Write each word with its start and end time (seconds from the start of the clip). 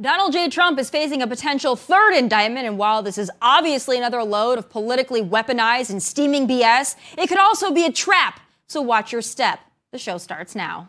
Donald 0.00 0.32
J. 0.32 0.48
Trump 0.48 0.80
is 0.80 0.90
facing 0.90 1.22
a 1.22 1.26
potential 1.26 1.76
third 1.76 2.14
indictment, 2.14 2.66
and 2.66 2.76
while 2.76 3.00
this 3.00 3.16
is 3.16 3.30
obviously 3.40 3.96
another 3.96 4.24
load 4.24 4.58
of 4.58 4.68
politically 4.68 5.22
weaponized 5.22 5.90
and 5.90 6.02
steaming 6.02 6.48
BS, 6.48 6.96
it 7.16 7.28
could 7.28 7.38
also 7.38 7.70
be 7.70 7.86
a 7.86 7.92
trap. 7.92 8.40
So 8.66 8.82
watch 8.82 9.12
your 9.12 9.22
step. 9.22 9.60
The 9.92 9.98
show 9.98 10.18
starts 10.18 10.56
now. 10.56 10.88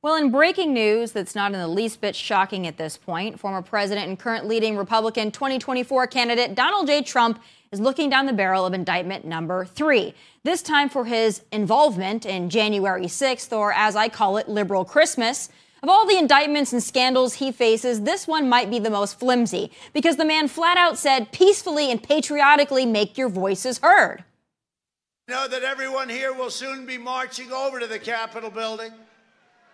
Well, 0.00 0.14
in 0.14 0.30
breaking 0.30 0.72
news 0.72 1.10
that's 1.10 1.34
not 1.34 1.52
in 1.52 1.58
the 1.58 1.66
least 1.66 2.00
bit 2.00 2.14
shocking 2.14 2.68
at 2.68 2.76
this 2.76 2.96
point, 2.96 3.40
former 3.40 3.62
president 3.62 4.06
and 4.06 4.16
current 4.16 4.46
leading 4.46 4.76
Republican 4.76 5.32
2024 5.32 6.06
candidate 6.06 6.54
Donald 6.54 6.86
J. 6.86 7.02
Trump 7.02 7.42
is 7.72 7.80
looking 7.80 8.08
down 8.08 8.26
the 8.26 8.32
barrel 8.32 8.64
of 8.64 8.72
indictment 8.74 9.24
number 9.24 9.64
three, 9.64 10.14
this 10.44 10.62
time 10.62 10.88
for 10.88 11.06
his 11.06 11.42
involvement 11.50 12.24
in 12.24 12.48
January 12.48 13.06
6th, 13.06 13.50
or 13.50 13.72
as 13.72 13.96
I 13.96 14.08
call 14.08 14.36
it, 14.36 14.48
liberal 14.48 14.84
Christmas. 14.84 15.48
Of 15.82 15.88
all 15.88 16.06
the 16.06 16.16
indictments 16.16 16.72
and 16.72 16.80
scandals 16.80 17.34
he 17.34 17.50
faces, 17.50 18.02
this 18.02 18.28
one 18.28 18.48
might 18.48 18.70
be 18.70 18.78
the 18.78 18.90
most 18.90 19.18
flimsy 19.18 19.72
because 19.92 20.14
the 20.14 20.24
man 20.24 20.46
flat 20.46 20.76
out 20.76 20.96
said, 20.96 21.32
peacefully 21.32 21.90
and 21.90 22.00
patriotically 22.00 22.86
make 22.86 23.18
your 23.18 23.28
voices 23.28 23.78
heard. 23.78 24.22
Know 25.26 25.48
that 25.48 25.64
everyone 25.64 26.08
here 26.08 26.32
will 26.32 26.50
soon 26.50 26.86
be 26.86 26.98
marching 26.98 27.50
over 27.50 27.80
to 27.80 27.88
the 27.88 27.98
Capitol 27.98 28.50
building 28.50 28.92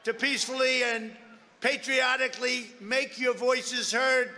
to 0.04 0.12
peacefully 0.12 0.82
and 0.82 1.12
patriotically 1.60 2.66
make 2.80 3.18
your 3.18 3.34
voices 3.34 3.90
heard. 3.90 4.30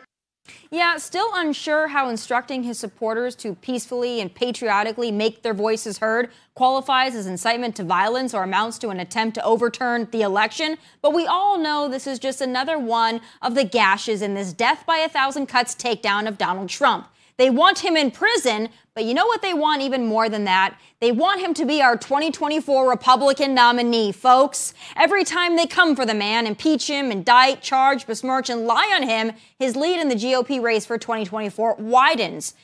Yeah, 0.71 0.97
still 0.99 1.29
unsure 1.35 1.89
how 1.89 2.09
instructing 2.09 2.63
his 2.63 2.79
supporters 2.79 3.35
to 3.37 3.57
peacefully 3.57 4.21
and 4.21 4.33
patriotically 4.33 5.11
make 5.11 5.43
their 5.43 5.55
voices 5.55 5.99
heard 5.99 6.31
qualifies 6.55 7.17
as 7.17 7.27
incitement 7.27 7.75
to 7.77 7.85
violence 7.85 8.33
or 8.33 8.45
amounts 8.45 8.79
to 8.79 8.91
an 8.91 9.01
attempt 9.01 9.35
to 9.35 9.45
overturn 9.45 10.07
the 10.13 10.23
election. 10.23 10.77
But 11.03 11.15
we 11.15 11.27
all 11.27 11.59
know 11.59 11.89
this 11.89 12.07
is 12.07 12.21
just 12.21 12.41
another 12.41 12.79
one 12.79 13.21
of 13.43 13.57
the 13.57 13.65
gashes 13.65 14.23
in 14.23 14.35
this 14.35 14.53
death 14.53 14.85
by 14.87 14.99
a 14.99 15.09
thousand 15.09 15.47
cuts 15.47 15.75
takedown 15.75 16.29
of 16.29 16.39
Donald 16.39 16.69
Trump. 16.69 17.09
They 17.39 17.51
want 17.51 17.81
him 17.81 17.97
in 17.97 18.11
prison, 18.11 18.71
but 18.95 19.05
you 19.05 19.13
know 19.13 19.27
what 19.27 19.43
they 19.43 19.53
want 19.53 19.83
even 19.83 20.07
more 20.07 20.29
than 20.29 20.45
that? 20.45 20.79
They 21.01 21.13
want 21.13 21.41
him 21.41 21.53
to 21.55 21.67
be 21.67 21.83
our 21.83 21.97
2024 21.97 22.89
Republican 22.89 23.55
nominee, 23.55 24.13
folks. 24.13 24.73
Every 24.97 25.23
time 25.23 25.57
they 25.57 25.67
come 25.67 25.95
for 25.95 26.07
the 26.07 26.15
man, 26.15 26.47
impeach 26.47 26.89
him, 26.89 27.13
indict, 27.13 27.61
charge, 27.61 28.07
besmirch, 28.07 28.49
and 28.49 28.67
lie 28.67 28.91
on 28.97 29.03
him, 29.07 29.33
his 29.59 29.77
lead 29.77 30.01
in 30.01 30.09
the 30.09 30.15
GOP 30.15 30.63
race 30.63 30.87
for 30.87 30.97
2024 30.97 31.77
widens. 31.79 32.55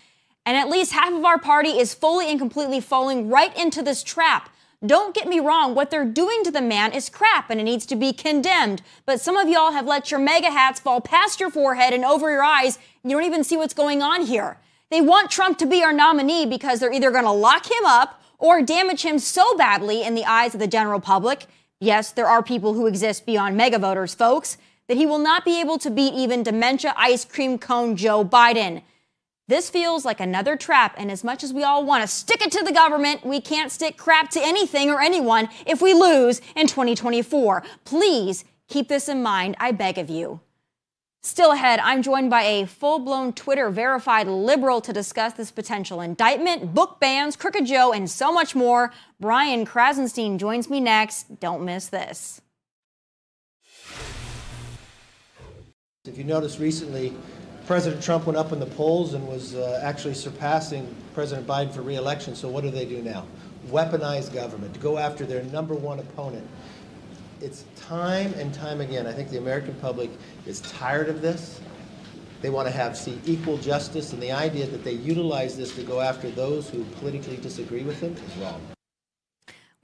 And 0.47 0.57
at 0.57 0.71
least 0.71 0.93
half 0.93 1.13
of 1.13 1.25
our 1.25 1.39
party 1.39 1.79
is 1.79 1.93
fully 1.93 2.31
and 2.31 2.39
completely 2.39 2.81
falling 2.81 3.29
right 3.29 3.55
into 3.57 3.83
this 3.83 4.03
trap. 4.03 4.49
Don't 4.85 5.15
get 5.15 5.29
me 5.29 5.39
wrong, 5.39 5.77
what 5.77 5.91
they're 5.91 6.05
doing 6.05 6.43
to 6.43 6.51
the 6.51 6.61
man 6.61 6.93
is 6.93 7.09
crap 7.09 7.51
and 7.51 7.61
it 7.61 7.65
needs 7.65 7.87
to 7.87 7.95
be 7.95 8.13
condemned. 8.13 8.83
But 9.07 9.21
some 9.21 9.37
of 9.37 9.49
y'all 9.49 9.71
have 9.71 9.87
let 9.87 10.11
your 10.11 10.19
MAGA 10.19 10.51
hats 10.51 10.81
fall 10.81 11.01
past 11.01 11.39
your 11.39 11.51
forehead 11.51 11.93
and 11.93 12.05
over 12.05 12.31
your 12.31 12.43
eyes, 12.43 12.79
and 13.03 13.11
you 13.11 13.17
don't 13.17 13.27
even 13.27 13.45
see 13.45 13.57
what's 13.57 13.75
going 13.75 14.03
on 14.03 14.27
here. 14.27 14.59
They 14.91 15.01
want 15.01 15.31
Trump 15.31 15.57
to 15.59 15.67
be 15.67 15.85
our 15.85 15.93
nominee 15.93 16.47
because 16.47 16.81
they're 16.81 16.93
either 16.93 17.13
going 17.13 17.25
to 17.25 17.31
lock 17.31 17.71
him 17.71 17.85
up 17.85 18.21
or 18.39 18.61
damage 18.61 19.03
him 19.03 19.21
so 19.21 19.57
badly 19.57 20.03
in 20.03 20.17
the 20.17 20.25
eyes 20.25 20.53
of 20.53 20.61
the 20.61 20.67
general 20.67 20.99
public. 20.99 21.47
Yes, 21.79 22.11
there 22.11 22.27
are 22.27 22.43
people 22.43 22.75
who 22.75 22.87
exist 22.87 23.25
beyond 23.25 23.57
MAGA 23.57 23.79
voters, 23.79 24.15
folks, 24.15 24.59
that 24.89 24.97
he 24.97 25.07
will 25.07 25.19
not 25.19 25.45
be 25.45 25.61
able 25.61 25.79
to 25.79 25.91
beat 25.91 26.13
even 26.13 26.43
dementia 26.43 26.93
ice 26.97 27.25
cream 27.25 27.57
cone 27.57 27.97
Joe 27.97 28.25
Biden. 28.25 28.83
This 29.49 29.69
feels 29.71 30.05
like 30.05 30.21
another 30.21 30.57
trap, 30.57 30.95
and 30.97 31.11
as 31.11 31.25
much 31.25 31.43
as 31.43 31.53
we 31.53 31.65
all 31.65 31.85
want 31.85 32.03
to 32.03 32.09
stick 32.09 32.41
it 32.43 32.53
to 32.53 32.65
the 32.65 32.73
government, 32.73 33.27
we 33.27 33.41
can't 33.41 33.73
stick 33.73 33.97
crap 33.97 34.31
to 34.31 34.41
anything 34.41 34.89
or 34.89 35.01
anyone 35.01 35.49
if 35.67 35.83
we 35.83 35.95
lose 35.95 36.41
in 36.55 36.69
2024. 36.69 37.65
Please 37.85 38.45
keep 38.69 38.89
this 38.89 39.09
in 39.09 39.23
mind, 39.23 39.57
I 39.59 39.73
beg 39.73 39.99
of 39.99 40.09
you. 40.09 40.41
Still 41.25 41.53
ahead, 41.53 41.81
I'm 41.81 42.03
joined 42.03 42.31
by 42.31 42.43
a 42.43 42.67
full 42.67 42.99
blown 43.01 43.33
Twitter 43.33 43.71
verified 43.71 44.27
liberal 44.27 44.81
to 44.81 44.93
discuss 44.93 45.35
this 45.35 45.51
potential 45.51 46.01
indictment, 46.01 46.73
book 46.75 46.99
bans, 46.99 47.37
Crooked 47.37 47.67
Joe, 47.67 47.93
and 47.93 48.11
so 48.11 48.33
much 48.33 48.55
more. 48.55 48.93
Brian 49.21 49.65
Krassenstein 49.65 50.39
joins 50.39 50.71
me 50.71 50.81
next. 50.81 51.41
Don't 51.41 51.65
miss 51.65 51.89
this. 51.89 52.41
If 56.05 56.19
you 56.19 56.25
noticed 56.25 56.59
recently, 56.59 57.15
President 57.67 58.03
Trump 58.03 58.27
went 58.27 58.37
up 58.37 58.53
in 58.53 58.61
the 58.61 58.67
polls 58.67 59.15
and 59.15 59.27
was 59.29 59.55
uh, 59.55 59.81
actually 59.83 60.15
surpassing 60.15 60.95
President 61.15 61.47
Biden 61.47 61.73
for 61.73 61.83
reelection. 61.83 62.35
So, 62.35 62.49
what 62.49 62.63
do 62.63 62.71
they 62.71 62.85
do 62.85 63.03
now? 63.03 63.25
Weaponize 63.69 64.33
government 64.33 64.75
to 64.75 64.81
go 64.81 64.99
after 64.99 65.25
their 65.25 65.45
number 65.45 65.75
one 65.75 66.01
opponent 66.01 66.47
it's 67.43 67.65
time 67.77 68.33
and 68.35 68.55
time 68.55 68.81
again. 68.81 69.07
I 69.07 69.13
think 69.13 69.31
the 69.31 69.39
American 69.39 69.75
public 69.75 70.11
is 70.47 70.61
tired 70.61 71.09
of 71.09 71.21
this. 71.21 71.61
They 72.41 72.51
want 72.51 72.69
to 72.69 72.73
have 72.73 72.97
see 72.97 73.21
equal 73.27 73.59
justice, 73.59 74.13
and 74.13 74.23
the 74.23 74.33
idea 74.33 74.67
that 74.67 74.85
they 74.85 74.93
utilize 74.93 75.57
this 75.57 75.75
to 75.77 75.83
go 75.83 76.01
after 76.01 76.31
those 76.31 76.69
who 76.71 76.85
politically 77.01 77.37
disagree 77.37 77.83
with 77.83 78.01
them 78.01 78.15
is 78.15 78.37
wrong. 78.37 78.61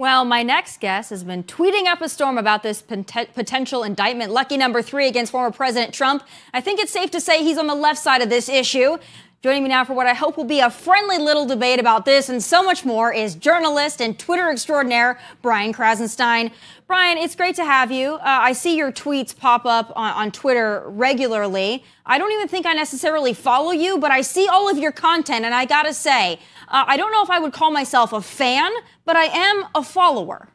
Well, 0.00 0.24
my 0.24 0.44
next 0.44 0.78
guest 0.78 1.10
has 1.10 1.24
been 1.24 1.42
tweeting 1.42 1.86
up 1.86 2.00
a 2.00 2.08
storm 2.08 2.38
about 2.38 2.62
this 2.62 2.80
potential 2.80 3.82
indictment, 3.82 4.30
lucky 4.30 4.56
number 4.56 4.80
three 4.80 5.08
against 5.08 5.32
former 5.32 5.50
President 5.50 5.92
Trump. 5.92 6.22
I 6.54 6.60
think 6.60 6.78
it's 6.78 6.92
safe 6.92 7.10
to 7.10 7.20
say 7.20 7.42
he's 7.42 7.58
on 7.58 7.66
the 7.66 7.74
left 7.74 7.98
side 7.98 8.22
of 8.22 8.30
this 8.30 8.48
issue. 8.48 8.98
Joining 9.40 9.62
me 9.62 9.68
now 9.68 9.84
for 9.84 9.94
what 9.94 10.08
I 10.08 10.14
hope 10.14 10.36
will 10.36 10.42
be 10.42 10.58
a 10.58 10.68
friendly 10.68 11.16
little 11.16 11.46
debate 11.46 11.78
about 11.78 12.04
this 12.04 12.28
and 12.28 12.42
so 12.42 12.60
much 12.60 12.84
more 12.84 13.12
is 13.12 13.36
journalist 13.36 14.02
and 14.02 14.18
Twitter 14.18 14.50
extraordinaire 14.50 15.16
Brian 15.42 15.72
Krassenstein. 15.72 16.50
Brian, 16.88 17.16
it's 17.16 17.36
great 17.36 17.54
to 17.54 17.64
have 17.64 17.92
you. 17.92 18.14
Uh, 18.14 18.20
I 18.24 18.52
see 18.52 18.76
your 18.76 18.90
tweets 18.90 19.36
pop 19.36 19.64
up 19.64 19.92
on, 19.94 20.12
on, 20.14 20.32
Twitter 20.32 20.82
regularly. 20.86 21.84
I 22.04 22.18
don't 22.18 22.32
even 22.32 22.48
think 22.48 22.66
I 22.66 22.72
necessarily 22.72 23.32
follow 23.32 23.70
you, 23.70 23.98
but 23.98 24.10
I 24.10 24.22
see 24.22 24.48
all 24.48 24.68
of 24.68 24.76
your 24.76 24.90
content, 24.90 25.44
and 25.44 25.54
I 25.54 25.66
gotta 25.66 25.94
say, 25.94 26.40
uh, 26.66 26.84
I 26.88 26.96
don't 26.96 27.12
know 27.12 27.22
if 27.22 27.30
I 27.30 27.38
would 27.38 27.52
call 27.52 27.70
myself 27.70 28.12
a 28.12 28.20
fan, 28.20 28.72
but 29.04 29.14
I 29.14 29.26
am 29.26 29.66
a 29.74 29.84
follower. 29.84 30.48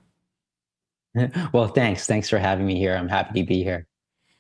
Well, 1.53 1.67
thanks. 1.67 2.05
Thanks 2.07 2.27
for 2.27 2.39
having 2.39 2.65
me 2.65 2.77
here. 2.77 2.95
I'm 2.95 3.07
happy 3.07 3.41
to 3.41 3.47
be 3.47 3.63
here. 3.63 3.85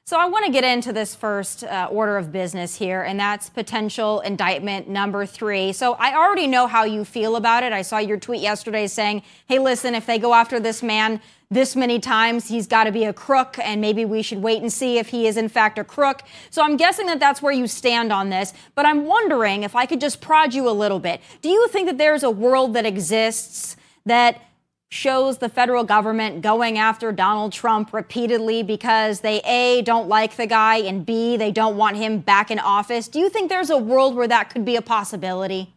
So 0.05 0.19
I 0.19 0.25
want 0.25 0.45
to 0.45 0.51
get 0.51 0.65
into 0.65 0.91
this 0.91 1.15
first 1.15 1.63
uh, 1.63 1.87
order 1.89 2.17
of 2.17 2.29
business 2.29 2.75
here, 2.75 3.03
and 3.03 3.17
that's 3.17 3.49
potential 3.49 4.19
indictment 4.19 4.89
number 4.89 5.25
three. 5.25 5.71
So 5.71 5.93
I 5.93 6.13
already 6.13 6.45
know 6.45 6.67
how 6.67 6.83
you 6.83 7.05
feel 7.05 7.37
about 7.37 7.63
it. 7.63 7.71
I 7.71 7.83
saw 7.83 7.99
your 7.99 8.17
tweet 8.17 8.41
yesterday 8.41 8.87
saying, 8.87 9.23
hey, 9.47 9.59
listen, 9.59 9.95
if 9.95 10.05
they 10.05 10.19
go 10.19 10.33
after 10.33 10.59
this 10.59 10.83
man 10.83 11.21
this 11.49 11.77
many 11.77 11.99
times, 11.99 12.49
he's 12.49 12.67
got 12.67 12.83
to 12.83 12.91
be 12.91 13.05
a 13.05 13.13
crook, 13.13 13.57
and 13.57 13.79
maybe 13.79 14.03
we 14.03 14.21
should 14.21 14.39
wait 14.41 14.61
and 14.61 14.73
see 14.73 14.97
if 14.97 15.07
he 15.07 15.25
is 15.25 15.37
in 15.37 15.47
fact 15.47 15.79
a 15.79 15.85
crook. 15.85 16.23
So 16.49 16.61
I'm 16.61 16.75
guessing 16.75 17.05
that 17.05 17.21
that's 17.21 17.41
where 17.41 17.53
you 17.53 17.65
stand 17.65 18.11
on 18.11 18.29
this. 18.29 18.53
But 18.75 18.85
I'm 18.85 19.05
wondering 19.05 19.63
if 19.63 19.73
I 19.73 19.85
could 19.85 20.01
just 20.01 20.19
prod 20.19 20.53
you 20.53 20.67
a 20.67 20.71
little 20.71 20.99
bit. 20.99 21.21
Do 21.41 21.47
you 21.47 21.69
think 21.69 21.87
that 21.87 21.97
there's 21.97 22.23
a 22.23 22.29
world 22.29 22.73
that 22.73 22.85
exists 22.85 23.77
that 24.05 24.41
shows 24.93 25.39
the 25.39 25.49
federal 25.49 25.83
government 25.83 26.41
going 26.41 26.77
after 26.77 27.11
Donald 27.11 27.51
Trump 27.51 27.91
repeatedly 27.91 28.61
because 28.61 29.21
they 29.21 29.39
A, 29.39 29.81
don't 29.81 30.07
like 30.07 30.35
the 30.35 30.45
guy, 30.45 30.77
and 30.77 31.03
B, 31.03 31.35
they 31.35 31.51
don't 31.51 31.75
want 31.75 31.97
him 31.97 32.19
back 32.19 32.51
in 32.51 32.59
office. 32.59 33.07
Do 33.07 33.19
you 33.19 33.27
think 33.27 33.49
there's 33.49 33.71
a 33.71 33.77
world 33.77 34.15
where 34.15 34.27
that 34.27 34.51
could 34.51 34.63
be 34.63 34.75
a 34.75 34.83
possibility? 34.83 35.73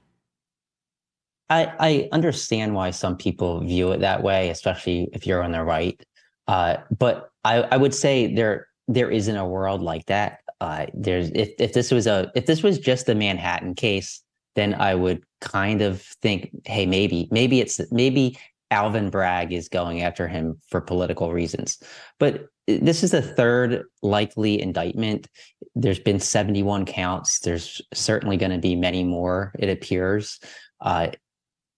I, 1.48 1.72
I 1.78 2.08
understand 2.12 2.74
why 2.74 2.90
some 2.90 3.16
people 3.16 3.60
view 3.60 3.92
it 3.92 4.00
that 4.00 4.22
way, 4.22 4.50
especially 4.50 5.08
if 5.14 5.26
you're 5.26 5.42
on 5.42 5.52
the 5.52 5.64
right. 5.64 5.98
Uh, 6.46 6.76
but 6.98 7.30
I, 7.42 7.62
I 7.62 7.76
would 7.78 7.94
say 7.94 8.34
there 8.34 8.68
there 8.88 9.10
isn't 9.10 9.36
a 9.36 9.46
world 9.46 9.80
like 9.80 10.06
that. 10.06 10.40
Uh, 10.60 10.86
there's 10.92 11.30
if, 11.30 11.50
if 11.58 11.72
this 11.72 11.90
was 11.90 12.06
a 12.06 12.30
if 12.34 12.46
this 12.46 12.62
was 12.62 12.78
just 12.78 13.08
a 13.08 13.14
Manhattan 13.14 13.74
case, 13.74 14.22
then 14.56 14.74
I 14.74 14.94
would 14.94 15.24
kind 15.40 15.82
of 15.82 16.02
think, 16.22 16.50
hey, 16.66 16.84
maybe 16.86 17.28
maybe 17.30 17.60
it's 17.60 17.80
maybe 17.92 18.38
Alvin 18.70 19.10
Bragg 19.10 19.52
is 19.52 19.68
going 19.68 20.02
after 20.02 20.26
him 20.26 20.60
for 20.68 20.80
political 20.80 21.32
reasons. 21.32 21.78
But 22.18 22.46
this 22.66 23.04
is 23.04 23.12
the 23.12 23.22
third 23.22 23.84
likely 24.02 24.60
indictment. 24.60 25.28
There's 25.74 26.00
been 26.00 26.18
71 26.18 26.84
counts. 26.84 27.40
There's 27.40 27.80
certainly 27.94 28.36
going 28.36 28.50
to 28.50 28.58
be 28.58 28.74
many 28.74 29.04
more, 29.04 29.52
it 29.58 29.68
appears. 29.68 30.40
Uh, 30.80 31.08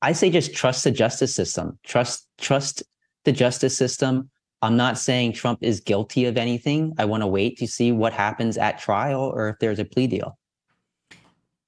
I 0.00 0.12
say 0.12 0.30
just 0.30 0.54
trust 0.54 0.84
the 0.84 0.90
justice 0.90 1.34
system. 1.34 1.78
Trust 1.84 2.26
trust 2.38 2.82
the 3.24 3.32
justice 3.32 3.76
system. 3.76 4.30
I'm 4.62 4.76
not 4.76 4.98
saying 4.98 5.34
Trump 5.34 5.60
is 5.62 5.80
guilty 5.80 6.24
of 6.24 6.36
anything. 6.36 6.94
I 6.98 7.04
want 7.04 7.22
to 7.22 7.26
wait 7.26 7.58
to 7.58 7.66
see 7.66 7.92
what 7.92 8.12
happens 8.12 8.56
at 8.56 8.78
trial 8.78 9.20
or 9.20 9.50
if 9.50 9.56
there's 9.60 9.78
a 9.78 9.84
plea 9.84 10.06
deal. 10.06 10.38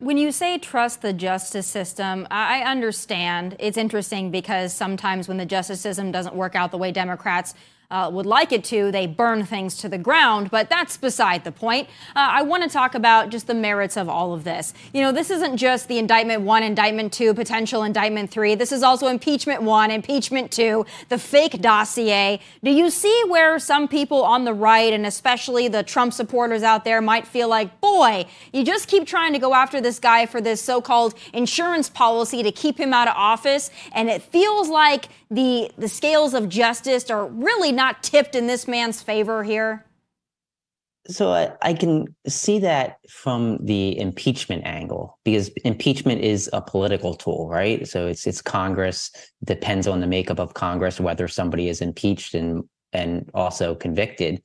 When 0.01 0.17
you 0.17 0.33
say 0.33 0.57
trust 0.57 1.03
the 1.03 1.13
justice 1.13 1.67
system, 1.67 2.27
I 2.31 2.63
understand. 2.63 3.57
It's 3.59 3.77
interesting 3.77 4.31
because 4.31 4.73
sometimes 4.73 5.29
when 5.29 5.37
the 5.37 5.45
justice 5.45 5.83
system 5.83 6.11
doesn't 6.11 6.35
work 6.35 6.55
out 6.55 6.71
the 6.71 6.79
way 6.79 6.91
Democrats 6.91 7.53
uh, 7.91 8.11
would 8.13 8.27
like 8.27 8.53
it 8.53 8.65
to, 8.65 8.91
they 8.91 9.07
burn 9.07 9.45
things 9.45 9.77
to 9.79 9.89
the 9.89 9.99
ground, 9.99 10.51
but 10.51 10.71
that's 10.71 10.97
beside 10.97 11.45
the 11.45 11.53
point. 11.53 11.89
Uh, 12.15 12.29
I 12.31 12.43
want 12.43 12.63
to 12.63 12.69
talk 12.69 12.95
about 12.95 13.31
just 13.31 13.47
the 13.47 13.55
merits 13.55 13.97
of 13.97 14.09
all 14.09 14.33
of 14.33 14.45
this. 14.45 14.73
You 14.93 15.03
know, 15.03 15.13
this 15.13 15.31
isn't 15.31 15.57
just 15.57 15.89
the 15.89 15.99
indictment 15.99 16.43
one, 16.43 16.63
indictment 16.63 17.13
two, 17.13 17.35
potential 17.35 17.83
indictment 17.83 18.31
three. 18.31 18.55
This 18.55 18.73
is 18.73 18.83
also 18.83 19.09
impeachment 19.09 19.63
one, 19.63 19.91
impeachment 19.91 20.51
two, 20.51 20.87
the 21.09 21.19
fake 21.19 21.61
dossier. 21.61 22.41
Do 22.63 22.71
you 22.71 22.91
see 22.91 23.23
where 23.29 23.59
some 23.59 23.89
people 23.89 24.23
on 24.25 24.45
the 24.45 24.55
right, 24.55 24.93
and 24.93 25.07
especially 25.07 25.69
the 25.69 25.83
Trump 25.83 26.13
supporters 26.13 26.63
out 26.63 26.85
there, 26.85 27.01
might 27.01 27.27
feel 27.27 27.49
like, 27.49 27.81
boy, 27.81 28.27
you 28.53 28.65
just 28.65 28.89
keep 28.89 29.07
trying 29.07 29.33
to 29.33 29.39
go 29.39 29.55
after 29.55 29.81
this 29.81 29.99
guy 29.99 30.27
for 30.27 30.41
this 30.41 30.63
so 30.63 30.81
called 30.81 31.15
insurance 31.33 31.89
policy 31.89 32.43
to 32.43 32.53
keep 32.53 32.79
him 32.79 32.95
out 32.95 33.09
of 33.09 33.15
office, 33.17 33.71
and 33.93 34.09
it 34.09 34.23
feels 34.23 34.69
like 34.69 35.09
the, 35.31 35.71
the 35.79 35.89
scales 35.89 36.35
of 36.35 36.49
justice 36.49 37.09
are 37.11 37.27
really 37.27 37.71
not 37.81 38.03
tipped 38.03 38.35
in 38.35 38.47
this 38.47 38.69
man's 38.69 39.01
favor 39.01 39.43
here? 39.43 39.87
So 41.09 41.33
I, 41.33 41.53
I, 41.63 41.73
can 41.73 42.15
see 42.29 42.59
that 42.59 42.99
from 43.09 43.59
the 43.65 43.99
impeachment 43.99 44.67
angle 44.67 45.19
because 45.25 45.49
impeachment 45.65 46.21
is 46.21 46.51
a 46.53 46.61
political 46.61 47.15
tool, 47.15 47.49
right? 47.49 47.89
So 47.89 48.07
it's 48.07 48.27
it's 48.27 48.43
Congress 48.43 49.11
depends 49.43 49.87
on 49.89 50.01
the 50.01 50.07
makeup 50.07 50.39
of 50.39 50.53
Congress 50.53 51.01
whether 51.01 51.27
somebody 51.27 51.69
is 51.69 51.81
impeached 51.81 52.35
and 52.35 52.65
and 52.93 53.31
also 53.33 53.75
convicted. 53.75 54.43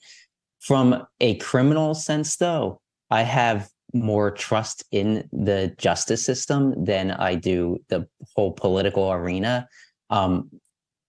From 0.61 1.05
a 1.19 1.35
criminal 1.39 1.93
sense, 1.93 2.37
though, 2.37 2.79
I 3.11 3.23
have 3.23 3.69
more 3.93 4.31
trust 4.31 4.85
in 4.91 5.27
the 5.33 5.75
justice 5.77 6.25
system 6.25 6.85
than 6.85 7.11
I 7.11 7.35
do 7.35 7.79
the 7.89 8.07
whole 8.33 8.53
political 8.53 9.11
arena. 9.11 9.67
Um, 10.09 10.49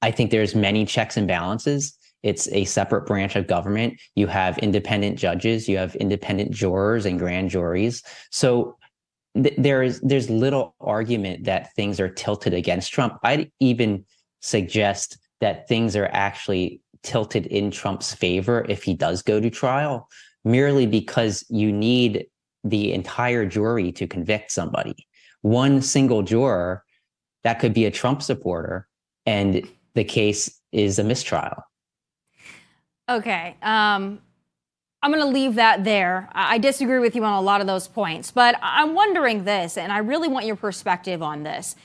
I 0.02 0.10
think 0.10 0.30
there's 0.30 0.54
many 0.54 0.84
checks 0.84 1.16
and 1.16 1.28
balances. 1.28 1.96
It's 2.26 2.48
a 2.48 2.64
separate 2.64 3.06
branch 3.06 3.36
of 3.36 3.46
government. 3.46 4.00
You 4.16 4.26
have 4.26 4.58
independent 4.58 5.16
judges, 5.16 5.68
you 5.68 5.78
have 5.78 5.94
independent 5.94 6.50
jurors 6.50 7.06
and 7.06 7.20
grand 7.20 7.50
juries. 7.50 8.02
So 8.32 8.76
th- 9.40 9.54
there 9.56 9.80
is 9.84 10.00
there's 10.00 10.28
little 10.28 10.74
argument 10.80 11.44
that 11.44 11.72
things 11.74 12.00
are 12.00 12.08
tilted 12.08 12.52
against 12.52 12.92
Trump. 12.92 13.20
I'd 13.22 13.52
even 13.60 14.04
suggest 14.40 15.18
that 15.40 15.68
things 15.68 15.94
are 15.94 16.10
actually 16.12 16.80
tilted 17.04 17.46
in 17.46 17.70
Trump's 17.70 18.12
favor 18.12 18.66
if 18.68 18.82
he 18.82 18.94
does 18.94 19.22
go 19.22 19.38
to 19.38 19.48
trial, 19.48 20.08
merely 20.44 20.84
because 20.84 21.44
you 21.48 21.70
need 21.70 22.26
the 22.64 22.92
entire 22.92 23.46
jury 23.46 23.92
to 23.92 24.08
convict 24.08 24.50
somebody. 24.50 25.06
One 25.42 25.80
single 25.80 26.22
juror 26.22 26.82
that 27.44 27.60
could 27.60 27.72
be 27.72 27.84
a 27.84 27.92
Trump 27.92 28.20
supporter 28.20 28.88
and 29.26 29.62
the 29.94 30.02
case 30.02 30.60
is 30.72 30.98
a 30.98 31.04
mistrial. 31.04 31.62
Okay. 33.08 33.56
Um, 33.62 34.20
I'm 35.02 35.12
going 35.12 35.22
to 35.22 35.28
leave 35.28 35.54
that 35.54 35.84
there. 35.84 36.28
I 36.32 36.58
disagree 36.58 36.98
with 36.98 37.14
you 37.14 37.24
on 37.24 37.34
a 37.34 37.40
lot 37.40 37.60
of 37.60 37.66
those 37.66 37.86
points, 37.86 38.30
but 38.30 38.56
I'm 38.60 38.94
wondering 38.94 39.44
this, 39.44 39.78
and 39.78 39.92
I 39.92 39.98
really 39.98 40.26
want 40.26 40.46
your 40.46 40.56
perspective 40.56 41.22
on 41.22 41.42
this 41.42 41.76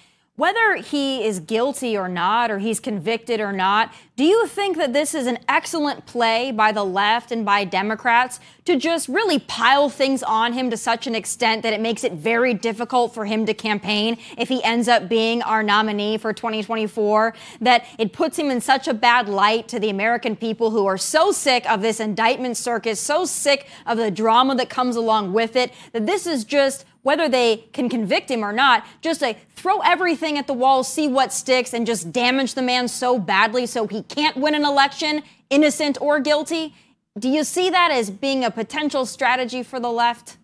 whether 0.42 0.76
he 0.76 1.24
is 1.24 1.40
guilty 1.40 1.96
or 1.96 2.08
not, 2.08 2.50
or 2.50 2.58
he's 2.58 2.80
convicted 2.80 3.40
or 3.40 3.52
not, 3.52 3.94
do 4.22 4.28
you 4.28 4.46
think 4.46 4.78
that 4.78 4.94
this 4.94 5.16
is 5.16 5.26
an 5.26 5.40
excellent 5.50 6.06
play 6.06 6.52
by 6.52 6.72
the 6.72 6.84
left 6.84 7.32
and 7.32 7.44
by 7.44 7.64
Democrats 7.64 8.40
to 8.66 8.76
just 8.76 9.08
really 9.08 9.40
pile 9.40 9.90
things 9.90 10.22
on 10.22 10.54
him 10.54 10.70
to 10.70 10.78
such 10.78 11.08
an 11.08 11.16
extent 11.16 11.64
that 11.64 11.74
it 11.74 11.82
makes 11.82 12.04
it 12.04 12.14
very 12.14 12.54
difficult 12.54 13.16
for 13.16 13.26
him 13.26 13.48
to 13.48 13.54
campaign 13.56 14.20
if 14.38 14.48
he 14.48 14.64
ends 14.64 14.88
up 14.88 15.10
being 15.10 15.42
our 15.42 15.64
nominee 15.64 16.20
for 16.20 16.34
2024? 16.34 17.34
That 17.62 17.84
it 17.98 18.14
puts 18.14 18.38
him 18.38 18.52
in 18.52 18.62
such 18.62 18.88
a 18.88 18.94
bad 18.94 19.28
light 19.28 19.68
to 19.70 19.80
the 19.80 19.90
American 19.90 20.36
people 20.36 20.70
who 20.70 20.86
are 20.86 21.00
so 21.00 21.32
sick 21.32 21.68
of 21.68 21.82
this 21.82 22.00
indictment 22.00 22.58
circus, 22.58 23.00
so 23.00 23.26
sick 23.26 23.68
of 23.88 23.98
the 23.98 24.12
drama 24.12 24.54
that 24.54 24.70
comes 24.70 24.98
along 24.98 25.34
with 25.34 25.56
it, 25.56 25.74
that 25.94 26.06
this 26.06 26.28
is 26.28 26.46
just 26.46 26.86
whether 27.04 27.28
they 27.28 27.58
can 27.74 27.90
convict 27.90 28.30
him 28.30 28.46
or 28.46 28.54
not, 28.54 28.86
just 29.02 29.24
a 29.24 29.36
throw 29.56 29.80
everything 29.80 30.38
at 30.38 30.48
the 30.48 30.54
wall, 30.54 30.84
see 30.84 31.08
what 31.08 31.34
sticks, 31.34 31.74
and 31.74 31.86
just 31.86 32.12
damage 32.12 32.54
the 32.54 32.62
man 32.62 32.88
so 32.88 33.18
badly 33.18 33.66
so 33.66 33.88
he 33.88 34.04
can't 34.12 34.38
win 34.38 34.56
an 34.56 34.66
election, 34.66 35.24
innocent 35.50 35.98
or 36.02 36.20
guilty? 36.20 36.76
Do 37.18 37.30
you 37.30 37.44
see 37.44 37.70
that 37.70 37.92
as 37.92 38.10
being 38.10 38.44
a 38.44 38.52
potential 38.52 39.06
strategy 39.06 39.64
for 39.64 39.80
the 39.80 39.92
left? 39.92 40.38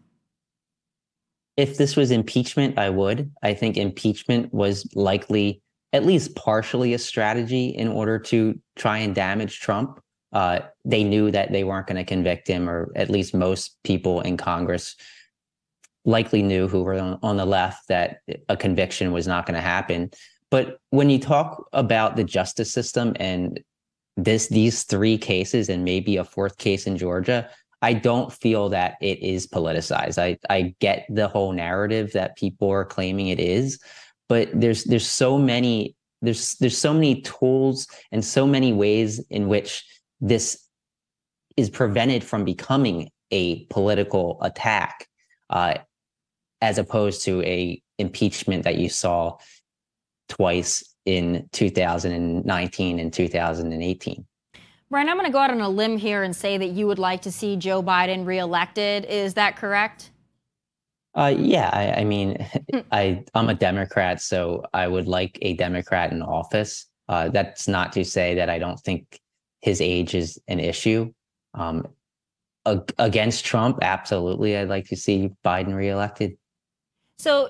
If 1.55 1.77
this 1.77 1.95
was 1.95 2.11
impeachment, 2.11 2.77
I 2.77 2.89
would. 2.89 3.31
I 3.41 3.53
think 3.53 3.77
impeachment 3.77 4.53
was 4.53 4.87
likely 4.95 5.61
at 5.93 6.05
least 6.05 6.35
partially 6.35 6.93
a 6.93 6.99
strategy 6.99 7.69
in 7.69 7.87
order 7.87 8.19
to 8.19 8.59
try 8.75 8.97
and 8.99 9.15
damage 9.15 9.59
Trump. 9.59 9.99
Uh, 10.33 10.59
they 10.85 11.03
knew 11.03 11.31
that 11.31 11.51
they 11.51 11.63
weren't 11.63 11.87
going 11.87 11.97
to 11.97 12.03
convict 12.03 12.47
him, 12.47 12.69
or 12.69 12.91
at 12.95 13.09
least 13.09 13.33
most 13.33 13.77
people 13.83 14.21
in 14.21 14.37
Congress 14.37 14.95
likely 16.05 16.41
knew 16.41 16.67
who 16.67 16.83
were 16.83 16.93
on, 16.93 17.17
on 17.23 17.37
the 17.37 17.45
left 17.45 17.87
that 17.87 18.17
a 18.49 18.57
conviction 18.57 19.11
was 19.11 19.27
not 19.27 19.45
going 19.45 19.55
to 19.55 19.61
happen. 19.61 20.09
But 20.49 20.79
when 20.91 21.09
you 21.09 21.19
talk 21.19 21.67
about 21.73 22.15
the 22.15 22.23
justice 22.23 22.71
system 22.71 23.13
and 23.19 23.59
this 24.15 24.47
these 24.47 24.83
three 24.83 25.17
cases 25.17 25.69
and 25.69 25.83
maybe 25.83 26.17
a 26.17 26.23
fourth 26.23 26.57
case 26.57 26.87
in 26.87 26.97
Georgia, 26.97 27.49
I 27.81 27.93
don't 27.93 28.33
feel 28.33 28.69
that 28.69 28.95
it 29.01 29.19
is 29.19 29.47
politicized. 29.47 30.17
I 30.17 30.37
I 30.49 30.73
get 30.79 31.05
the 31.09 31.27
whole 31.27 31.51
narrative 31.51 32.13
that 32.13 32.37
people 32.37 32.69
are 32.69 32.85
claiming 32.85 33.27
it 33.27 33.39
is, 33.39 33.79
but 34.29 34.49
there's 34.53 34.85
there's 34.85 35.07
so 35.07 35.37
many 35.37 35.95
there's 36.21 36.55
there's 36.55 36.77
so 36.77 36.93
many 36.93 37.21
tools 37.21 37.87
and 38.11 38.23
so 38.23 38.47
many 38.47 38.73
ways 38.73 39.19
in 39.29 39.47
which 39.47 39.85
this 40.21 40.65
is 41.57 41.69
prevented 41.69 42.23
from 42.23 42.45
becoming 42.45 43.09
a 43.31 43.65
political 43.65 44.39
attack. 44.41 45.07
Uh, 45.49 45.75
as 46.61 46.77
opposed 46.77 47.23
to 47.23 47.41
a 47.43 47.81
impeachment 47.97 48.63
that 48.63 48.77
you 48.77 48.89
saw 48.89 49.37
twice 50.29 50.83
in 51.05 51.47
2019 51.53 52.99
and 52.99 53.13
2018. 53.13 54.25
Brian, 54.89 55.09
I'm 55.09 55.15
going 55.15 55.25
to 55.25 55.31
go 55.31 55.39
out 55.39 55.51
on 55.51 55.59
a 55.59 55.69
limb 55.69 55.97
here 55.97 56.23
and 56.23 56.35
say 56.35 56.57
that 56.57 56.67
you 56.67 56.87
would 56.87 56.99
like 56.99 57.21
to 57.23 57.31
see 57.31 57.57
Joe 57.57 57.83
Biden 57.83 58.25
reelected. 58.25 59.05
Is 59.05 59.33
that 59.33 59.57
correct? 59.57 60.11
Uh, 61.13 61.33
yeah, 61.37 61.69
I, 61.73 62.01
I 62.01 62.03
mean, 62.03 62.47
hmm. 62.71 62.79
I 62.91 63.23
I'm 63.33 63.49
a 63.49 63.55
Democrat, 63.55 64.21
so 64.21 64.63
I 64.73 64.87
would 64.87 65.07
like 65.07 65.39
a 65.41 65.55
Democrat 65.55 66.11
in 66.11 66.21
office. 66.21 66.85
Uh, 67.09 67.29
that's 67.29 67.67
not 67.67 67.91
to 67.93 68.05
say 68.05 68.35
that 68.35 68.49
I 68.49 68.59
don't 68.59 68.79
think 68.79 69.19
his 69.61 69.81
age 69.81 70.13
is 70.13 70.39
an 70.47 70.59
issue. 70.59 71.11
Um, 71.53 71.87
against 72.99 73.45
Trump, 73.45 73.79
absolutely, 73.81 74.57
I'd 74.57 74.69
like 74.69 74.87
to 74.89 74.95
see 74.95 75.31
Biden 75.43 75.73
reelected. 75.73 76.37
So 77.17 77.49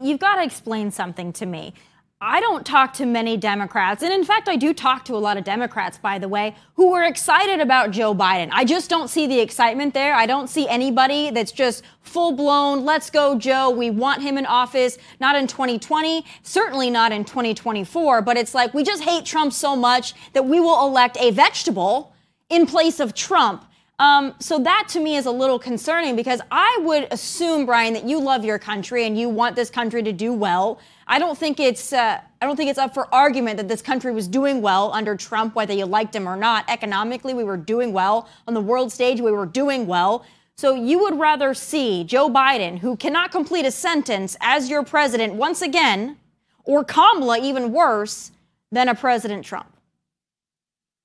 you've 0.00 0.18
got 0.18 0.36
to 0.36 0.42
explain 0.42 0.90
something 0.90 1.32
to 1.34 1.46
me. 1.46 1.74
I 2.20 2.40
don't 2.40 2.66
talk 2.66 2.94
to 2.94 3.06
many 3.06 3.36
Democrats, 3.36 4.02
and 4.02 4.12
in 4.12 4.24
fact, 4.24 4.48
I 4.48 4.56
do 4.56 4.74
talk 4.74 5.04
to 5.04 5.14
a 5.14 5.18
lot 5.18 5.36
of 5.36 5.44
Democrats, 5.44 5.98
by 5.98 6.18
the 6.18 6.26
way, 6.26 6.56
who 6.74 6.92
are 6.92 7.04
excited 7.04 7.60
about 7.60 7.92
Joe 7.92 8.12
Biden. 8.12 8.48
I 8.50 8.64
just 8.64 8.90
don't 8.90 9.06
see 9.06 9.28
the 9.28 9.38
excitement 9.38 9.94
there. 9.94 10.14
I 10.14 10.26
don't 10.26 10.48
see 10.48 10.68
anybody 10.68 11.30
that's 11.30 11.52
just 11.52 11.84
full 12.00 12.32
blown, 12.32 12.84
let's 12.84 13.08
go, 13.08 13.38
Joe. 13.38 13.70
We 13.70 13.90
want 13.90 14.20
him 14.20 14.36
in 14.36 14.46
office, 14.46 14.98
not 15.20 15.36
in 15.36 15.46
2020, 15.46 16.24
certainly 16.42 16.90
not 16.90 17.12
in 17.12 17.24
2024, 17.24 18.22
but 18.22 18.36
it's 18.36 18.52
like 18.52 18.74
we 18.74 18.82
just 18.82 19.04
hate 19.04 19.24
Trump 19.24 19.52
so 19.52 19.76
much 19.76 20.12
that 20.32 20.44
we 20.44 20.58
will 20.58 20.88
elect 20.88 21.16
a 21.20 21.30
vegetable 21.30 22.16
in 22.50 22.66
place 22.66 22.98
of 22.98 23.14
Trump. 23.14 23.64
Um, 24.00 24.34
so 24.38 24.60
that 24.60 24.86
to 24.90 25.00
me 25.00 25.16
is 25.16 25.26
a 25.26 25.30
little 25.30 25.58
concerning 25.58 26.14
because 26.14 26.40
I 26.52 26.78
would 26.82 27.08
assume, 27.10 27.66
Brian, 27.66 27.94
that 27.94 28.04
you 28.04 28.20
love 28.20 28.44
your 28.44 28.58
country 28.58 29.06
and 29.06 29.18
you 29.18 29.28
want 29.28 29.56
this 29.56 29.70
country 29.70 30.04
to 30.04 30.12
do 30.12 30.32
well. 30.32 30.78
I 31.08 31.18
don't 31.18 31.36
think 31.36 31.58
it's 31.58 31.92
uh, 31.92 32.20
I 32.40 32.46
don't 32.46 32.54
think 32.54 32.70
it's 32.70 32.78
up 32.78 32.94
for 32.94 33.12
argument 33.12 33.56
that 33.56 33.66
this 33.66 33.82
country 33.82 34.12
was 34.12 34.28
doing 34.28 34.62
well 34.62 34.92
under 34.92 35.16
Trump, 35.16 35.56
whether 35.56 35.74
you 35.74 35.84
liked 35.84 36.14
him 36.14 36.28
or 36.28 36.36
not. 36.36 36.64
Economically, 36.68 37.34
we 37.34 37.42
were 37.42 37.56
doing 37.56 37.92
well 37.92 38.28
on 38.46 38.54
the 38.54 38.60
world 38.60 38.92
stage. 38.92 39.20
We 39.20 39.32
were 39.32 39.46
doing 39.46 39.88
well. 39.88 40.24
So 40.56 40.74
you 40.74 41.00
would 41.00 41.18
rather 41.18 41.54
see 41.54 42.04
Joe 42.04 42.28
Biden, 42.28 42.78
who 42.78 42.96
cannot 42.96 43.32
complete 43.32 43.64
a 43.64 43.70
sentence, 43.70 44.36
as 44.40 44.68
your 44.68 44.84
president 44.84 45.34
once 45.34 45.62
again, 45.62 46.16
or 46.64 46.84
Kamala, 46.84 47.38
even 47.38 47.72
worse, 47.72 48.32
than 48.70 48.88
a 48.88 48.94
President 48.94 49.44
Trump. 49.44 49.72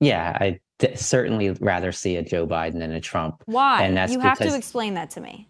Yeah, 0.00 0.36
I 0.40 0.60
certainly 0.94 1.50
rather 1.50 1.92
see 1.92 2.16
a 2.16 2.22
Joe 2.22 2.46
Biden 2.46 2.80
than 2.80 2.92
a 2.92 3.00
Trump. 3.00 3.42
Why? 3.46 3.84
And 3.84 3.96
that's 3.96 4.12
you 4.12 4.20
have 4.20 4.38
to 4.38 4.54
explain 4.54 4.94
that 4.94 5.10
to 5.10 5.20
me. 5.20 5.48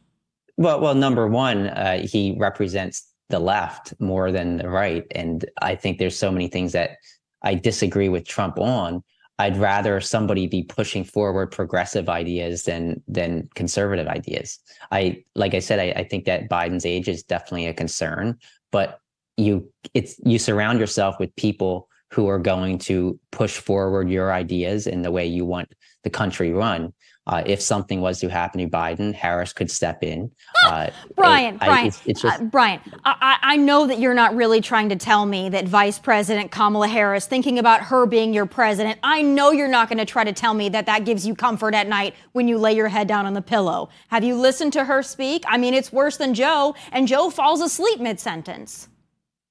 Well, 0.56 0.80
well, 0.80 0.94
number 0.94 1.26
one, 1.26 1.68
uh, 1.68 2.06
he 2.06 2.36
represents 2.38 3.08
the 3.30 3.38
left 3.38 3.94
more 3.98 4.30
than 4.30 4.58
the 4.58 4.68
right. 4.68 5.04
And 5.12 5.44
I 5.60 5.74
think 5.74 5.98
there's 5.98 6.18
so 6.18 6.30
many 6.30 6.48
things 6.48 6.72
that 6.72 6.98
I 7.42 7.54
disagree 7.54 8.08
with 8.08 8.26
Trump 8.26 8.58
on. 8.58 9.02
I'd 9.38 9.56
rather 9.56 10.00
somebody 10.00 10.46
be 10.46 10.62
pushing 10.62 11.02
forward 11.02 11.50
progressive 11.50 12.08
ideas 12.08 12.62
than 12.62 13.02
than 13.08 13.48
conservative 13.56 14.06
ideas. 14.06 14.60
I 14.92 15.24
like 15.34 15.54
I 15.54 15.58
said, 15.58 15.80
I, 15.80 16.00
I 16.00 16.04
think 16.04 16.24
that 16.26 16.48
Biden's 16.48 16.86
age 16.86 17.08
is 17.08 17.24
definitely 17.24 17.66
a 17.66 17.74
concern, 17.74 18.38
but 18.70 19.00
you 19.36 19.68
it's 19.92 20.20
you 20.24 20.38
surround 20.38 20.78
yourself 20.78 21.16
with 21.18 21.34
people 21.34 21.88
who 22.14 22.28
are 22.28 22.38
going 22.38 22.78
to 22.78 23.18
push 23.32 23.58
forward 23.58 24.08
your 24.08 24.32
ideas 24.32 24.86
in 24.86 25.02
the 25.02 25.10
way 25.10 25.26
you 25.26 25.44
want 25.44 25.74
the 26.04 26.10
country 26.10 26.52
run. 26.52 26.92
Uh, 27.26 27.42
if 27.46 27.60
something 27.60 28.00
was 28.00 28.20
to 28.20 28.28
happen 28.28 28.60
to 28.60 28.68
Biden, 28.68 29.12
Harris 29.12 29.52
could 29.52 29.70
step 29.70 30.04
in. 30.04 30.30
Uh, 30.66 30.90
Brian, 31.16 31.54
it, 31.54 31.58
Brian, 31.58 31.84
I, 31.84 31.86
it's, 31.86 32.02
it's 32.06 32.22
just, 32.22 32.40
uh, 32.40 32.44
Brian, 32.44 32.80
I, 33.04 33.38
I 33.42 33.56
know 33.56 33.86
that 33.86 33.98
you're 33.98 34.14
not 34.14 34.36
really 34.36 34.60
trying 34.60 34.90
to 34.90 34.96
tell 34.96 35.26
me 35.26 35.48
that 35.48 35.66
Vice 35.66 35.98
President 35.98 36.52
Kamala 36.52 36.86
Harris, 36.86 37.26
thinking 37.26 37.58
about 37.58 37.80
her 37.80 38.06
being 38.06 38.32
your 38.32 38.46
president, 38.46 39.00
I 39.02 39.22
know 39.22 39.50
you're 39.50 39.66
not 39.66 39.88
going 39.88 39.98
to 39.98 40.04
try 40.04 40.22
to 40.22 40.34
tell 40.34 40.54
me 40.54 40.68
that 40.68 40.86
that 40.86 41.04
gives 41.06 41.26
you 41.26 41.34
comfort 41.34 41.74
at 41.74 41.88
night 41.88 42.14
when 42.32 42.46
you 42.46 42.58
lay 42.58 42.76
your 42.76 42.88
head 42.88 43.08
down 43.08 43.26
on 43.26 43.32
the 43.32 43.42
pillow. 43.42 43.88
Have 44.08 44.22
you 44.22 44.36
listened 44.36 44.74
to 44.74 44.84
her 44.84 45.02
speak? 45.02 45.42
I 45.48 45.56
mean, 45.56 45.74
it's 45.74 45.92
worse 45.92 46.18
than 46.18 46.34
Joe, 46.34 46.76
and 46.92 47.08
Joe 47.08 47.30
falls 47.30 47.60
asleep 47.60 48.00
mid 48.00 48.20
sentence. 48.20 48.88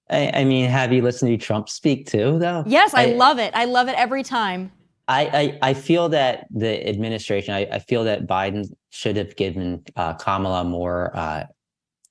I, 0.10 0.32
I, 0.34 0.44
mean, 0.44 0.70
have 0.70 0.92
you 0.92 1.02
listened 1.02 1.32
to 1.32 1.44
Trump 1.44 1.70
speak 1.70 2.08
too, 2.08 2.38
though? 2.40 2.64
Yes, 2.68 2.94
I, 2.94 3.04
I 3.04 3.06
love 3.14 3.40
it. 3.40 3.52
I 3.56 3.66
love 3.66 3.88
it 3.88 3.96
every 3.96 4.24
time. 4.24 4.72
I, 5.08 5.58
I, 5.62 5.70
I 5.70 5.74
feel 5.74 6.10
that 6.10 6.48
the 6.52 6.88
administration, 6.88 7.54
I, 7.54 7.68
I 7.72 7.80
feel 7.80 8.04
that 8.06 8.28
Biden 8.28 8.70
should 8.90 9.18
have 9.18 9.36
given 9.36 9.84
uh, 9.96 10.14
Kamala 10.14 10.64
more, 10.64 11.16
uh, 11.16 11.46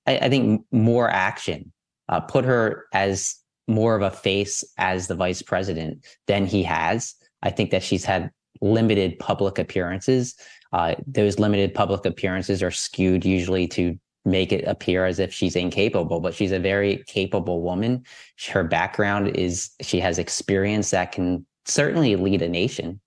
I, 0.07 0.19
I, 0.19 0.29
think 0.29 0.65
more 0.73 1.09
action, 1.09 1.73
uh, 2.09 2.21
put 2.21 2.45
her 2.45 2.87
as 2.93 3.37
more 3.69 3.97
of 3.97 4.03
a 4.03 4.11
face 4.11 4.65
as 4.77 5.07
the 5.07 5.15
vice 5.15 5.41
president 5.41 6.05
than 6.27 6.45
he 6.45 6.63
has. 6.65 7.15
I 7.43 7.51
think 7.51 7.71
that 7.71 7.83
she's 7.83 8.05
had 8.05 8.31
limited 8.61 9.19
public 9.19 9.59
appearances. 9.59 10.35
Uh, 10.73 10.95
those 11.07 11.39
limited 11.39 11.75
public 11.75 12.05
appearances 12.05 12.63
are 12.63 12.71
skewed 12.71 13.25
usually 13.25 13.67
to 13.69 13.99
make 14.25 14.53
it 14.53 14.65
appear 14.67 15.05
as 15.05 15.19
if 15.19 15.33
she's 15.33 15.57
incapable, 15.57 16.21
but 16.21 16.35
she's 16.35 16.53
a 16.53 16.59
very 16.59 17.03
capable 17.07 17.63
woman. 17.63 18.05
Her 18.51 18.65
background 18.65 19.37
is 19.37 19.71
she 19.81 20.01
has 20.01 20.19
experience 20.19 20.91
that 20.91 21.13
can 21.13 21.47
certainly 21.65 22.17
lead 22.17 22.43
a 22.43 22.49
nation. 22.49 23.01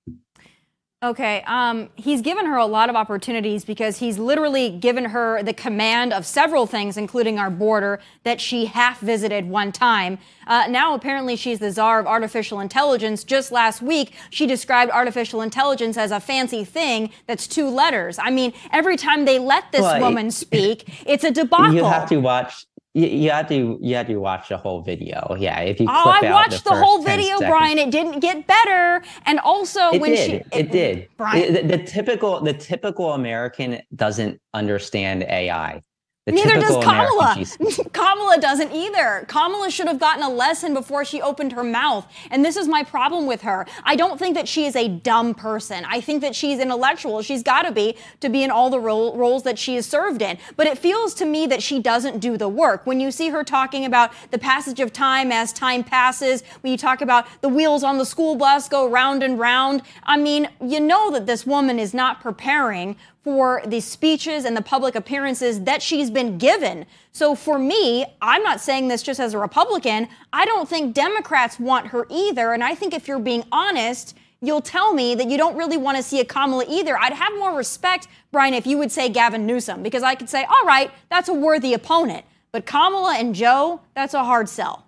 Okay. 1.06 1.44
Um, 1.46 1.90
he's 1.96 2.22
given 2.22 2.48
her 2.48 2.58
a 2.58 2.66
lot 2.66 2.90
of 2.90 2.96
opportunities 2.96 3.64
because 3.64 4.00
he's 4.00 4.18
literally 4.18 4.72
given 4.72 5.06
her 5.06 5.44
the 5.44 5.54
command 5.54 6.12
of 6.12 6.26
several 6.26 6.66
things, 6.66 6.98
including 6.98 7.38
our 7.38 7.52
border, 7.52 8.00
that 8.24 8.42
she 8.42 8.66
half 8.66 9.02
visited 9.02 9.48
one 9.48 9.72
time. 9.72 10.18
Uh, 10.48 10.66
now, 10.68 10.96
apparently, 10.96 11.36
she's 11.36 11.60
the 11.60 11.72
czar 11.72 12.00
of 12.00 12.08
artificial 12.08 12.60
intelligence. 12.60 13.24
Just 13.24 13.52
last 13.52 13.84
week, 13.84 14.16
she 14.32 14.48
described 14.48 14.92
artificial 14.92 15.42
intelligence 15.42 15.96
as 15.96 16.10
a 16.10 16.20
fancy 16.20 16.64
thing 16.64 17.12
that's 17.28 17.46
two 17.46 17.70
letters. 17.70 18.18
I 18.18 18.32
mean, 18.32 18.52
every 18.72 18.98
time 18.98 19.26
they 19.26 19.38
let 19.38 19.72
this 19.72 19.82
well, 19.82 20.02
woman 20.02 20.32
speak, 20.32 21.04
it's 21.06 21.24
a 21.24 21.30
debacle. 21.30 21.76
You 21.76 21.84
have 21.84 22.10
to 22.10 22.18
watch 22.18 22.66
you, 22.96 23.08
you 23.08 23.30
had 23.30 23.48
to 23.50 23.78
you 23.82 23.94
had 23.94 24.08
to 24.08 24.16
watch 24.16 24.48
the 24.48 24.58
whole 24.58 24.82
video. 24.82 25.36
Yeah, 25.38 25.60
if 25.60 25.80
you. 25.82 25.88
Oh, 25.90 26.20
I 26.22 26.32
watched 26.32 26.64
the, 26.64 26.70
the 26.70 26.76
whole 26.78 27.04
video, 27.04 27.40
seconds. 27.40 27.50
Brian. 27.50 27.78
It 27.78 27.92
didn't 27.92 28.22
get 28.22 28.48
better, 28.48 29.04
and 29.26 29.40
also 29.42 29.90
it 29.92 30.00
when 30.00 30.12
did. 30.12 30.26
she 30.26 30.36
it, 30.38 30.48
it 30.54 30.72
did. 30.72 31.10
Brian, 31.18 31.54
the, 31.54 31.78
the 31.78 31.84
typical 31.84 32.40
the 32.42 32.54
typical 32.54 33.12
American 33.12 33.82
doesn't 33.94 34.40
understand 34.54 35.24
AI. 35.24 35.82
The 36.26 36.32
Neither 36.32 36.60
does 36.60 36.84
Kamala. 36.84 37.46
Kamala 37.94 38.40
doesn't 38.40 38.72
either. 38.72 39.26
Kamala 39.28 39.70
should 39.70 39.88
have 39.88 40.00
gotten 40.00 40.24
a 40.24 40.30
lesson 40.30 40.74
before 40.74 41.06
she 41.06 41.22
opened 41.22 41.52
her 41.52 41.64
mouth. 41.64 42.08
And 42.32 42.44
this 42.44 42.58
is 42.58 42.68
my 42.68 42.84
problem 42.84 43.28
with 43.28 43.44
her. 43.44 43.68
I 43.84 43.96
don't 43.96 44.18
think 44.18 44.34
that 44.34 44.48
she 44.48 44.66
is 44.66 44.76
a 44.76 44.88
dumb 44.88 45.36
person. 45.36 45.86
I 45.88 46.02
think 46.02 46.22
that 46.22 46.36
she's 46.36 46.60
intellectual. 46.60 47.22
She's 47.22 47.44
got 47.44 47.62
to 47.64 47.72
be 47.72 47.96
to 48.22 48.30
be 48.30 48.42
in 48.42 48.50
all 48.50 48.72
the 48.72 48.80
role, 48.80 49.16
roles 49.16 49.44
that 49.44 49.60
she 49.60 49.76
is 49.76 49.86
served 49.86 50.24
in. 50.24 50.40
But 50.58 50.66
it 50.66 50.80
feels 50.80 51.14
to 51.16 51.26
me 51.26 51.46
that 51.46 51.62
she 51.62 51.80
doesn't 51.80 52.22
do 52.22 52.38
the 52.38 52.50
work. 52.50 52.88
When 52.88 53.00
you 53.00 53.12
see 53.12 53.30
her 53.30 53.44
talking 53.44 53.86
about 53.86 54.12
the 54.32 54.40
passage 54.40 54.80
of 54.80 54.92
time 54.92 55.32
as 55.32 55.54
time 55.54 55.84
passes, 55.84 56.42
when 56.62 56.72
you 56.72 56.78
talk 56.78 57.02
about 57.02 57.28
the 57.42 57.50
wheels 57.50 57.84
on 57.84 58.00
the 58.00 58.06
school 58.06 58.36
bus 58.36 58.68
go 58.68 58.90
round 58.90 59.22
and 59.22 59.38
round, 59.38 59.84
I 60.02 60.18
mean, 60.18 60.50
you 60.60 60.80
know 60.80 61.12
that 61.12 61.28
this 61.28 61.46
woman 61.46 61.78
is 61.78 61.94
not 61.94 62.20
preparing 62.20 62.96
for 63.26 63.64
the 63.66 63.80
speeches 63.80 64.46
and 64.46 64.56
the 64.56 64.62
public 64.62 64.94
appearances 64.94 65.62
that 65.62 65.82
she's 65.82 66.12
been 66.12 66.38
given. 66.38 66.86
So 67.12 67.34
for 67.34 67.58
me, 67.58 68.06
I'm 68.22 68.44
not 68.44 68.62
saying 68.62 68.88
this 68.88 69.02
just 69.02 69.20
as 69.20 69.34
a 69.34 69.40
Republican. 69.40 70.08
I 70.32 70.46
don't 70.46 70.70
think 70.70 70.94
Democrats 70.94 71.60
want 71.60 71.88
her 71.88 72.06
either. 72.12 72.54
And 72.54 72.64
I 72.64 72.76
think 72.76 72.94
if 72.94 73.08
you're 73.08 73.18
being 73.18 73.44
honest, 73.52 74.16
you'll 74.42 74.62
tell 74.62 74.94
me 74.94 75.16
that 75.16 75.28
you 75.28 75.40
don't 75.40 75.58
really 75.58 75.76
want 75.76 75.98
to 75.98 76.04
see 76.04 76.20
a 76.20 76.26
Kamala 76.26 76.66
either. 76.70 77.00
I'd 77.00 77.14
have 77.14 77.34
more 77.40 77.58
respect, 77.58 78.08
Brian, 78.32 78.54
if 78.54 78.68
you 78.68 78.78
would 78.78 78.92
say 78.92 79.10
Gavin 79.10 79.48
Newsom, 79.48 79.82
because 79.82 80.04
I 80.04 80.14
could 80.14 80.30
say, 80.30 80.44
all 80.44 80.64
right, 80.64 80.92
that's 81.10 81.28
a 81.28 81.34
worthy 81.34 81.74
opponent. 81.74 82.26
But 82.52 82.68
Kamala 82.68 83.18
and 83.18 83.34
Joe, 83.34 83.82
that's 83.96 84.14
a 84.14 84.24
hard 84.24 84.48
sell. 84.48 84.86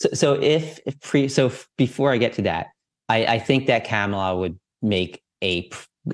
So, 0.00 0.08
so 0.12 0.32
if, 0.40 0.78
if 0.86 1.00
pre, 1.00 1.26
so 1.26 1.50
before 1.76 2.12
I 2.12 2.18
get 2.18 2.34
to 2.34 2.42
that, 2.42 2.68
I, 3.08 3.26
I 3.26 3.38
think 3.40 3.66
that 3.66 3.82
Kamala 3.82 4.38
would 4.38 4.56
make 4.82 5.20
a 5.42 5.68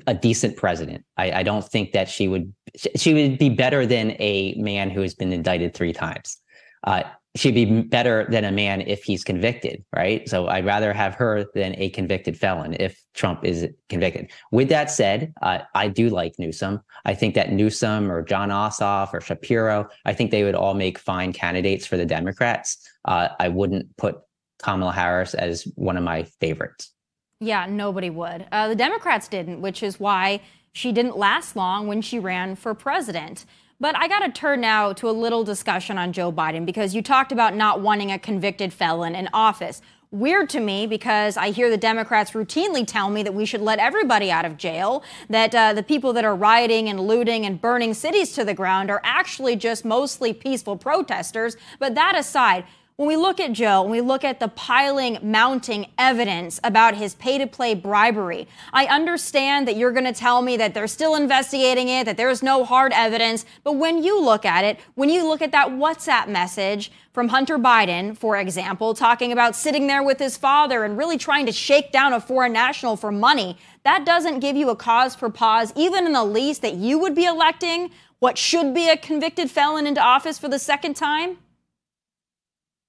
a 0.07 0.13
decent 0.13 0.55
president. 0.57 1.03
I, 1.17 1.31
I, 1.31 1.43
don't 1.43 1.65
think 1.65 1.93
that 1.93 2.07
she 2.09 2.27
would 2.27 2.53
she 2.95 3.13
would 3.13 3.39
be 3.39 3.49
better 3.49 3.85
than 3.85 4.11
a 4.19 4.53
man 4.57 4.89
who 4.89 5.01
has 5.01 5.15
been 5.15 5.33
indicted 5.33 5.73
three 5.73 5.93
times. 5.93 6.37
Uh, 6.83 7.03
she'd 7.35 7.55
be 7.55 7.81
better 7.81 8.27
than 8.29 8.43
a 8.43 8.51
man 8.51 8.81
if 8.81 9.03
he's 9.03 9.23
convicted, 9.23 9.83
right? 9.95 10.27
So 10.27 10.47
I'd 10.47 10.65
rather 10.65 10.93
have 10.93 11.15
her 11.15 11.45
than 11.53 11.75
a 11.77 11.89
convicted 11.89 12.37
felon 12.37 12.75
if 12.79 13.01
Trump 13.13 13.45
is 13.45 13.67
convicted. 13.87 14.31
With 14.51 14.69
that 14.69 14.89
said, 14.89 15.33
uh, 15.41 15.59
I 15.75 15.87
do 15.87 16.09
like 16.09 16.33
Newsom. 16.39 16.81
I 17.05 17.13
think 17.13 17.35
that 17.35 17.51
Newsom 17.51 18.11
or 18.11 18.23
Jon 18.23 18.49
Ossoff 18.49 19.13
or 19.13 19.21
Shapiro, 19.21 19.87
I 20.05 20.13
think 20.13 20.31
they 20.31 20.43
would 20.43 20.55
all 20.55 20.73
make 20.73 20.97
fine 20.97 21.33
candidates 21.33 21.85
for 21.85 21.97
the 21.97 22.05
Democrats. 22.05 22.77
Uh, 23.05 23.29
I 23.39 23.49
wouldn't 23.49 23.95
put 23.97 24.17
Kamala 24.61 24.91
Harris 24.91 25.33
as 25.33 25.67
one 25.75 25.97
of 25.97 26.03
my 26.03 26.23
favorites. 26.41 26.93
Yeah, 27.41 27.67
nobody 27.67 28.09
would. 28.09 28.47
Uh, 28.51 28.67
the 28.67 28.75
Democrats 28.75 29.29
didn't, 29.29 29.61
which 29.61 29.81
is 29.81 29.97
why 29.97 30.41
she 30.73 30.91
didn't 30.91 31.17
last 31.17 31.55
long 31.55 31.87
when 31.87 32.01
she 32.01 32.19
ran 32.19 32.57
for 32.57 32.73
president. 32.73 33.45
But 33.79 33.95
I 33.95 34.09
got 34.09 34.19
to 34.19 34.29
turn 34.29 34.59
now 34.59 34.91
to 34.91 35.09
a 35.09 35.11
little 35.11 35.45
discussion 35.45 35.97
on 35.97 36.11
Joe 36.11 36.33
Biden 36.33 36.65
because 36.65 36.93
you 36.93 37.01
talked 37.01 37.31
about 37.31 37.55
not 37.55 37.79
wanting 37.79 38.11
a 38.11 38.19
convicted 38.19 38.73
felon 38.73 39.15
in 39.15 39.29
office. 39.31 39.81
Weird 40.11 40.49
to 40.49 40.59
me 40.59 40.85
because 40.85 41.37
I 41.37 41.51
hear 41.51 41.69
the 41.69 41.77
Democrats 41.77 42.31
routinely 42.31 42.85
tell 42.85 43.09
me 43.09 43.23
that 43.23 43.33
we 43.33 43.45
should 43.45 43.61
let 43.61 43.79
everybody 43.79 44.31
out 44.31 44.43
of 44.43 44.57
jail, 44.57 45.01
that 45.29 45.55
uh, 45.55 45.71
the 45.71 45.83
people 45.83 46.11
that 46.13 46.25
are 46.25 46.35
rioting 46.35 46.89
and 46.89 46.99
looting 46.99 47.45
and 47.45 47.61
burning 47.61 47.93
cities 47.93 48.33
to 48.33 48.43
the 48.43 48.53
ground 48.53 48.89
are 48.89 48.99
actually 49.05 49.55
just 49.55 49.85
mostly 49.85 50.33
peaceful 50.33 50.75
protesters. 50.75 51.55
But 51.77 51.95
that 51.95 52.17
aside, 52.17 52.65
when 52.99 53.07
we 53.07 53.15
look 53.15 53.39
at 53.39 53.53
Joe, 53.53 53.83
when 53.83 53.91
we 53.91 54.01
look 54.01 54.25
at 54.25 54.41
the 54.41 54.49
piling, 54.49 55.19
mounting 55.21 55.89
evidence 55.97 56.59
about 56.65 56.95
his 56.95 57.15
pay 57.15 57.37
to 57.37 57.47
play 57.47 57.73
bribery, 57.73 58.45
I 58.73 58.87
understand 58.87 59.69
that 59.69 59.77
you're 59.77 59.93
going 59.93 60.03
to 60.03 60.11
tell 60.11 60.41
me 60.41 60.57
that 60.57 60.73
they're 60.73 60.85
still 60.85 61.15
investigating 61.15 61.87
it, 61.87 62.03
that 62.03 62.17
there's 62.17 62.43
no 62.43 62.65
hard 62.65 62.91
evidence. 62.91 63.45
But 63.63 63.77
when 63.77 64.03
you 64.03 64.21
look 64.21 64.43
at 64.43 64.65
it, 64.65 64.81
when 64.95 65.07
you 65.07 65.25
look 65.25 65.41
at 65.41 65.53
that 65.53 65.69
WhatsApp 65.69 66.27
message 66.27 66.91
from 67.13 67.29
Hunter 67.29 67.57
Biden, 67.57 68.17
for 68.17 68.35
example, 68.35 68.93
talking 68.93 69.31
about 69.31 69.55
sitting 69.55 69.87
there 69.87 70.03
with 70.03 70.19
his 70.19 70.35
father 70.35 70.83
and 70.83 70.97
really 70.97 71.17
trying 71.17 71.45
to 71.45 71.53
shake 71.53 71.93
down 71.93 72.11
a 72.11 72.19
foreign 72.19 72.51
national 72.51 72.97
for 72.97 73.13
money, 73.13 73.57
that 73.83 74.05
doesn't 74.05 74.41
give 74.41 74.57
you 74.57 74.71
a 74.71 74.75
cause 74.75 75.15
for 75.15 75.29
pause, 75.29 75.71
even 75.77 76.05
in 76.05 76.11
the 76.11 76.25
least 76.25 76.61
that 76.63 76.73
you 76.73 76.99
would 76.99 77.15
be 77.15 77.23
electing 77.23 77.91
what 78.19 78.37
should 78.37 78.73
be 78.73 78.89
a 78.89 78.97
convicted 78.97 79.49
felon 79.49 79.87
into 79.87 80.01
office 80.01 80.37
for 80.37 80.49
the 80.49 80.59
second 80.59 80.97
time? 80.97 81.37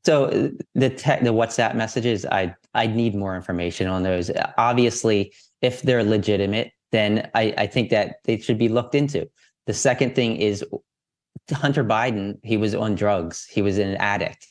So 0.04 0.24
uh, 0.24 0.48
the 0.74 0.90
te- 0.90 1.22
the 1.22 1.32
WhatsApp 1.32 1.74
messages, 1.74 2.24
I 2.26 2.54
I 2.74 2.86
need 2.86 3.14
more 3.14 3.36
information 3.36 3.86
on 3.86 4.02
those. 4.02 4.30
Obviously, 4.56 5.32
if 5.60 5.82
they're 5.82 6.04
legitimate, 6.04 6.72
then 6.92 7.30
I, 7.34 7.54
I 7.58 7.66
think 7.66 7.90
that 7.90 8.16
they 8.24 8.38
should 8.38 8.58
be 8.58 8.68
looked 8.68 8.94
into. 8.94 9.28
The 9.66 9.74
second 9.74 10.14
thing 10.14 10.36
is 10.36 10.64
Hunter 11.52 11.84
Biden. 11.84 12.38
He 12.42 12.56
was 12.56 12.74
on 12.74 12.94
drugs. 12.94 13.46
He 13.46 13.62
was 13.62 13.78
an 13.78 13.96
addict. 13.96 14.46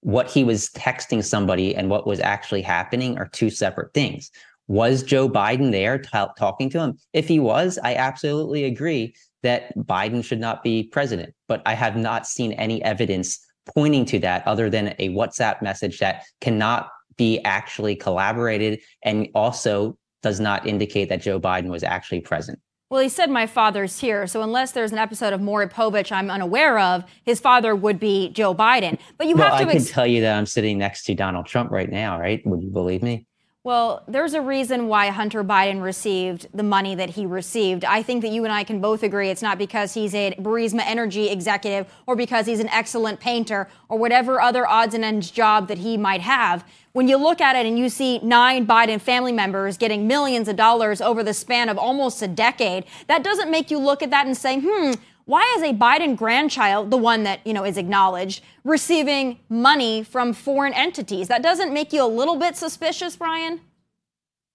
What 0.00 0.30
he 0.30 0.44
was 0.44 0.68
texting 0.70 1.24
somebody 1.24 1.74
and 1.74 1.88
what 1.88 2.06
was 2.06 2.20
actually 2.20 2.62
happening 2.62 3.18
are 3.18 3.28
two 3.28 3.50
separate 3.50 3.94
things. 3.94 4.30
Was 4.66 5.02
Joe 5.02 5.28
Biden 5.28 5.72
there 5.72 5.98
t- 5.98 6.08
talking 6.38 6.70
to 6.70 6.80
him? 6.80 6.98
If 7.12 7.28
he 7.28 7.38
was, 7.38 7.78
I 7.82 7.94
absolutely 7.94 8.64
agree 8.64 9.14
that 9.42 9.76
Biden 9.76 10.24
should 10.24 10.40
not 10.40 10.62
be 10.62 10.84
president. 10.84 11.34
But 11.48 11.62
I 11.66 11.74
have 11.74 11.96
not 11.96 12.26
seen 12.26 12.52
any 12.52 12.82
evidence 12.82 13.38
pointing 13.72 14.04
to 14.06 14.18
that 14.20 14.46
other 14.46 14.68
than 14.68 14.94
a 14.98 15.10
WhatsApp 15.10 15.62
message 15.62 15.98
that 15.98 16.24
cannot 16.40 16.88
be 17.16 17.40
actually 17.44 17.96
collaborated 17.96 18.80
and 19.02 19.28
also 19.34 19.96
does 20.22 20.40
not 20.40 20.66
indicate 20.66 21.08
that 21.08 21.22
Joe 21.22 21.38
Biden 21.38 21.68
was 21.68 21.82
actually 21.82 22.20
present. 22.20 22.58
Well, 22.90 23.02
he 23.02 23.08
said 23.08 23.30
my 23.30 23.46
father's 23.46 23.98
here, 23.98 24.26
so 24.26 24.42
unless 24.42 24.72
there's 24.72 24.92
an 24.92 24.98
episode 24.98 25.32
of 25.32 25.40
Maury 25.40 25.66
Povich 25.66 26.12
I'm 26.12 26.30
unaware 26.30 26.78
of, 26.78 27.04
his 27.24 27.40
father 27.40 27.74
would 27.74 27.98
be 27.98 28.28
Joe 28.30 28.54
Biden. 28.54 28.98
But 29.16 29.26
you 29.26 29.36
well, 29.36 29.50
have 29.50 29.60
to. 29.60 29.66
I 29.66 29.74
ex- 29.74 29.86
can 29.86 29.92
tell 29.92 30.06
you 30.06 30.20
that 30.20 30.36
I'm 30.36 30.46
sitting 30.46 30.78
next 30.78 31.04
to 31.04 31.14
Donald 31.14 31.46
Trump 31.46 31.70
right 31.70 31.90
now, 31.90 32.20
right? 32.20 32.40
Would 32.46 32.62
you 32.62 32.70
believe 32.70 33.02
me? 33.02 33.26
Well, 33.64 34.02
there's 34.06 34.34
a 34.34 34.42
reason 34.42 34.88
why 34.88 35.08
Hunter 35.08 35.42
Biden 35.42 35.82
received 35.82 36.48
the 36.52 36.62
money 36.62 36.94
that 36.96 37.08
he 37.08 37.24
received. 37.24 37.82
I 37.82 38.02
think 38.02 38.20
that 38.20 38.28
you 38.28 38.44
and 38.44 38.52
I 38.52 38.62
can 38.62 38.78
both 38.78 39.02
agree 39.02 39.30
it's 39.30 39.40
not 39.40 39.56
because 39.56 39.94
he's 39.94 40.14
a 40.14 40.32
Burisma 40.32 40.82
Energy 40.84 41.30
executive 41.30 41.90
or 42.06 42.14
because 42.14 42.44
he's 42.44 42.60
an 42.60 42.68
excellent 42.68 43.20
painter 43.20 43.66
or 43.88 43.98
whatever 43.98 44.38
other 44.38 44.68
odds 44.68 44.92
and 44.92 45.02
ends 45.02 45.30
job 45.30 45.68
that 45.68 45.78
he 45.78 45.96
might 45.96 46.20
have. 46.20 46.62
When 46.92 47.08
you 47.08 47.16
look 47.16 47.40
at 47.40 47.56
it 47.56 47.64
and 47.64 47.78
you 47.78 47.88
see 47.88 48.18
nine 48.18 48.66
Biden 48.66 49.00
family 49.00 49.32
members 49.32 49.78
getting 49.78 50.06
millions 50.06 50.46
of 50.46 50.56
dollars 50.56 51.00
over 51.00 51.22
the 51.22 51.32
span 51.32 51.70
of 51.70 51.78
almost 51.78 52.20
a 52.20 52.28
decade, 52.28 52.84
that 53.06 53.24
doesn't 53.24 53.50
make 53.50 53.70
you 53.70 53.78
look 53.78 54.02
at 54.02 54.10
that 54.10 54.26
and 54.26 54.36
say, 54.36 54.60
hmm, 54.62 54.92
why 55.26 55.54
is 55.56 55.62
a 55.62 55.72
Biden 55.72 56.16
grandchild, 56.16 56.90
the 56.90 56.96
one 56.96 57.22
that, 57.24 57.40
you 57.46 57.52
know, 57.52 57.64
is 57.64 57.76
acknowledged, 57.76 58.42
receiving 58.62 59.38
money 59.48 60.02
from 60.02 60.32
foreign 60.32 60.74
entities? 60.74 61.28
That 61.28 61.42
doesn't 61.42 61.72
make 61.72 61.92
you 61.92 62.04
a 62.04 62.06
little 62.06 62.36
bit 62.36 62.56
suspicious, 62.56 63.16
Brian? 63.16 63.60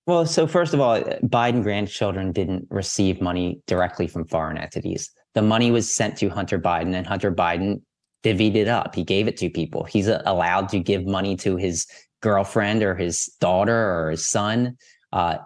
Well, 0.05 0.25
so 0.25 0.47
first 0.47 0.73
of 0.73 0.79
all, 0.79 0.99
Biden 1.23 1.63
grandchildren 1.63 2.31
didn't 2.31 2.67
receive 2.69 3.21
money 3.21 3.61
directly 3.67 4.07
from 4.07 4.25
foreign 4.25 4.57
entities. 4.57 5.11
The 5.35 5.41
money 5.41 5.71
was 5.71 5.93
sent 5.93 6.17
to 6.17 6.29
Hunter 6.29 6.59
Biden, 6.59 6.95
and 6.95 7.05
Hunter 7.05 7.31
Biden 7.31 7.81
divvied 8.23 8.55
it 8.55 8.67
up. 8.67 8.95
He 8.95 9.03
gave 9.03 9.27
it 9.27 9.37
to 9.37 9.49
people. 9.49 9.83
He's 9.83 10.07
allowed 10.07 10.69
to 10.69 10.79
give 10.79 11.05
money 11.05 11.35
to 11.37 11.57
his 11.57 11.85
girlfriend 12.21 12.83
or 12.83 12.95
his 12.95 13.27
daughter 13.39 13.75
or 13.75 14.11
his 14.11 14.27
son, 14.27 14.77
uh, 15.13 15.37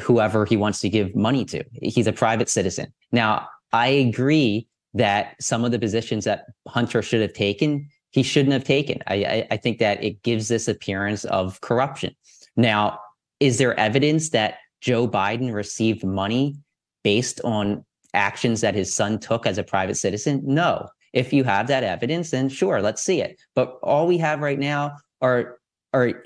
whoever 0.00 0.44
he 0.44 0.56
wants 0.56 0.80
to 0.80 0.88
give 0.88 1.14
money 1.14 1.44
to. 1.46 1.64
He's 1.72 2.06
a 2.06 2.12
private 2.12 2.48
citizen. 2.48 2.92
Now, 3.12 3.48
I 3.74 3.88
agree 3.88 4.68
that 4.94 5.34
some 5.40 5.64
of 5.64 5.72
the 5.72 5.80
positions 5.80 6.24
that 6.26 6.46
Hunter 6.68 7.02
should 7.02 7.20
have 7.20 7.32
taken, 7.32 7.88
he 8.10 8.22
shouldn't 8.22 8.52
have 8.52 8.62
taken. 8.62 9.02
I, 9.08 9.14
I, 9.14 9.46
I 9.50 9.56
think 9.56 9.80
that 9.80 10.02
it 10.02 10.22
gives 10.22 10.46
this 10.46 10.68
appearance 10.68 11.24
of 11.24 11.60
corruption. 11.60 12.14
Now, 12.56 13.00
is 13.40 13.58
there 13.58 13.78
evidence 13.78 14.30
that 14.30 14.58
Joe 14.80 15.08
Biden 15.08 15.52
received 15.52 16.04
money 16.04 16.54
based 17.02 17.40
on 17.42 17.84
actions 18.14 18.60
that 18.60 18.76
his 18.76 18.94
son 18.94 19.18
took 19.18 19.44
as 19.44 19.58
a 19.58 19.64
private 19.64 19.96
citizen? 19.96 20.40
No. 20.44 20.88
If 21.12 21.32
you 21.32 21.42
have 21.42 21.66
that 21.66 21.82
evidence, 21.82 22.30
then 22.30 22.48
sure, 22.48 22.80
let's 22.80 23.02
see 23.02 23.20
it. 23.20 23.40
But 23.56 23.76
all 23.82 24.06
we 24.06 24.18
have 24.18 24.38
right 24.40 24.58
now 24.58 24.98
are 25.20 25.58
are 25.92 26.24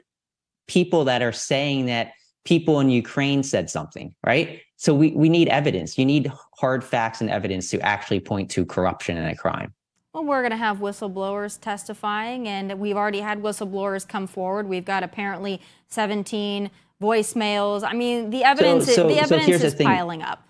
people 0.66 1.06
that 1.06 1.22
are 1.22 1.32
saying 1.32 1.86
that 1.86 2.12
people 2.44 2.78
in 2.80 2.90
Ukraine 2.90 3.42
said 3.42 3.70
something, 3.70 4.14
right? 4.22 4.60
So 4.78 4.94
we, 4.94 5.10
we 5.10 5.28
need 5.28 5.48
evidence. 5.48 5.98
You 5.98 6.06
need 6.06 6.32
hard 6.56 6.84
facts 6.84 7.20
and 7.20 7.28
evidence 7.28 7.68
to 7.70 7.80
actually 7.80 8.20
point 8.20 8.48
to 8.52 8.64
corruption 8.64 9.16
and 9.16 9.28
a 9.28 9.34
crime. 9.34 9.74
Well, 10.14 10.24
we're 10.24 10.40
going 10.40 10.52
to 10.52 10.56
have 10.56 10.78
whistleblowers 10.78 11.60
testifying, 11.60 12.46
and 12.46 12.78
we've 12.78 12.96
already 12.96 13.18
had 13.18 13.42
whistleblowers 13.42 14.08
come 14.08 14.28
forward. 14.28 14.68
We've 14.68 14.84
got 14.84 15.02
apparently 15.02 15.60
17 15.88 16.70
voicemails. 17.02 17.82
I 17.82 17.92
mean, 17.92 18.30
the 18.30 18.44
evidence, 18.44 18.86
so, 18.86 18.92
so, 18.92 19.08
the 19.08 19.18
evidence 19.18 19.60
so 19.60 19.66
is 19.66 19.74
the 19.74 19.84
piling 19.84 20.22
up. 20.22 20.44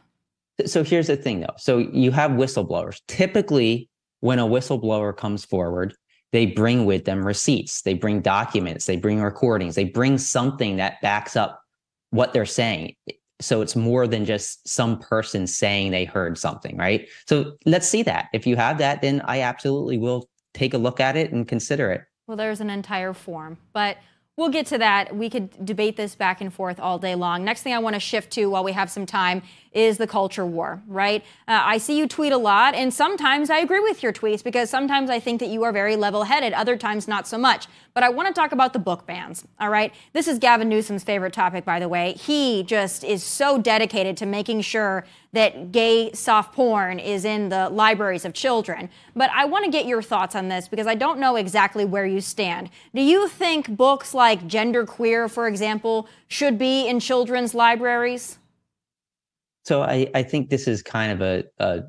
So 0.66 0.84
here's 0.84 1.06
the 1.06 1.16
thing, 1.16 1.40
though. 1.40 1.54
So 1.56 1.78
you 1.78 2.10
have 2.10 2.32
whistleblowers. 2.32 3.00
Typically, 3.08 3.88
when 4.20 4.38
a 4.38 4.46
whistleblower 4.46 5.16
comes 5.16 5.44
forward, 5.44 5.94
they 6.32 6.44
bring 6.44 6.84
with 6.84 7.06
them 7.06 7.26
receipts, 7.26 7.80
they 7.82 7.94
bring 7.94 8.20
documents, 8.20 8.84
they 8.84 8.96
bring 8.96 9.22
recordings, 9.22 9.74
they 9.74 9.84
bring 9.84 10.18
something 10.18 10.76
that 10.76 11.00
backs 11.00 11.34
up 11.34 11.62
what 12.10 12.34
they're 12.34 12.44
saying. 12.44 12.94
So 13.40 13.60
it's 13.60 13.76
more 13.76 14.06
than 14.06 14.24
just 14.24 14.66
some 14.68 14.98
person 14.98 15.46
saying 15.46 15.92
they 15.92 16.04
heard 16.04 16.36
something, 16.38 16.76
right? 16.76 17.08
So 17.26 17.52
let's 17.64 17.88
see 17.88 18.02
that. 18.02 18.28
If 18.32 18.46
you 18.46 18.56
have 18.56 18.78
that, 18.78 19.00
then 19.02 19.20
I 19.24 19.42
absolutely 19.42 19.98
will 19.98 20.28
take 20.54 20.74
a 20.74 20.78
look 20.78 20.98
at 20.98 21.16
it 21.16 21.32
and 21.32 21.46
consider 21.46 21.90
it. 21.92 22.02
Well, 22.26 22.36
there's 22.36 22.60
an 22.60 22.68
entire 22.68 23.14
form, 23.14 23.58
but 23.72 23.96
we'll 24.36 24.48
get 24.50 24.66
to 24.66 24.78
that. 24.78 25.14
We 25.14 25.30
could 25.30 25.64
debate 25.64 25.96
this 25.96 26.14
back 26.14 26.40
and 26.40 26.52
forth 26.52 26.80
all 26.80 26.98
day 26.98 27.14
long. 27.14 27.44
Next 27.44 27.62
thing 27.62 27.74
I 27.74 27.78
want 27.78 27.94
to 27.94 28.00
shift 28.00 28.32
to 28.32 28.46
while 28.46 28.64
we 28.64 28.72
have 28.72 28.90
some 28.90 29.06
time 29.06 29.42
is 29.72 29.98
the 29.98 30.06
culture 30.06 30.46
war, 30.46 30.82
right? 30.86 31.22
Uh, 31.46 31.60
I 31.64 31.78
see 31.78 31.98
you 31.98 32.06
tweet 32.06 32.32
a 32.32 32.38
lot, 32.38 32.74
and 32.74 32.92
sometimes 32.92 33.50
I 33.50 33.58
agree 33.58 33.80
with 33.80 34.02
your 34.02 34.12
tweets 34.12 34.42
because 34.42 34.70
sometimes 34.70 35.10
I 35.10 35.20
think 35.20 35.40
that 35.40 35.48
you 35.48 35.64
are 35.64 35.72
very 35.72 35.96
level 35.96 36.24
headed, 36.24 36.52
other 36.52 36.76
times 36.76 37.06
not 37.08 37.26
so 37.26 37.38
much. 37.38 37.66
But 37.94 38.04
I 38.04 38.10
want 38.10 38.28
to 38.28 38.34
talk 38.34 38.52
about 38.52 38.72
the 38.72 38.78
book 38.78 39.06
bans, 39.06 39.44
all 39.58 39.70
right? 39.70 39.92
This 40.12 40.28
is 40.28 40.38
Gavin 40.38 40.68
Newsom's 40.68 41.02
favorite 41.02 41.32
topic, 41.32 41.64
by 41.64 41.80
the 41.80 41.88
way. 41.88 42.12
He 42.12 42.62
just 42.62 43.02
is 43.02 43.24
so 43.24 43.58
dedicated 43.58 44.16
to 44.18 44.26
making 44.26 44.60
sure 44.60 45.04
that 45.32 45.72
gay 45.72 46.12
soft 46.12 46.54
porn 46.54 46.98
is 46.98 47.24
in 47.24 47.48
the 47.48 47.68
libraries 47.68 48.24
of 48.24 48.32
children. 48.32 48.88
But 49.14 49.30
I 49.34 49.44
want 49.44 49.64
to 49.64 49.70
get 49.70 49.86
your 49.86 50.00
thoughts 50.00 50.34
on 50.34 50.48
this 50.48 50.68
because 50.68 50.86
I 50.86 50.94
don't 50.94 51.18
know 51.18 51.36
exactly 51.36 51.84
where 51.84 52.06
you 52.06 52.20
stand. 52.20 52.70
Do 52.94 53.02
you 53.02 53.28
think 53.28 53.76
books 53.76 54.14
like 54.14 54.46
Gender 54.46 54.86
Queer, 54.86 55.28
for 55.28 55.46
example, 55.46 56.08
should 56.28 56.56
be 56.56 56.86
in 56.86 57.00
children's 57.00 57.54
libraries? 57.54 58.37
So 59.68 59.82
I, 59.82 60.08
I 60.14 60.22
think 60.22 60.48
this 60.48 60.66
is 60.66 60.82
kind 60.82 61.12
of 61.12 61.20
a, 61.20 61.44
a 61.58 61.82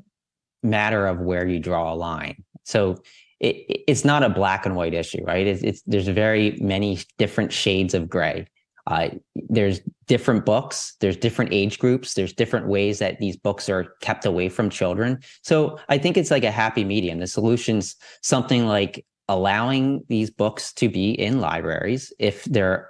matter 0.62 1.06
of 1.06 1.18
where 1.20 1.48
you 1.48 1.58
draw 1.58 1.90
a 1.90 1.96
line. 1.96 2.44
So 2.64 2.96
it, 3.40 3.56
it's 3.88 4.04
not 4.04 4.22
a 4.22 4.28
black 4.28 4.66
and 4.66 4.76
white 4.76 4.92
issue, 4.92 5.24
right? 5.24 5.46
It's, 5.46 5.62
it's 5.62 5.80
there's 5.86 6.06
very 6.08 6.58
many 6.60 6.98
different 7.16 7.54
shades 7.54 7.94
of 7.94 8.06
gray. 8.06 8.46
Uh, 8.86 9.08
there's 9.48 9.80
different 10.08 10.44
books, 10.44 10.94
there's 11.00 11.16
different 11.16 11.54
age 11.54 11.78
groups, 11.78 12.12
there's 12.12 12.34
different 12.34 12.66
ways 12.66 12.98
that 12.98 13.18
these 13.18 13.38
books 13.38 13.70
are 13.70 13.94
kept 14.02 14.26
away 14.26 14.50
from 14.50 14.68
children. 14.68 15.18
So 15.42 15.78
I 15.88 15.96
think 15.96 16.18
it's 16.18 16.30
like 16.30 16.44
a 16.44 16.50
happy 16.50 16.84
medium. 16.84 17.18
The 17.18 17.26
solution's 17.26 17.96
something 18.20 18.66
like 18.66 19.06
allowing 19.26 20.04
these 20.08 20.30
books 20.30 20.70
to 20.74 20.90
be 20.90 21.12
in 21.12 21.40
libraries 21.40 22.12
if 22.18 22.44
they're 22.44 22.89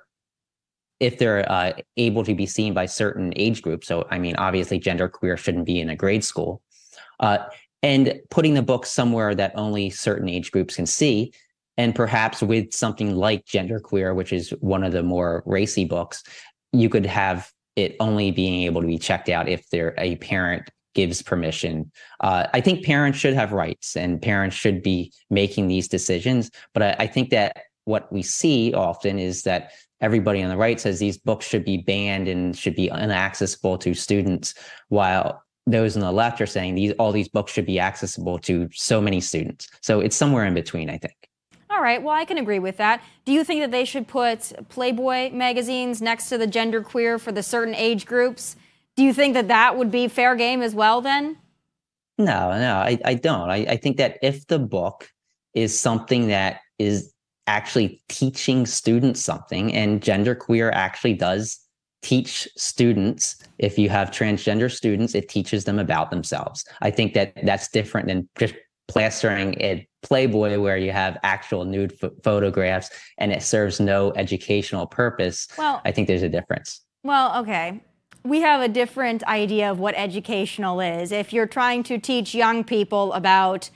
if 1.00 1.18
they're 1.18 1.50
uh, 1.50 1.72
able 1.96 2.22
to 2.24 2.34
be 2.34 2.46
seen 2.46 2.74
by 2.74 2.86
certain 2.86 3.32
age 3.36 3.62
groups. 3.62 3.88
So, 3.88 4.06
I 4.10 4.18
mean, 4.18 4.36
obviously, 4.36 4.78
gender 4.78 5.08
queer 5.08 5.36
shouldn't 5.36 5.66
be 5.66 5.80
in 5.80 5.90
a 5.90 5.96
grade 5.96 6.24
school. 6.24 6.62
Uh, 7.18 7.38
and 7.82 8.20
putting 8.30 8.54
the 8.54 8.62
book 8.62 8.84
somewhere 8.84 9.34
that 9.34 9.52
only 9.54 9.90
certain 9.90 10.28
age 10.28 10.52
groups 10.52 10.76
can 10.76 10.86
see. 10.86 11.32
And 11.78 11.94
perhaps 11.94 12.42
with 12.42 12.74
something 12.74 13.14
like 13.14 13.46
Gender 13.46 13.80
Queer, 13.80 14.12
which 14.12 14.34
is 14.34 14.50
one 14.60 14.84
of 14.84 14.92
the 14.92 15.02
more 15.02 15.42
racy 15.46 15.86
books, 15.86 16.22
you 16.72 16.90
could 16.90 17.06
have 17.06 17.50
it 17.76 17.96
only 18.00 18.30
being 18.30 18.64
able 18.64 18.82
to 18.82 18.86
be 18.86 18.98
checked 18.98 19.30
out 19.30 19.48
if 19.48 19.68
there 19.70 19.94
a 19.96 20.16
parent 20.16 20.68
gives 20.94 21.22
permission. 21.22 21.90
Uh, 22.20 22.48
I 22.52 22.60
think 22.60 22.84
parents 22.84 23.18
should 23.18 23.34
have 23.34 23.52
rights 23.52 23.96
and 23.96 24.20
parents 24.20 24.56
should 24.56 24.82
be 24.82 25.12
making 25.30 25.68
these 25.68 25.88
decisions. 25.88 26.50
But 26.74 26.82
I, 26.82 26.96
I 27.00 27.06
think 27.06 27.30
that 27.30 27.62
what 27.84 28.12
we 28.12 28.22
see 28.22 28.74
often 28.74 29.18
is 29.18 29.42
that 29.44 29.70
everybody 30.00 30.42
on 30.42 30.48
the 30.48 30.56
right 30.56 30.80
says 30.80 30.98
these 30.98 31.18
books 31.18 31.46
should 31.46 31.64
be 31.64 31.78
banned 31.78 32.28
and 32.28 32.56
should 32.56 32.74
be 32.74 32.88
inaccessible 32.88 33.78
to 33.78 33.94
students, 33.94 34.54
while 34.88 35.42
those 35.66 35.96
on 35.96 36.02
the 36.02 36.12
left 36.12 36.40
are 36.40 36.46
saying 36.46 36.74
these 36.74 36.92
all 36.98 37.12
these 37.12 37.28
books 37.28 37.52
should 37.52 37.66
be 37.66 37.78
accessible 37.78 38.38
to 38.40 38.68
so 38.72 39.00
many 39.00 39.20
students. 39.20 39.68
So 39.80 40.00
it's 40.00 40.16
somewhere 40.16 40.44
in 40.44 40.54
between, 40.54 40.90
I 40.90 40.98
think. 40.98 41.14
All 41.70 41.80
right, 41.80 42.02
well, 42.02 42.14
I 42.14 42.24
can 42.24 42.38
agree 42.38 42.58
with 42.58 42.78
that. 42.78 43.02
Do 43.24 43.32
you 43.32 43.44
think 43.44 43.60
that 43.60 43.70
they 43.70 43.84
should 43.84 44.08
put 44.08 44.52
Playboy 44.68 45.30
magazines 45.30 46.02
next 46.02 46.28
to 46.28 46.36
the 46.36 46.46
gender 46.46 46.82
queer 46.82 47.18
for 47.18 47.30
the 47.30 47.42
certain 47.42 47.74
age 47.74 48.06
groups? 48.06 48.56
Do 48.96 49.04
you 49.04 49.14
think 49.14 49.34
that 49.34 49.48
that 49.48 49.76
would 49.76 49.90
be 49.90 50.08
fair 50.08 50.34
game 50.34 50.62
as 50.62 50.74
well 50.74 51.00
then? 51.00 51.38
No, 52.18 52.50
no, 52.58 52.74
I, 52.74 52.98
I 53.04 53.14
don't. 53.14 53.48
I, 53.48 53.64
I 53.68 53.76
think 53.76 53.96
that 53.96 54.18
if 54.20 54.46
the 54.48 54.58
book 54.58 55.08
is 55.54 55.78
something 55.78 56.28
that 56.28 56.60
is 56.78 57.14
actually 57.50 58.00
teaching 58.08 58.64
students 58.64 59.20
something 59.20 59.74
and 59.74 60.00
gender 60.00 60.36
queer 60.36 60.70
actually 60.70 61.14
does 61.14 61.58
teach 62.00 62.48
students. 62.56 63.36
If 63.58 63.76
you 63.76 63.90
have 63.90 64.12
transgender 64.12 64.70
students 64.70 65.16
it 65.16 65.28
teaches 65.28 65.64
them 65.64 65.78
about 65.78 66.10
themselves. 66.10 66.64
I 66.80 66.90
think 66.92 67.12
that 67.14 67.34
that's 67.42 67.68
different 67.68 68.06
than 68.06 68.28
just 68.38 68.54
plastering 68.86 69.54
a 69.60 69.86
playboy 70.02 70.58
where 70.60 70.76
you 70.76 70.92
have 70.92 71.18
actual 71.24 71.64
nude 71.64 71.92
f- 72.00 72.10
photographs 72.22 72.90
and 73.18 73.32
it 73.32 73.42
serves 73.42 73.80
no 73.80 74.12
educational 74.14 74.86
purpose. 74.86 75.48
Well 75.58 75.82
i 75.84 75.90
think 75.90 76.06
there's 76.06 76.22
a 76.22 76.28
difference. 76.28 76.80
Well 77.02 77.40
okay. 77.40 77.82
We 78.22 78.42
have 78.42 78.60
a 78.60 78.68
different 78.68 79.24
idea 79.24 79.70
of 79.70 79.80
what 79.80 79.94
educational 79.96 80.80
is. 80.80 81.10
If 81.10 81.32
you're 81.32 81.46
trying 81.46 81.82
to 81.84 81.98
teach 81.98 82.32
young 82.32 82.62
people 82.62 83.12
about 83.14 83.70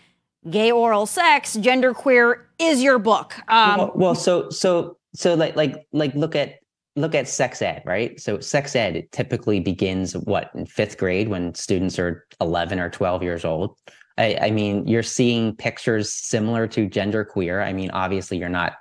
gay 0.51 0.71
oral 0.71 1.07
sex 1.07 1.57
genderqueer 1.57 2.43
is 2.59 2.83
your 2.83 2.99
book 2.99 3.35
um, 3.49 3.79
well, 3.79 3.93
well, 3.95 4.15
so 4.15 4.51
so 4.51 4.97
so 5.15 5.35
like 5.35 5.57
like 5.57 5.87
like 5.93 6.15
look 6.15 6.37
at 6.37 6.57
look 6.97 7.15
at 7.15 7.27
sex 7.29 7.63
ed 7.63 7.83
right 7.85 8.21
so 8.21 8.39
sex 8.41 8.77
ed 8.77 9.07
typically 9.11 9.61
begins 9.61 10.17
what 10.17 10.51
in 10.55 10.67
fifth 10.67 10.99
grade 10.99 11.29
when 11.29 11.55
students 11.55 11.99
are 11.99 12.27
11 12.41 12.79
or 12.79 12.91
12 12.91 13.23
years 13.23 13.45
old 13.45 13.77
I, 14.17 14.39
I 14.43 14.51
mean 14.51 14.87
you're 14.87 15.03
seeing 15.03 15.57
pictures 15.57 16.13
similar 16.13 16.67
to 16.69 16.87
gender 16.89 17.25
queer 17.25 17.61
i 17.61 17.73
mean 17.73 17.91
obviously 17.91 18.39
you're 18.39 18.49
not 18.49 18.75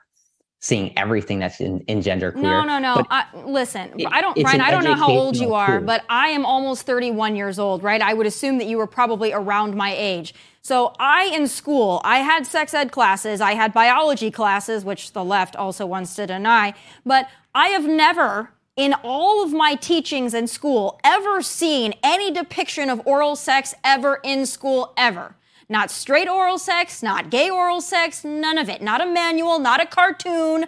seeing 0.64 0.98
everything 0.98 1.40
that's 1.40 1.60
in, 1.60 1.82
in 1.82 2.02
gender 2.02 2.32
queer. 2.32 2.44
No, 2.44 2.64
no, 2.64 2.80
no. 2.80 3.04
I, 3.10 3.26
listen, 3.44 4.00
it, 4.00 4.08
I 4.10 4.22
don't, 4.22 4.34
Brian. 4.42 4.62
I 4.62 4.72
don't 4.72 4.86
know 4.86 4.96
how 4.96 5.10
old 5.10 5.36
you 5.36 5.54
are, 5.54 5.80
tool. 5.80 5.86
but 5.86 6.06
I 6.08 6.30
am 6.30 6.46
almost 6.46 6.86
31 6.86 7.36
years 7.36 7.60
old, 7.60 7.84
right? 7.84 8.02
I 8.02 8.14
would 8.14 8.26
assume 8.26 8.60
that 8.60 8.68
you 8.68 8.78
were 8.78 8.88
probably 8.88 9.34
around 9.34 9.76
my 9.76 9.94
age. 9.94 10.34
So 10.64 10.94
I, 10.98 11.26
in 11.26 11.50
school, 11.50 12.00
I 12.06 12.20
had 12.20 12.48
sex 12.48 12.74
ed 12.74 12.94
classes, 12.94 13.42
I 13.42 13.54
had 13.54 13.74
biology 13.74 14.32
classes, 14.32 14.86
which 14.86 15.12
the 15.12 15.24
left 15.24 15.58
also 15.58 15.86
wants 15.86 16.16
to 16.16 16.26
deny, 16.26 16.74
but 17.06 17.28
I 17.54 17.68
have 17.70 17.86
never 17.86 18.52
in 18.78 18.96
all 19.04 19.44
of 19.44 19.52
my 19.52 19.76
teachings 19.76 20.34
in 20.34 20.48
school 20.48 21.02
ever 21.04 21.42
seen 21.42 21.94
any 22.02 22.32
depiction 22.32 22.90
of 22.90 23.06
oral 23.06 23.36
sex 23.36 23.76
ever 23.84 24.22
in 24.24 24.46
school 24.46 24.94
ever. 24.96 25.36
Not 25.68 25.92
straight 25.92 26.30
oral 26.30 26.58
sex, 26.58 27.04
not 27.04 27.30
gay 27.30 27.50
oral 27.50 27.82
sex, 27.82 28.24
none 28.24 28.58
of 28.58 28.70
it. 28.70 28.82
Not 28.82 29.02
a 29.02 29.06
manual, 29.06 29.60
not 29.60 29.82
a 29.82 29.86
cartoon, 29.86 30.66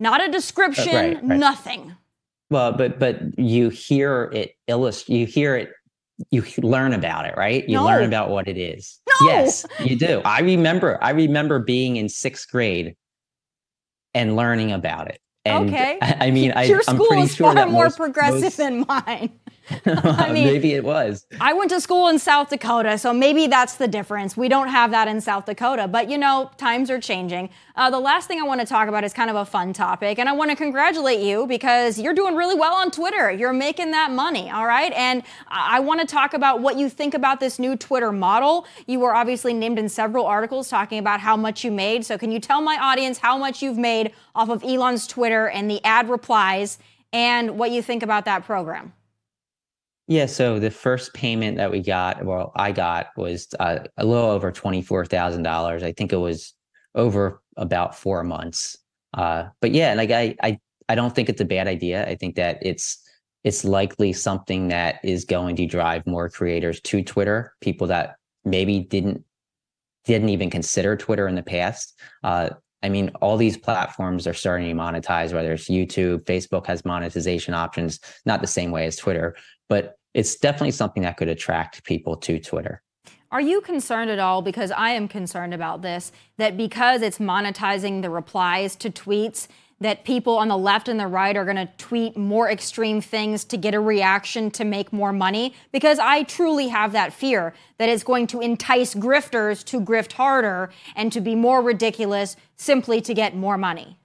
not 0.00 0.20
a 0.20 0.30
description, 0.30 0.94
uh, 0.94 0.98
right, 0.98 1.24
right. 1.24 1.38
nothing. 1.38 1.94
Well, 2.50 2.72
but 2.72 2.98
but 2.98 3.38
you 3.38 3.68
hear 3.70 4.30
it 4.32 4.56
illust 4.66 5.08
you 5.08 5.26
hear 5.26 5.56
it 5.56 5.72
you 6.30 6.44
learn 6.58 6.92
about 6.92 7.26
it, 7.26 7.36
right? 7.36 7.68
You 7.68 7.76
no. 7.76 7.84
learn 7.84 8.04
about 8.04 8.30
what 8.30 8.48
it 8.48 8.56
is. 8.56 9.00
No. 9.20 9.28
Yes, 9.28 9.66
you 9.84 9.96
do. 9.96 10.20
I 10.24 10.40
remember 10.40 10.98
I 11.02 11.10
remember 11.10 11.58
being 11.58 11.96
in 11.96 12.06
6th 12.06 12.50
grade 12.50 12.96
and 14.14 14.36
learning 14.36 14.72
about 14.72 15.08
it. 15.08 15.20
And 15.44 15.68
okay. 15.68 15.98
I, 16.02 16.16
I 16.26 16.30
mean, 16.30 16.52
I, 16.56 16.64
Your 16.64 16.82
school 16.82 17.02
I'm 17.02 17.08
pretty 17.08 17.22
is 17.22 17.36
sure 17.36 17.54
far 17.54 17.66
more 17.66 17.90
progressive 17.90 18.42
most, 18.42 18.56
than 18.56 18.84
mine. 18.88 19.38
I 19.86 20.32
mean, 20.32 20.44
maybe 20.44 20.74
it 20.74 20.84
was. 20.84 21.26
I 21.40 21.52
went 21.52 21.70
to 21.70 21.80
school 21.80 22.08
in 22.08 22.18
South 22.18 22.50
Dakota, 22.50 22.98
so 22.98 23.12
maybe 23.12 23.46
that's 23.48 23.76
the 23.76 23.88
difference. 23.88 24.36
We 24.36 24.48
don't 24.48 24.68
have 24.68 24.92
that 24.92 25.08
in 25.08 25.20
South 25.20 25.46
Dakota, 25.46 25.88
but 25.88 26.08
you 26.08 26.18
know, 26.18 26.50
times 26.56 26.88
are 26.90 27.00
changing. 27.00 27.50
Uh, 27.74 27.90
the 27.90 27.98
last 27.98 28.28
thing 28.28 28.40
I 28.40 28.44
want 28.44 28.60
to 28.60 28.66
talk 28.66 28.88
about 28.88 29.02
is 29.02 29.12
kind 29.12 29.28
of 29.28 29.36
a 29.36 29.44
fun 29.44 29.72
topic, 29.72 30.18
and 30.18 30.28
I 30.28 30.32
want 30.32 30.50
to 30.50 30.56
congratulate 30.56 31.20
you 31.20 31.46
because 31.46 31.98
you're 31.98 32.14
doing 32.14 32.36
really 32.36 32.54
well 32.54 32.74
on 32.74 32.90
Twitter. 32.90 33.30
You're 33.30 33.52
making 33.52 33.90
that 33.90 34.12
money, 34.12 34.50
all 34.50 34.66
right? 34.66 34.92
And 34.92 35.24
I 35.48 35.80
want 35.80 36.00
to 36.00 36.06
talk 36.06 36.32
about 36.34 36.60
what 36.60 36.76
you 36.76 36.88
think 36.88 37.14
about 37.14 37.40
this 37.40 37.58
new 37.58 37.76
Twitter 37.76 38.12
model. 38.12 38.66
You 38.86 39.00
were 39.00 39.14
obviously 39.14 39.52
named 39.52 39.78
in 39.78 39.88
several 39.88 40.26
articles 40.26 40.68
talking 40.68 40.98
about 40.98 41.20
how 41.20 41.36
much 41.36 41.64
you 41.64 41.72
made. 41.72 42.06
So, 42.06 42.16
can 42.16 42.30
you 42.30 42.38
tell 42.38 42.60
my 42.60 42.76
audience 42.76 43.18
how 43.18 43.36
much 43.36 43.62
you've 43.62 43.78
made 43.78 44.12
off 44.34 44.48
of 44.48 44.62
Elon's 44.62 45.06
Twitter 45.06 45.48
and 45.48 45.68
the 45.68 45.84
ad 45.84 46.08
replies, 46.08 46.78
and 47.12 47.58
what 47.58 47.72
you 47.72 47.82
think 47.82 48.02
about 48.02 48.24
that 48.26 48.44
program? 48.44 48.92
Yeah, 50.08 50.26
so 50.26 50.60
the 50.60 50.70
first 50.70 51.14
payment 51.14 51.56
that 51.56 51.70
we 51.72 51.80
got, 51.80 52.24
well, 52.24 52.52
I 52.54 52.70
got 52.70 53.08
was 53.16 53.48
uh, 53.58 53.80
a 53.96 54.06
little 54.06 54.30
over 54.30 54.52
twenty 54.52 54.82
four 54.82 55.04
thousand 55.04 55.42
dollars. 55.42 55.82
I 55.82 55.92
think 55.92 56.12
it 56.12 56.18
was 56.18 56.54
over 56.94 57.42
about 57.56 57.96
four 57.96 58.22
months. 58.22 58.76
Uh, 59.12 59.48
but 59.60 59.72
yeah, 59.72 59.94
like 59.94 60.10
I, 60.10 60.36
I, 60.42 60.58
I 60.88 60.94
don't 60.94 61.14
think 61.14 61.28
it's 61.28 61.40
a 61.40 61.44
bad 61.44 61.66
idea. 61.66 62.06
I 62.06 62.14
think 62.14 62.36
that 62.36 62.58
it's 62.62 63.02
it's 63.42 63.64
likely 63.64 64.12
something 64.12 64.68
that 64.68 65.00
is 65.02 65.24
going 65.24 65.56
to 65.56 65.66
drive 65.66 66.06
more 66.06 66.28
creators 66.28 66.80
to 66.82 67.02
Twitter. 67.02 67.54
People 67.60 67.88
that 67.88 68.16
maybe 68.44 68.80
didn't 68.80 69.24
didn't 70.04 70.28
even 70.28 70.50
consider 70.50 70.96
Twitter 70.96 71.26
in 71.26 71.34
the 71.34 71.42
past. 71.42 71.98
Uh, 72.22 72.50
I 72.82 72.88
mean, 72.88 73.10
all 73.20 73.36
these 73.36 73.56
platforms 73.56 74.28
are 74.28 74.34
starting 74.34 74.68
to 74.68 74.74
monetize, 74.80 75.32
whether 75.32 75.52
it's 75.52 75.68
YouTube, 75.68 76.24
Facebook 76.24 76.66
has 76.66 76.84
monetization 76.84 77.54
options, 77.54 77.98
not 78.24 78.40
the 78.40 78.46
same 78.46 78.70
way 78.70 78.86
as 78.86 78.94
Twitter, 78.94 79.34
but 79.68 79.95
it's 80.16 80.34
definitely 80.34 80.70
something 80.70 81.02
that 81.02 81.18
could 81.18 81.28
attract 81.28 81.84
people 81.84 82.16
to 82.16 82.40
Twitter. 82.40 82.82
Are 83.30 83.40
you 83.40 83.60
concerned 83.60 84.10
at 84.10 84.18
all? 84.18 84.40
Because 84.40 84.70
I 84.70 84.90
am 84.90 85.08
concerned 85.08 85.52
about 85.52 85.82
this, 85.82 86.10
that 86.38 86.56
because 86.56 87.02
it's 87.02 87.18
monetizing 87.18 88.00
the 88.00 88.08
replies 88.08 88.76
to 88.76 88.88
tweets, 88.88 89.46
that 89.78 90.04
people 90.04 90.38
on 90.38 90.48
the 90.48 90.56
left 90.56 90.88
and 90.88 90.98
the 90.98 91.06
right 91.06 91.36
are 91.36 91.44
going 91.44 91.56
to 91.56 91.68
tweet 91.76 92.16
more 92.16 92.50
extreme 92.50 93.02
things 93.02 93.44
to 93.44 93.58
get 93.58 93.74
a 93.74 93.80
reaction 93.80 94.50
to 94.52 94.64
make 94.64 94.90
more 94.90 95.12
money 95.12 95.54
because 95.70 95.98
I 95.98 96.22
truly 96.22 96.68
have 96.68 96.92
that 96.92 97.12
fear 97.12 97.52
that 97.76 97.90
it's 97.90 98.02
going 98.02 98.26
to 98.28 98.40
entice 98.40 98.94
grifters 98.94 99.62
to 99.64 99.82
grift 99.82 100.12
harder 100.12 100.70
and 100.94 101.12
to 101.12 101.20
be 101.20 101.34
more 101.34 101.60
ridiculous 101.60 102.36
simply 102.56 103.02
to 103.02 103.12
get 103.12 103.36
more 103.36 103.58
money. 103.58 103.98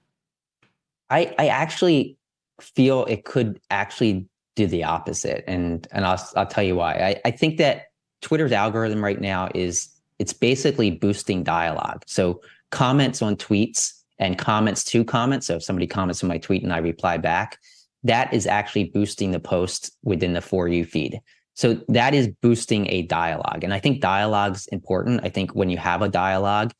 I, 1.08 1.34
I 1.38 1.48
actually 1.48 2.18
feel 2.60 3.06
it 3.06 3.24
could 3.24 3.58
actually 3.70 4.28
do 4.56 4.66
the 4.66 4.84
opposite. 4.84 5.44
And 5.46 5.86
and 5.92 6.04
I'll 6.04 6.22
I'll 6.36 6.46
tell 6.46 6.64
you 6.64 6.76
why. 6.76 6.94
I, 6.94 7.20
I 7.24 7.30
think 7.30 7.58
that 7.58 7.86
Twitter's 8.20 8.52
algorithm 8.52 9.02
right 9.02 9.20
now 9.20 9.48
is 9.54 9.88
it's 10.18 10.32
basically 10.32 10.90
boosting 10.90 11.42
dialogue. 11.42 12.04
So 12.06 12.40
comments 12.70 13.22
on 13.22 13.36
tweets 13.36 13.92
and 14.18 14.38
comments 14.38 14.84
to 14.84 15.04
comments. 15.04 15.46
So 15.48 15.56
if 15.56 15.64
somebody 15.64 15.86
comments 15.86 16.22
on 16.22 16.28
my 16.28 16.38
tweet 16.38 16.62
and 16.62 16.72
I 16.72 16.78
reply 16.78 17.16
back, 17.16 17.58
that 18.04 18.32
is 18.32 18.46
actually 18.46 18.84
boosting 18.84 19.32
the 19.32 19.40
post 19.40 19.90
within 20.02 20.32
the 20.32 20.40
for 20.40 20.68
you 20.68 20.84
feed. 20.84 21.20
So 21.54 21.80
that 21.88 22.14
is 22.14 22.28
boosting 22.28 22.88
a 22.90 23.02
dialogue. 23.02 23.64
And 23.64 23.74
I 23.74 23.80
think 23.80 24.00
dialogue's 24.00 24.66
important. 24.68 25.20
I 25.22 25.28
think 25.28 25.54
when 25.54 25.68
you 25.68 25.76
have 25.76 26.02
a 26.02 26.08
dialogue, 26.08 26.72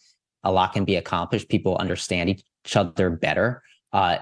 a 0.44 0.52
lot 0.52 0.72
can 0.72 0.85
be 0.85 0.96
accomplished. 0.96 1.48
People 1.48 1.76
understand 1.76 2.30
each 2.30 2.76
other 2.76 3.11
better. 3.11 3.62
Uh, 3.92 4.18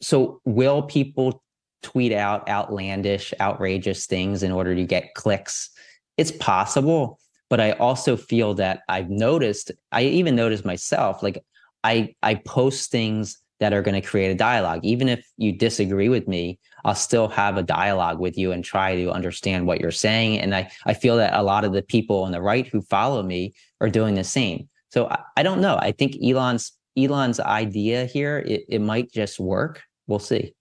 so 0.00 0.40
will 0.44 0.82
people 0.82 1.42
tweet 1.82 2.12
out 2.12 2.48
outlandish, 2.48 3.32
outrageous 3.40 4.06
things 4.06 4.42
in 4.42 4.52
order 4.52 4.74
to 4.74 4.84
get 4.84 5.14
clicks. 5.14 5.70
It's 6.16 6.32
possible, 6.32 7.18
but 7.50 7.60
I 7.60 7.72
also 7.72 8.16
feel 8.16 8.54
that 8.54 8.80
I've 8.88 9.10
noticed, 9.10 9.70
I 9.92 10.04
even 10.04 10.34
noticed 10.34 10.64
myself, 10.64 11.22
like 11.22 11.44
I 11.84 12.14
I 12.22 12.36
post 12.36 12.90
things 12.90 13.38
that 13.60 13.72
are 13.72 13.82
going 13.82 14.00
to 14.00 14.06
create 14.06 14.30
a 14.30 14.34
dialogue. 14.34 14.80
Even 14.82 15.08
if 15.08 15.26
you 15.36 15.52
disagree 15.52 16.08
with 16.08 16.28
me, 16.28 16.58
I'll 16.84 16.94
still 16.94 17.28
have 17.28 17.56
a 17.56 17.62
dialogue 17.62 18.18
with 18.18 18.36
you 18.36 18.52
and 18.52 18.62
try 18.62 18.96
to 18.96 19.10
understand 19.10 19.66
what 19.66 19.80
you're 19.80 19.90
saying. 19.90 20.38
And 20.40 20.54
I, 20.54 20.70
I 20.84 20.94
feel 20.94 21.16
that 21.16 21.34
a 21.34 21.42
lot 21.42 21.64
of 21.64 21.72
the 21.72 21.82
people 21.82 22.22
on 22.24 22.32
the 22.32 22.42
right 22.42 22.66
who 22.66 22.82
follow 22.82 23.22
me 23.22 23.54
are 23.80 23.88
doing 23.88 24.14
the 24.14 24.24
same. 24.24 24.68
So 24.90 25.08
I, 25.08 25.20
I 25.38 25.42
don't 25.42 25.60
know. 25.60 25.78
I 25.80 25.92
think 25.92 26.16
Elon's 26.22 26.72
Elon's 26.98 27.40
idea 27.40 28.06
here, 28.06 28.38
it, 28.38 28.64
it 28.68 28.80
might 28.80 29.12
just 29.12 29.38
work. 29.38 29.82
We'll 30.06 30.18
see. 30.18 30.54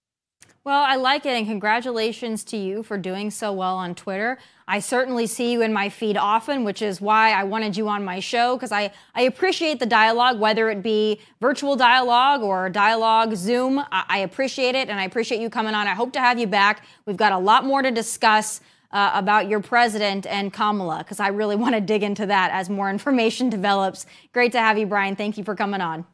Well, 0.66 0.84
I 0.84 0.96
like 0.96 1.28
it, 1.28 1.30
and 1.30 1.46
congratulations 1.46 2.44
to 2.46 2.58
you 2.58 2.82
for 2.82 2.98
doing 2.98 3.30
so 3.30 3.54
well 3.54 3.76
on 3.76 3.94
Twitter. 3.94 4.40
I 4.68 4.80
certainly 4.80 5.28
see 5.28 5.52
you 5.52 5.62
in 5.62 5.72
my 5.72 5.90
feed 5.90 6.18
often, 6.18 6.64
which 6.64 6.82
is 6.82 7.00
why 7.00 7.34
I 7.34 7.44
wanted 7.44 7.78
you 7.78 7.88
on 7.88 8.04
my 8.04 8.20
show, 8.20 8.56
because 8.56 8.72
I, 8.72 8.92
I 9.14 9.22
appreciate 9.22 9.80
the 9.80 9.86
dialogue, 9.86 10.40
whether 10.40 10.72
it 10.72 10.82
be 10.82 11.22
virtual 11.40 11.76
dialogue 11.76 12.42
or 12.42 12.68
dialogue 12.72 13.36
Zoom. 13.36 13.78
I, 13.78 14.06
I, 14.10 14.18
appreciate 14.20 14.74
it, 14.74 14.90
and 14.90 15.00
I 15.00 15.04
appreciate 15.04 15.40
you 15.40 15.52
coming 15.52 15.76
on. 15.76 15.86
I 15.86 15.94
hope 15.94 16.14
to 16.14 16.20
have 16.20 16.40
you 16.40 16.48
back. 16.48 16.84
We've 17.06 17.16
got 17.16 17.32
a 17.32 17.38
lot 17.38 17.64
more 17.64 17.84
to 17.84 17.92
discuss. 17.92 18.60
Uh, 18.92 19.12
about 19.14 19.50
your 19.50 19.60
president 19.60 20.26
and 20.26 20.54
Kamala, 20.54 21.00
because 21.00 21.20
I 21.20 21.28
really 21.28 21.56
want 21.64 21.76
to 21.76 21.82
dig 21.82 22.02
into 22.02 22.28
that 22.28 22.52
as 22.52 22.70
more 22.70 22.90
information 22.90 23.50
develops. 23.58 24.06
Great 24.32 24.54
to 24.54 24.60
have 24.60 24.78
you, 24.78 24.86
Brian. 24.86 25.18
Thank 25.18 25.38
you 25.38 25.44
for 25.44 25.54
coming 25.54 25.82
on. 25.82 26.06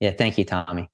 Yeah, 0.00 0.12
thank 0.12 0.38
you, 0.38 0.44
Tomi. 0.44 0.88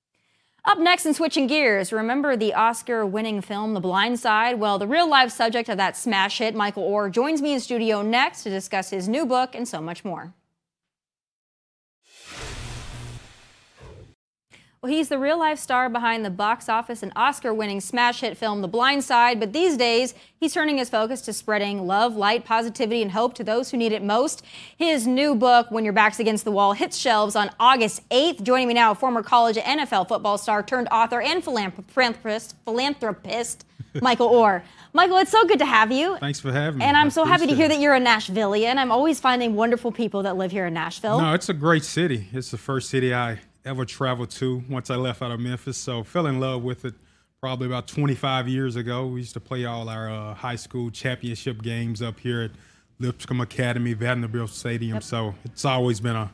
Up 0.65 0.79
next 0.79 1.07
and 1.07 1.17
switching 1.17 1.49
gears, 1.49 1.93
remember 1.93 2.37
the 2.37 2.55
Oscar 2.55 3.05
winning 3.05 3.41
film 3.41 3.75
The 3.75 3.81
Blind 3.81 4.21
Side? 4.21 4.61
Well, 4.61 4.79
the 4.79 4.87
real 4.87 5.09
life 5.09 5.33
subject 5.33 5.69
of 5.69 5.77
that 5.79 5.97
smash 5.97 6.39
hit, 6.39 6.55
Michael 6.55 6.89
Oher, 6.89 7.11
joins 7.11 7.43
me 7.43 7.55
in 7.55 7.59
studio 7.59 8.01
next 8.01 8.45
to 8.45 8.51
discuss 8.51 8.91
his 8.91 9.09
new 9.09 9.27
book 9.27 9.57
and 9.57 9.67
so 9.67 9.81
much 9.81 10.05
more. 10.05 10.35
Well, 14.83 14.91
he's 14.91 15.11
the 15.11 15.19
real 15.21 15.39
life 15.39 15.61
star 15.61 15.89
behind 15.89 16.25
the 16.25 16.31
box 16.31 16.69
office 16.69 17.05
and 17.05 17.13
Oscar 17.15 17.55
winning 17.55 17.81
smash 17.81 18.19
hit 18.19 18.37
film 18.37 18.63
The 18.63 18.67
Blind 18.67 19.05
Side, 19.05 19.39
but 19.39 19.53
these 19.53 19.77
days 19.77 20.13
he's 20.41 20.53
turning 20.53 20.79
his 20.79 20.91
focus 20.91 21.21
to 21.21 21.33
spreading 21.33 21.87
love, 21.87 22.17
light, 22.17 22.45
positivity, 22.45 23.01
and 23.01 23.13
hope 23.13 23.35
to 23.35 23.45
those 23.45 23.71
who 23.71 23.77
need 23.77 23.93
it 23.93 24.03
most. 24.03 24.45
His 24.77 25.07
new 25.07 25.37
book, 25.37 25.71
When 25.71 25.85
Your 25.85 25.93
Back's 25.93 26.19
Against 26.19 26.45
the 26.45 26.51
Wall, 26.51 26.73
hits 26.73 26.97
shelves 26.97 27.37
on 27.37 27.53
August 27.61 28.09
8th. 28.09 28.43
Joining 28.43 28.67
me 28.67 28.75
now, 28.75 28.93
former 28.93 29.23
college 29.23 29.57
and 29.57 29.83
NFL 29.89 30.09
football 30.09 30.37
star 30.37 30.65
turned 30.65 30.89
author 30.91 31.21
and 31.21 31.45
philanthropist, 31.45 32.57
philanthropist 32.65 33.65
Michael 34.03 34.31
Oher. 34.31 34.63
Michael, 34.93 35.19
it's 35.19 35.31
so 35.31 35.47
good 35.47 35.61
to 35.61 35.65
have 35.65 35.93
you. 35.93 36.19
Thanks 36.19 36.41
for 36.41 36.51
having 36.51 36.81
me. 36.81 36.85
And 36.85 36.97
I'm 36.97 37.11
so 37.11 37.25
happy 37.25 37.47
to 37.47 37.55
hear 37.55 37.69
that 37.69 37.79
you're 37.79 37.95
a 37.95 38.01
Nashvilleian. 38.01 38.79
I'm 38.79 38.91
always 38.91 39.21
finding 39.21 39.55
wonderful 39.55 39.93
people 39.93 40.25
that 40.25 40.37
live 40.37 40.51
here 40.51 40.67
in 40.67 40.75
Nashville. 40.75 41.21
No, 41.21 41.35
it's 41.35 41.49
a 41.49 41.55
great 41.55 41.85
city. 41.85 42.27
It's 42.33 42.51
the 42.51 42.59
first 42.59 42.91
city 42.91 43.15
I 43.15 43.39
ever 43.65 43.85
traveled 43.85 44.31
to 44.31 44.63
once 44.69 44.91
I 44.91 44.97
left 44.97 45.23
out 45.23 45.31
of 45.31 45.41
Memphis. 45.41 45.77
So 45.77 46.03
fell 46.03 46.27
in 46.27 46.41
love 46.41 46.63
with 46.63 46.85
it 46.85 46.95
probably 47.41 47.67
about 47.67 47.87
25 47.87 48.49
years 48.49 48.77
ago. 48.77 49.07
We 49.07 49.21
used 49.21 49.35
to 49.35 49.41
play 49.41 49.65
all 49.65 49.89
our 49.89 50.11
uh, 50.11 50.35
high 50.35 50.57
school 50.57 50.91
championship 50.91 51.63
games 51.63 52.03
up 52.03 52.21
here 52.21 52.43
at 52.43 52.51
Lipscomb 52.99 53.41
Academy, 53.41 53.95
Vanderbilt 53.95 54.51
Stadium. 54.51 54.95
Yep. 54.95 55.03
So 55.03 55.35
it's 55.45 55.65
always 55.65 56.01
been 56.01 56.17
a 56.17 56.33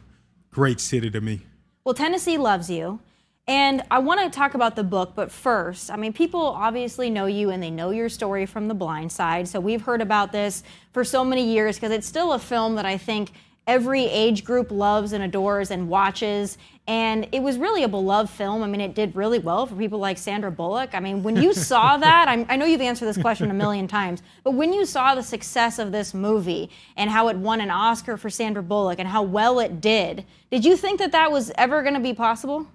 great 0.51 0.81
city 0.81 1.11
to 1.11 1.21
me. 1.21 1.41
Well, 1.85 1.95
Tennessee 1.95 2.38
loves 2.38 2.69
you. 2.69 3.01
And 3.47 3.83
I 3.91 3.99
want 4.01 4.21
to 4.21 4.29
talk 4.29 4.53
about 4.53 4.77
the 4.77 4.85
book, 4.85 5.12
but 5.14 5.33
first, 5.33 5.91
I 5.91 5.97
mean, 5.97 6.12
people 6.12 6.43
obviously 6.43 7.09
know 7.09 7.25
you 7.25 7.49
and 7.49 7.62
they 7.62 7.71
know 7.71 7.88
your 7.88 8.11
story 8.11 8.45
from 8.45 8.69
The 8.69 8.75
Blind 8.75 9.11
Side. 9.11 9.49
So 9.49 9.59
we've 9.59 9.81
heard 9.81 10.03
about 10.03 10.33
this 10.33 10.62
for 10.93 11.03
so 11.03 11.25
many 11.25 11.51
years 11.51 11.77
because 11.77 11.91
it's 11.91 12.07
still 12.07 12.35
a 12.35 12.38
film 12.38 12.75
that 12.75 12.85
I 12.85 12.99
think 12.99 13.31
every 13.68 14.07
age 14.07 14.44
group 14.44 14.70
loves 14.70 15.12
and 15.12 15.22
adores 15.22 15.70
and 15.70 15.88
watches. 15.88 16.57
And 16.88 17.28
it 17.33 17.42
was 17.42 17.59
really 17.59 17.83
a 17.83 17.88
beloved 17.88 18.31
film. 18.31 18.62
I 18.62 18.66
mean, 18.66 18.81
it 18.81 18.94
did 18.94 19.14
really 19.14 19.38
well 19.38 19.66
for 19.66 19.76
people 19.76 19.98
like 19.98 20.16
Sandra 20.16 20.50
Bullock. 20.50 20.94
I 20.94 21.00
mean, 21.00 21.22
when 21.22 21.37
you 21.37 21.52
saw 21.70 21.98
that, 21.98 22.28
I'm, 22.28 22.46
i 22.48 22.57
know 22.57 22.64
you've 22.64 22.81
answered 22.81 23.04
this 23.04 23.18
question 23.18 23.50
a 23.50 23.54
million 23.54 23.87
times, 23.87 24.22
but 24.42 24.52
when 24.52 24.72
you 24.72 24.87
saw 24.87 25.14
the 25.14 25.22
success 25.22 25.78
of 25.78 25.92
this 25.92 26.14
movie 26.14 26.70
and 26.96 27.11
how 27.11 27.28
it 27.28 27.37
won 27.37 27.61
an 27.61 27.70
Oscar 27.70 28.16
for 28.16 28.31
Sandra 28.31 28.62
Bullock 28.62 28.98
and 28.98 29.07
how 29.07 29.22
well 29.22 29.61
it 29.61 29.83
did, 29.83 30.24
did 30.50 30.64
you 30.64 30.74
think 30.74 30.98
that 31.00 31.12
that 31.12 31.31
was 31.31 31.52
ever 31.59 31.83
going 31.83 31.94
to 31.94 32.00
be 32.00 32.14
possible? 32.14 32.66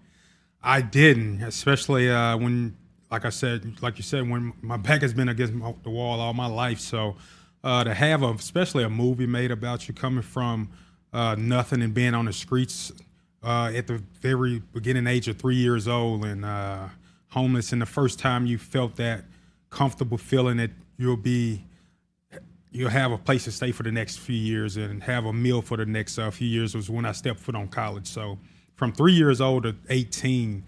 I 0.61 0.81
didn't, 0.81 1.41
especially 1.41 2.09
uh, 2.09 2.37
when, 2.37 2.77
like 3.11 3.25
I 3.25 3.29
said, 3.29 3.81
like 3.81 3.97
you 3.97 4.03
said, 4.03 4.29
when 4.29 4.53
my 4.61 4.77
back 4.77 5.01
has 5.01 5.13
been 5.13 5.27
against 5.27 5.53
the 5.83 5.89
wall 5.89 6.19
all 6.19 6.33
my 6.33 6.45
life. 6.45 6.79
So 6.79 7.15
uh, 7.63 7.83
to 7.83 7.93
have 7.93 8.23
a, 8.23 8.31
especially 8.31 8.83
a 8.83 8.89
movie 8.89 9.27
made 9.27 9.51
about 9.51 9.87
you 9.87 9.93
coming 9.93 10.21
from 10.21 10.69
uh, 11.13 11.35
nothing 11.37 11.81
and 11.81 11.93
being 11.93 12.13
on 12.13 12.25
the 12.25 12.33
streets 12.33 12.91
uh, 13.43 13.71
at 13.75 13.87
the 13.87 14.01
very 14.21 14.61
beginning 14.73 15.07
age 15.07 15.27
of 15.27 15.37
three 15.37 15.55
years 15.55 15.87
old 15.87 16.25
and 16.25 16.45
uh, 16.45 16.87
homeless, 17.29 17.71
and 17.71 17.81
the 17.81 17.85
first 17.85 18.19
time 18.19 18.45
you 18.45 18.57
felt 18.57 18.95
that 18.95 19.25
comfortable 19.69 20.17
feeling 20.17 20.57
that 20.57 20.71
you'll 20.97 21.17
be 21.17 21.63
you'll 22.71 22.89
have 22.89 23.11
a 23.11 23.17
place 23.17 23.43
to 23.43 23.51
stay 23.51 23.71
for 23.71 23.83
the 23.83 23.91
next 23.91 24.17
few 24.17 24.35
years 24.35 24.77
and 24.77 25.03
have 25.03 25.25
a 25.25 25.33
meal 25.33 25.61
for 25.61 25.77
the 25.77 25.85
next 25.85 26.17
uh, 26.17 26.31
few 26.31 26.47
years 26.47 26.73
was 26.73 26.89
when 26.89 27.05
I 27.05 27.11
stepped 27.11 27.39
foot 27.39 27.53
on 27.53 27.67
college. 27.67 28.07
So 28.07 28.39
from 28.75 28.91
three 28.91 29.13
years 29.13 29.41
old 29.41 29.63
to 29.63 29.75
18, 29.89 30.63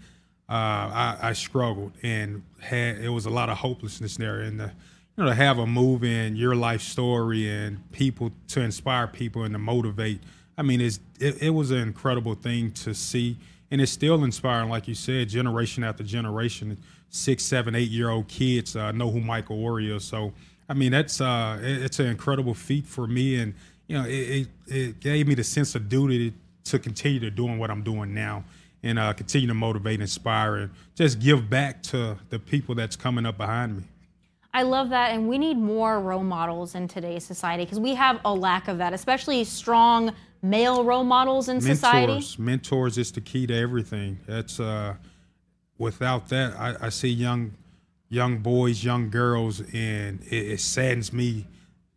uh, 0.48 0.52
I, 0.52 1.18
I, 1.20 1.32
struggled 1.32 1.90
and 2.04 2.44
had 2.60 2.98
it 2.98 3.08
was 3.08 3.26
a 3.26 3.30
lot 3.30 3.48
of 3.48 3.56
hopelessness 3.56 4.16
there. 4.16 4.42
And 4.42 4.60
the, 4.60 4.72
you 5.16 5.24
know 5.24 5.30
to 5.30 5.34
have 5.34 5.58
a 5.58 5.66
movie 5.66 6.14
and 6.14 6.36
your 6.36 6.54
life 6.54 6.82
story 6.82 7.48
and 7.48 7.90
people 7.92 8.30
to 8.48 8.60
inspire 8.60 9.06
people 9.06 9.44
and 9.44 9.54
to 9.54 9.58
motivate 9.58 10.20
I 10.58 10.62
mean, 10.62 10.80
it's, 10.80 11.00
it, 11.20 11.42
it 11.42 11.50
was 11.50 11.70
an 11.70 11.78
incredible 11.78 12.34
thing 12.34 12.72
to 12.72 12.94
see, 12.94 13.36
and 13.70 13.80
it's 13.80 13.92
still 13.92 14.24
inspiring, 14.24 14.70
like 14.70 14.88
you 14.88 14.94
said, 14.94 15.28
generation 15.28 15.84
after 15.84 16.02
generation. 16.02 16.78
Six, 17.10 17.44
seven, 17.44 17.74
eight 17.74 17.90
year 17.90 18.10
old 18.10 18.28
kids 18.28 18.74
uh, 18.74 18.92
know 18.92 19.10
who 19.10 19.20
Michael 19.20 19.58
Oher 19.58 19.94
is. 19.94 20.04
So, 20.04 20.32
I 20.68 20.74
mean, 20.74 20.92
that's 20.92 21.20
uh, 21.20 21.58
it, 21.62 21.82
it's 21.82 21.98
an 22.00 22.06
incredible 22.06 22.54
feat 22.54 22.86
for 22.86 23.06
me, 23.06 23.36
and 23.36 23.54
you 23.86 23.96
know, 23.96 24.04
it, 24.04 24.10
it, 24.10 24.48
it, 24.66 25.00
gave 25.00 25.28
me 25.28 25.34
the 25.34 25.44
sense 25.44 25.74
of 25.74 25.88
duty 25.88 26.34
to 26.64 26.78
continue 26.78 27.20
to 27.20 27.30
doing 27.30 27.58
what 27.58 27.70
I'm 27.70 27.82
doing 27.82 28.12
now, 28.12 28.44
and 28.82 28.98
uh, 28.98 29.12
continue 29.12 29.46
to 29.46 29.54
motivate, 29.54 30.00
inspire, 30.00 30.56
and 30.56 30.70
just 30.94 31.20
give 31.20 31.48
back 31.48 31.82
to 31.84 32.18
the 32.30 32.38
people 32.38 32.74
that's 32.74 32.96
coming 32.96 33.24
up 33.24 33.36
behind 33.36 33.76
me. 33.76 33.84
I 34.56 34.62
love 34.62 34.88
that, 34.88 35.10
and 35.10 35.28
we 35.28 35.36
need 35.36 35.58
more 35.58 36.00
role 36.00 36.24
models 36.24 36.74
in 36.74 36.88
today's 36.88 37.26
society 37.26 37.64
because 37.64 37.78
we 37.78 37.94
have 37.94 38.20
a 38.24 38.32
lack 38.32 38.68
of 38.68 38.78
that, 38.78 38.94
especially 38.94 39.44
strong 39.44 40.14
male 40.40 40.82
role 40.82 41.04
models 41.04 41.50
in 41.50 41.56
mentors, 41.56 41.78
society? 41.78 42.12
Mentors 42.12 42.38
Mentors 42.38 42.96
is 42.96 43.12
the 43.12 43.20
key 43.20 43.46
to 43.48 43.54
everything. 43.54 44.18
That's 44.26 44.58
uh, 44.58 44.94
without 45.76 46.30
that, 46.30 46.56
I, 46.58 46.86
I, 46.86 46.88
see 46.88 47.10
young 47.10 47.52
young 48.08 48.38
boys, 48.38 48.82
young 48.82 49.10
girls, 49.10 49.60
and 49.74 50.22
it, 50.22 50.52
it 50.52 50.60
saddens 50.60 51.12
me 51.12 51.46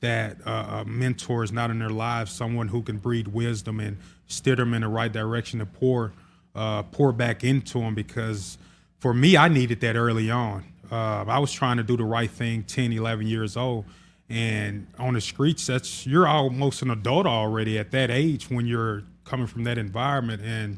that 0.02 0.46
uh, 0.46 0.82
a 0.82 0.86
mentor 0.86 1.46
is 1.46 1.54
not 1.54 1.70
in 1.70 1.80
their 1.80 1.90
lives. 1.90 2.30
Someone 2.30 2.68
who 2.68 2.82
can 2.82 2.98
breed 2.98 3.30
wisdom 3.30 3.80
and 3.80 3.96
steer 4.28 4.58
them 4.58 4.74
in 4.74 4.82
the 4.82 4.90
right 4.90 5.14
direction 5.14 5.60
to 5.60 5.66
pour 5.66 6.12
uh, 6.56 6.84
pour 6.84 7.14
back 7.14 7.46
into 7.46 7.80
them. 7.80 7.96
Because 7.96 8.58
for 8.98 9.14
me, 9.14 9.38
I 9.38 9.48
needed 9.48 9.80
that 9.80 9.96
early 9.96 10.30
on. 10.30 10.66
Uh, 10.92 11.24
I 11.28 11.40
was 11.40 11.52
trying 11.52 11.78
to 11.78 11.84
do 11.84 11.96
the 11.98 12.04
right 12.04 12.30
thing 12.30 12.64
10, 12.64 12.92
11 12.92 13.28
years 13.28 13.56
old. 13.56 13.86
And 14.30 14.88
on 15.00 15.16
the 15.16 15.22
streets 15.22 15.66
that's 15.66 16.06
you're 16.06 16.28
almost 16.28 16.84
an 16.84 16.92
adult 16.92 17.26
already 17.26 17.80
at 17.80 17.92
that 17.92 18.12
age 18.12 18.50
when 18.50 18.68
you're 18.68 19.04
coming 19.26 19.48
from 19.48 19.64
that 19.64 19.78
environment. 19.78 20.42
And 20.44 20.78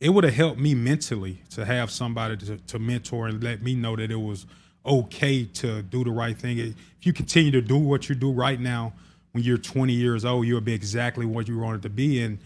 it 0.00 0.10
would 0.10 0.24
have 0.24 0.34
helped 0.34 0.58
me 0.58 0.74
mentally 0.74 1.42
to 1.50 1.64
have 1.64 1.90
somebody 1.90 2.36
to, 2.38 2.56
to, 2.56 2.78
mentor 2.78 3.28
and 3.28 3.42
let 3.42 3.62
me 3.62 3.74
know 3.74 3.96
that 3.96 4.10
it 4.10 4.16
was 4.16 4.46
okay 4.84 5.44
to 5.44 5.82
do 5.82 6.04
the 6.04 6.10
right 6.10 6.36
thing. 6.36 6.58
If 6.58 6.74
you 7.02 7.12
continue 7.12 7.50
to 7.52 7.62
do 7.62 7.76
what 7.76 8.08
you 8.08 8.14
do 8.14 8.32
right 8.32 8.60
now 8.60 8.92
when 9.32 9.44
you're 9.44 9.58
20 9.58 9.92
years 9.92 10.24
old 10.24 10.46
you'll 10.46 10.60
be 10.60 10.72
exactly 10.72 11.26
what 11.26 11.48
you 11.48 11.58
wanted 11.58 11.82
to 11.82 11.90
be. 11.90 12.22
And 12.22 12.38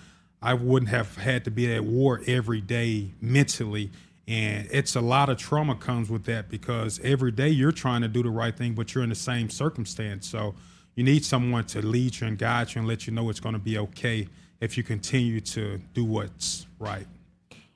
i 0.43 0.55
wouldn't 0.55 0.91
have 0.91 1.17
had 1.17 1.45
to 1.45 1.51
be 1.51 1.73
at 1.73 1.85
war 1.85 2.23
every 2.27 2.61
day 2.61 3.11
mentally 3.21 3.91
and 4.31 4.69
it's 4.71 4.95
a 4.95 5.01
lot 5.01 5.29
of 5.29 5.39
trauma 5.39 5.75
comes 5.75 6.09
with 6.09 6.25
that 6.27 6.49
because 6.49 7.01
every 7.03 7.33
day 7.33 7.49
you're 7.49 7.73
trying 7.73 8.01
to 8.03 8.07
do 8.07 8.23
the 8.23 8.31
right 8.31 8.57
thing, 8.57 8.75
but 8.75 8.95
you're 8.95 9.03
in 9.03 9.11
the 9.11 9.17
same 9.17 9.51
circumstance. 9.51 10.29
So 10.29 10.55
you 10.95 11.03
need 11.03 11.25
someone 11.25 11.65
to 11.65 11.85
lead 11.85 12.21
you 12.21 12.29
and 12.29 12.39
guide 12.39 12.73
you 12.73 12.79
and 12.79 12.87
let 12.87 13.09
you 13.09 13.13
know 13.13 13.29
it's 13.29 13.41
going 13.41 13.55
to 13.55 13.59
be 13.59 13.77
okay 13.79 14.29
if 14.61 14.77
you 14.77 14.85
continue 14.85 15.41
to 15.41 15.81
do 15.95 16.05
what's 16.05 16.69
right. 16.79 17.09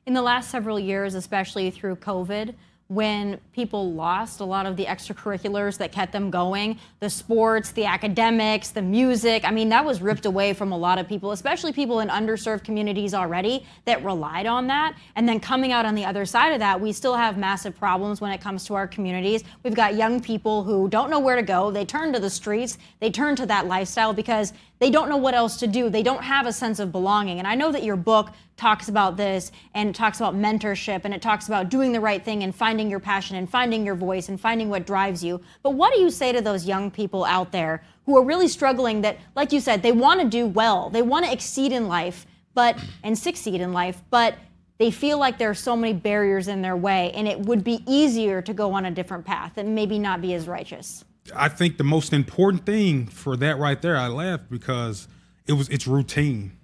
In 0.07 0.15
the 0.15 0.23
last 0.23 0.49
several 0.49 0.79
years, 0.79 1.17
especially 1.17 1.73
through 1.73 1.97
COVID, 1.97 2.55
when 2.89 3.41
people 3.53 3.93
lost 3.93 4.41
a 4.41 4.45
lot 4.45 4.67
of 4.67 4.77
the 4.77 4.85
extracurriculars 4.85 5.79
that 5.79 5.91
kept 5.91 6.13
them 6.13 6.31
going 6.31 6.79
the 7.01 7.09
sports, 7.09 7.73
the 7.73 7.85
academics, 7.87 8.71
the 8.71 8.83
music. 8.83 9.45
I 9.45 9.51
mean, 9.51 9.71
that 9.71 9.85
was 9.85 10.03
ripped 10.03 10.27
away 10.27 10.53
from 10.53 10.71
a 10.71 10.77
lot 10.77 10.99
of 10.99 11.09
people, 11.09 11.33
especially 11.33 11.73
people 11.73 12.01
in 12.01 12.09
underserved 12.09 12.63
communities 12.65 13.15
already 13.15 13.67
that 13.87 14.05
relied 14.05 14.47
on 14.47 14.67
that. 14.67 14.97
And 15.17 15.29
then 15.29 15.41
coming 15.41 15.73
out 15.73 15.87
on 15.87 15.95
the 15.95 16.05
other 16.05 16.27
side 16.27 16.53
of 16.53 16.59
that, 16.59 16.79
we 16.81 16.93
still 16.93 17.15
have 17.15 17.39
massive 17.39 17.77
problems 17.77 18.21
when 18.21 18.33
it 18.33 18.41
comes 18.41 18.65
to 18.67 18.75
our 18.75 18.87
communities. 18.87 19.45
We've 19.63 19.75
got 19.75 19.95
young 19.95 20.21
people 20.21 20.63
who 20.63 20.89
don't 20.89 21.11
know 21.11 21.21
where 21.21 21.37
to 21.37 21.43
go. 21.43 21.71
They 21.71 21.87
turn 21.87 22.13
to 22.13 22.21
the 22.21 22.31
streets, 22.31 22.77
they 23.01 23.11
turn 23.11 23.35
to 23.37 23.47
that 23.47 23.67
lifestyle 23.67 24.13
because 24.13 24.53
they 24.85 24.91
don't 24.91 25.09
know 25.09 25.17
what 25.17 25.33
else 25.33 25.57
to 25.57 25.67
do. 25.67 25.89
They 25.89 26.03
don't 26.03 26.23
have 26.23 26.45
a 26.45 26.53
sense 26.53 26.79
of 26.79 26.93
belonging. 26.93 27.39
And 27.39 27.49
I 27.49 27.55
know 27.55 27.73
that 27.73 27.85
your 27.85 27.97
book 27.97 28.33
talks 28.59 28.91
about 28.91 29.17
this 29.17 29.51
and 29.73 29.95
talks 29.95 30.21
about 30.21 30.37
mentorship 30.37 31.07
and 31.07 31.15
it 31.15 31.23
talks 31.23 31.47
about 31.47 31.71
doing 31.71 31.91
the 31.91 32.03
right 32.03 32.23
thing 32.23 32.43
and 32.43 32.55
finding 32.55 32.91
your 32.91 33.01
passion 33.01 33.37
and 33.37 33.49
finding 33.49 33.87
your 33.87 33.95
voice 33.95 34.29
and 34.29 34.39
finding 34.39 34.69
what 34.69 34.85
drives 34.85 35.25
you. 35.25 35.41
But 35.63 35.71
what 35.71 35.95
do 35.95 36.01
you 36.01 36.11
say 36.11 36.33
to 36.33 36.43
those 36.43 36.67
young 36.67 36.91
people 36.91 37.25
out 37.25 37.51
there 37.51 37.83
who 38.05 38.19
are 38.19 38.23
really 38.23 38.47
struggling 38.47 39.01
that, 39.01 39.17
like 39.35 39.53
you 39.53 39.61
said, 39.61 39.83
they 39.83 39.91
want 39.91 40.21
to 40.21 40.29
do 40.29 40.47
well, 40.47 40.91
they 40.91 41.01
want 41.01 41.25
to 41.25 41.33
exceed 41.33 41.73
in 41.73 41.89
life, 41.89 42.27
but 42.53 42.79
and 43.03 43.19
succeed 43.19 43.63
in 43.63 43.73
life, 43.73 44.03
but 44.11 44.35
they 44.77 44.91
feel 44.91 45.17
like 45.17 45.39
there 45.39 45.49
are 45.49 45.55
so 45.55 45.75
many 45.75 45.95
barriers 45.95 46.47
in 46.47 46.61
their 46.61 46.77
way 46.77 47.11
and 47.13 47.27
it 47.27 47.41
would 47.41 47.65
be 47.65 47.83
easier 47.87 48.43
to 48.43 48.53
go 48.53 48.75
on 48.75 48.85
a 48.85 48.91
different 48.91 49.25
path 49.25 49.57
and 49.57 49.75
maybe 49.75 49.99
not 49.99 50.21
be 50.21 50.35
as 50.35 50.47
righteous. 50.47 51.07
I 51.35 51.49
think 51.49 51.79
the 51.79 51.85
most 51.85 52.13
important 52.13 52.67
thing 52.67 53.07
for 53.07 53.37
that 53.37 53.59
right 53.59 53.81
there, 53.81 53.97
I 53.97 54.09
laughed 54.09 54.51
because 54.51 55.09
it 55.47 55.53
was 55.55 55.69
it's 55.69 55.87
routine. 55.87 56.59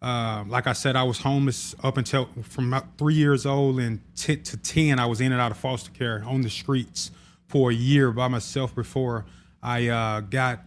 Uh, 0.00 0.44
like 0.48 0.66
I 0.66 0.72
said, 0.72 0.96
I 0.96 1.02
was 1.02 1.18
homeless 1.18 1.74
up 1.82 1.98
until 1.98 2.28
from 2.42 2.68
about 2.68 2.96
three 2.96 3.14
years 3.14 3.44
old 3.44 3.78
and 3.78 4.00
t- 4.16 4.36
to 4.36 4.56
ten. 4.56 4.98
I 4.98 5.06
was 5.06 5.20
in 5.20 5.32
and 5.32 5.40
out 5.40 5.50
of 5.50 5.58
foster 5.58 5.90
care 5.90 6.22
on 6.26 6.40
the 6.40 6.48
streets 6.48 7.10
for 7.48 7.70
a 7.70 7.74
year 7.74 8.10
by 8.10 8.28
myself 8.28 8.74
before 8.74 9.26
I 9.62 9.88
uh, 9.88 10.20
got 10.20 10.60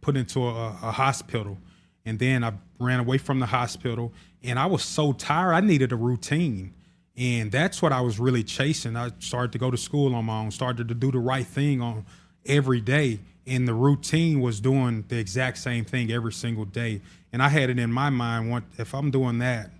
put 0.00 0.16
into 0.16 0.48
a, 0.48 0.68
a 0.82 0.90
hospital, 0.90 1.58
and 2.04 2.18
then 2.18 2.42
I 2.42 2.54
ran 2.80 2.98
away 2.98 3.18
from 3.18 3.38
the 3.38 3.46
hospital. 3.46 4.12
And 4.42 4.58
I 4.58 4.66
was 4.66 4.82
so 4.82 5.12
tired, 5.12 5.52
I 5.52 5.60
needed 5.60 5.92
a 5.92 5.96
routine. 5.96 6.74
And 7.16 7.50
that's 7.50 7.80
what 7.80 7.92
I 7.92 8.02
was 8.02 8.18
really 8.18 8.44
chasing. 8.44 8.94
I 8.94 9.10
started 9.20 9.52
to 9.52 9.58
go 9.58 9.70
to 9.70 9.76
school 9.76 10.14
on 10.14 10.26
my 10.26 10.40
own, 10.40 10.50
started 10.50 10.88
to 10.88 10.94
do 10.94 11.10
the 11.10 11.18
right 11.18 11.46
thing 11.46 11.80
on 11.80 12.04
every 12.46 12.80
day. 12.80 13.20
And 13.46 13.68
the 13.68 13.74
routine 13.74 14.40
was 14.40 14.60
doing 14.60 15.04
the 15.08 15.18
exact 15.18 15.58
same 15.58 15.84
thing 15.84 16.10
every 16.10 16.32
single 16.32 16.64
day. 16.64 17.00
And 17.32 17.42
I 17.42 17.48
had 17.48 17.70
it 17.70 17.78
in 17.78 17.92
my 17.92 18.10
mind, 18.10 18.50
what 18.50 18.64
if 18.76 18.92
I'm 18.94 19.10
doing 19.10 19.38
that 19.38 19.70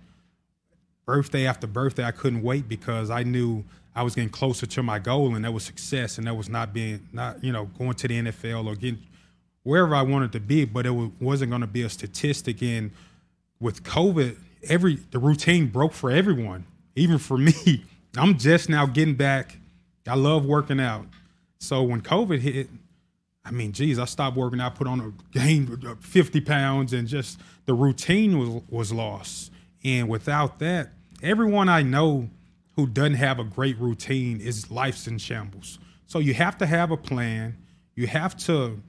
birthday 1.07 1.47
after 1.47 1.65
birthday, 1.65 2.03
I 2.03 2.11
couldn't 2.11 2.43
wait 2.43 2.69
because 2.69 3.09
I 3.09 3.23
knew 3.23 3.63
I 3.95 4.03
was 4.03 4.13
getting 4.13 4.29
closer 4.29 4.67
to 4.67 4.83
my 4.83 4.99
goal 4.99 5.35
and 5.35 5.43
that 5.43 5.51
was 5.51 5.63
success 5.63 6.19
and 6.19 6.27
that 6.27 6.35
was 6.35 6.49
not 6.49 6.73
being 6.73 7.07
not, 7.11 7.43
you 7.43 7.51
know, 7.51 7.65
going 7.79 7.93
to 7.93 8.07
the 8.07 8.21
NFL 8.21 8.67
or 8.67 8.75
getting 8.75 9.01
wherever 9.63 9.95
I 9.95 10.03
wanted 10.03 10.33
to 10.33 10.39
be, 10.39 10.65
but 10.65 10.85
it 10.85 10.91
wasn't 10.91 11.49
going 11.49 11.61
to 11.61 11.67
be 11.67 11.81
a 11.81 11.89
statistic. 11.89 12.61
And 12.61 12.91
with 13.59 13.83
COVID, 13.83 14.37
every 14.69 14.95
the 15.11 15.17
routine 15.17 15.67
broke 15.67 15.93
for 15.93 16.11
everyone, 16.11 16.65
even 16.95 17.17
for 17.17 17.37
me. 17.39 17.85
I'm 18.17 18.37
just 18.37 18.69
now 18.69 18.85
getting 18.85 19.15
back. 19.15 19.57
I 20.07 20.15
love 20.15 20.45
working 20.45 20.79
out. 20.79 21.05
So 21.59 21.83
when 21.83 22.01
COVID 22.01 22.39
hit, 22.39 22.69
I 23.43 23.51
mean, 23.51 23.71
geez, 23.71 23.99
I 23.99 24.05
stopped 24.05 24.35
working 24.37 24.59
I 24.59 24.69
put 24.69 24.87
on 24.87 24.99
a 24.99 25.37
gain 25.37 25.79
uh, 25.87 25.95
50 25.99 26.41
pounds, 26.41 26.93
and 26.93 27.07
just 27.07 27.39
the 27.65 27.73
routine 27.73 28.37
was 28.37 28.63
was 28.69 28.91
lost. 28.91 29.51
And 29.83 30.09
without 30.09 30.59
that, 30.59 30.89
everyone 31.21 31.69
I 31.69 31.81
know 31.81 32.29
who 32.75 32.87
doesn't 32.87 33.15
have 33.15 33.39
a 33.39 33.43
great 33.43 33.77
routine 33.79 34.39
is 34.39 34.69
life's 34.69 35.07
in 35.07 35.17
shambles. 35.17 35.79
So 36.05 36.19
you 36.19 36.33
have 36.35 36.57
to 36.59 36.65
have 36.65 36.91
a 36.91 36.97
plan. 36.97 37.57
You 37.95 38.07
have 38.07 38.37
to, 38.45 38.79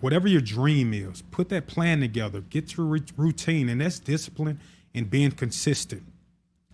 whatever 0.00 0.28
your 0.28 0.40
dream 0.40 0.94
is, 0.94 1.22
put 1.30 1.48
that 1.50 1.66
plan 1.66 2.00
together, 2.00 2.40
get 2.40 2.76
your 2.76 2.86
routine, 3.16 3.68
and 3.68 3.80
that's 3.80 3.98
discipline 3.98 4.60
and 4.94 5.10
being 5.10 5.32
consistent. 5.32 6.04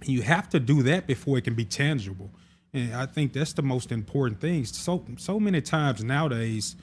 You 0.05 0.23
have 0.23 0.49
to 0.51 0.61
do 0.61 0.83
that 0.83 1.07
before 1.07 1.39
it 1.39 1.45
can 1.45 1.55
be 1.55 1.65
tangible. 1.65 2.31
And 2.75 2.93
I 2.93 3.07
think 3.07 3.33
that's 3.33 3.53
the 3.53 3.63
most 3.63 3.93
important 3.93 4.41
thing. 4.41 4.65
So 4.65 5.05
so 5.17 5.39
many 5.39 5.61
times 5.61 6.03
nowadays, 6.03 6.75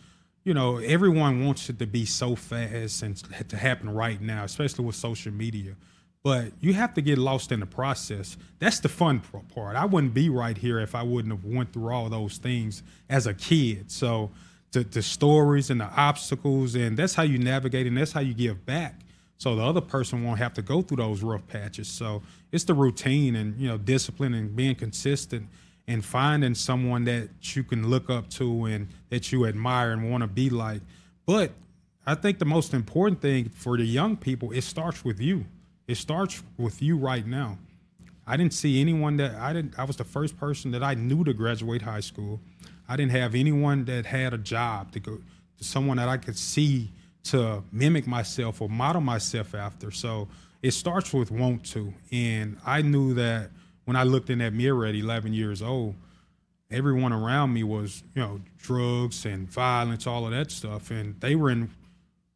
you 0.46 0.54
know, 0.54 0.78
everyone 0.78 1.46
wants 1.46 1.70
it 1.70 1.78
to 1.80 1.86
be 1.86 2.06
so 2.06 2.36
fast 2.36 3.04
and 3.04 3.18
to 3.50 3.58
happen 3.58 3.90
right 3.90 4.20
now, 4.20 4.46
especially 4.46 4.86
with 4.86 4.96
social 4.96 5.34
media. 5.34 5.76
But 6.24 6.54
you 6.62 6.74
have 6.74 6.94
to 6.94 7.02
get 7.02 7.18
lost 7.18 7.52
in 7.52 7.60
the 7.60 7.66
process. 7.66 8.38
That's 8.60 8.80
the 8.80 8.90
fun 8.90 9.22
part. 9.54 9.76
I 9.76 9.86
wouldn't 9.86 10.14
be 10.14 10.30
right 10.30 10.58
here 10.58 10.80
if 10.80 10.96
I 10.96 11.04
wouldn't 11.04 11.34
have 11.34 11.44
went 11.44 11.74
through 11.74 11.92
all 11.92 12.10
those 12.10 12.38
things 12.38 12.84
as 13.10 13.28
a 13.28 13.34
kid. 13.34 13.92
So 13.92 14.32
the, 14.72 14.84
the 14.84 15.02
stories 15.02 15.70
and 15.70 15.82
the 15.82 15.86
obstacles, 15.86 16.76
and 16.76 16.96
that's 16.96 17.16
how 17.16 17.24
you 17.24 17.38
navigate, 17.38 17.86
and 17.86 17.98
that's 17.98 18.14
how 18.14 18.22
you 18.22 18.34
give 18.34 18.66
back. 18.66 19.02
So 19.40 19.56
the 19.56 19.64
other 19.64 19.82
person 19.82 20.24
won't 20.24 20.38
have 20.38 20.54
to 20.54 20.62
go 20.62 20.84
through 20.84 20.98
those 20.98 21.24
rough 21.24 21.46
patches. 21.48 21.88
So 21.88 22.22
it's 22.52 22.64
the 22.64 22.76
routine 22.76 23.36
and 23.36 23.60
you 23.60 23.68
know 23.68 23.78
discipline 23.78 24.36
and 24.36 24.56
being 24.56 24.76
consistent 24.76 25.50
and 25.88 26.04
finding 26.04 26.56
someone 26.56 27.06
that 27.06 27.30
you 27.56 27.64
can 27.64 27.90
look 27.90 28.10
up 28.10 28.30
to 28.30 28.66
and 28.66 28.88
that 29.10 29.32
you 29.32 29.46
admire 29.46 29.92
and 29.92 30.10
want 30.10 30.22
to 30.22 30.28
be 30.28 30.50
like. 30.50 30.82
But 31.26 31.52
I 32.06 32.16
think 32.16 32.40
the 32.40 32.46
most 32.46 32.74
important 32.74 33.22
thing 33.22 33.50
for 33.50 33.78
the 33.78 33.84
young 33.84 34.18
people, 34.18 34.52
it 34.52 34.64
starts 34.64 35.04
with 35.04 35.20
you. 35.20 35.46
It 35.88 35.96
starts 35.96 36.44
with 36.58 36.82
you 36.82 36.98
right 36.98 37.26
now. 37.26 37.58
I 38.26 38.38
didn't 38.38 38.54
see 38.54 38.80
anyone 38.80 39.18
that 39.18 39.36
I 39.36 39.52
didn't 39.52 39.78
I 39.78 39.84
was 39.84 39.98
the 39.98 40.04
first 40.04 40.38
person 40.38 40.72
that 40.72 40.84
I 40.84 40.94
knew 40.94 41.24
to 41.24 41.34
graduate 41.34 41.82
high 41.82 42.00
school. 42.00 42.40
I 42.88 42.96
didn't 42.96 43.12
have 43.12 43.36
anyone 43.36 43.86
that 43.86 44.06
had 44.06 44.34
a 44.34 44.38
job 44.38 44.92
to 44.94 45.00
go 45.00 45.18
to 45.58 45.64
someone 45.64 45.98
that 45.98 46.08
I 46.08 46.18
could 46.18 46.38
see 46.38 46.92
to 47.24 47.64
mimic 47.72 48.08
myself 48.08 48.62
or 48.62 48.70
model 48.70 49.02
myself 49.02 49.54
after. 49.54 49.92
So 49.92 50.28
it 50.62 50.72
starts 50.72 51.14
with 51.14 51.32
want 51.32 51.66
to. 51.72 51.94
And 52.12 52.58
I 52.66 52.82
knew 52.82 53.14
that 53.16 53.52
when 53.86 53.96
I 53.96 54.04
looked 54.04 54.30
in 54.30 54.40
that 54.40 54.54
mirror 54.54 54.86
at 54.86 54.96
11 54.96 55.34
years 55.34 55.62
old, 55.62 55.96
everyone 56.70 57.14
around 57.14 57.54
me 57.54 57.64
was, 57.64 58.04
you 58.16 58.22
know, 58.22 58.42
drugs 58.58 59.26
and 59.26 59.50
violence, 59.50 60.08
all 60.08 60.26
of 60.26 60.32
that 60.32 60.52
stuff. 60.52 60.92
And 60.92 61.20
they 61.20 61.36
were 61.36 61.50
in 61.50 61.70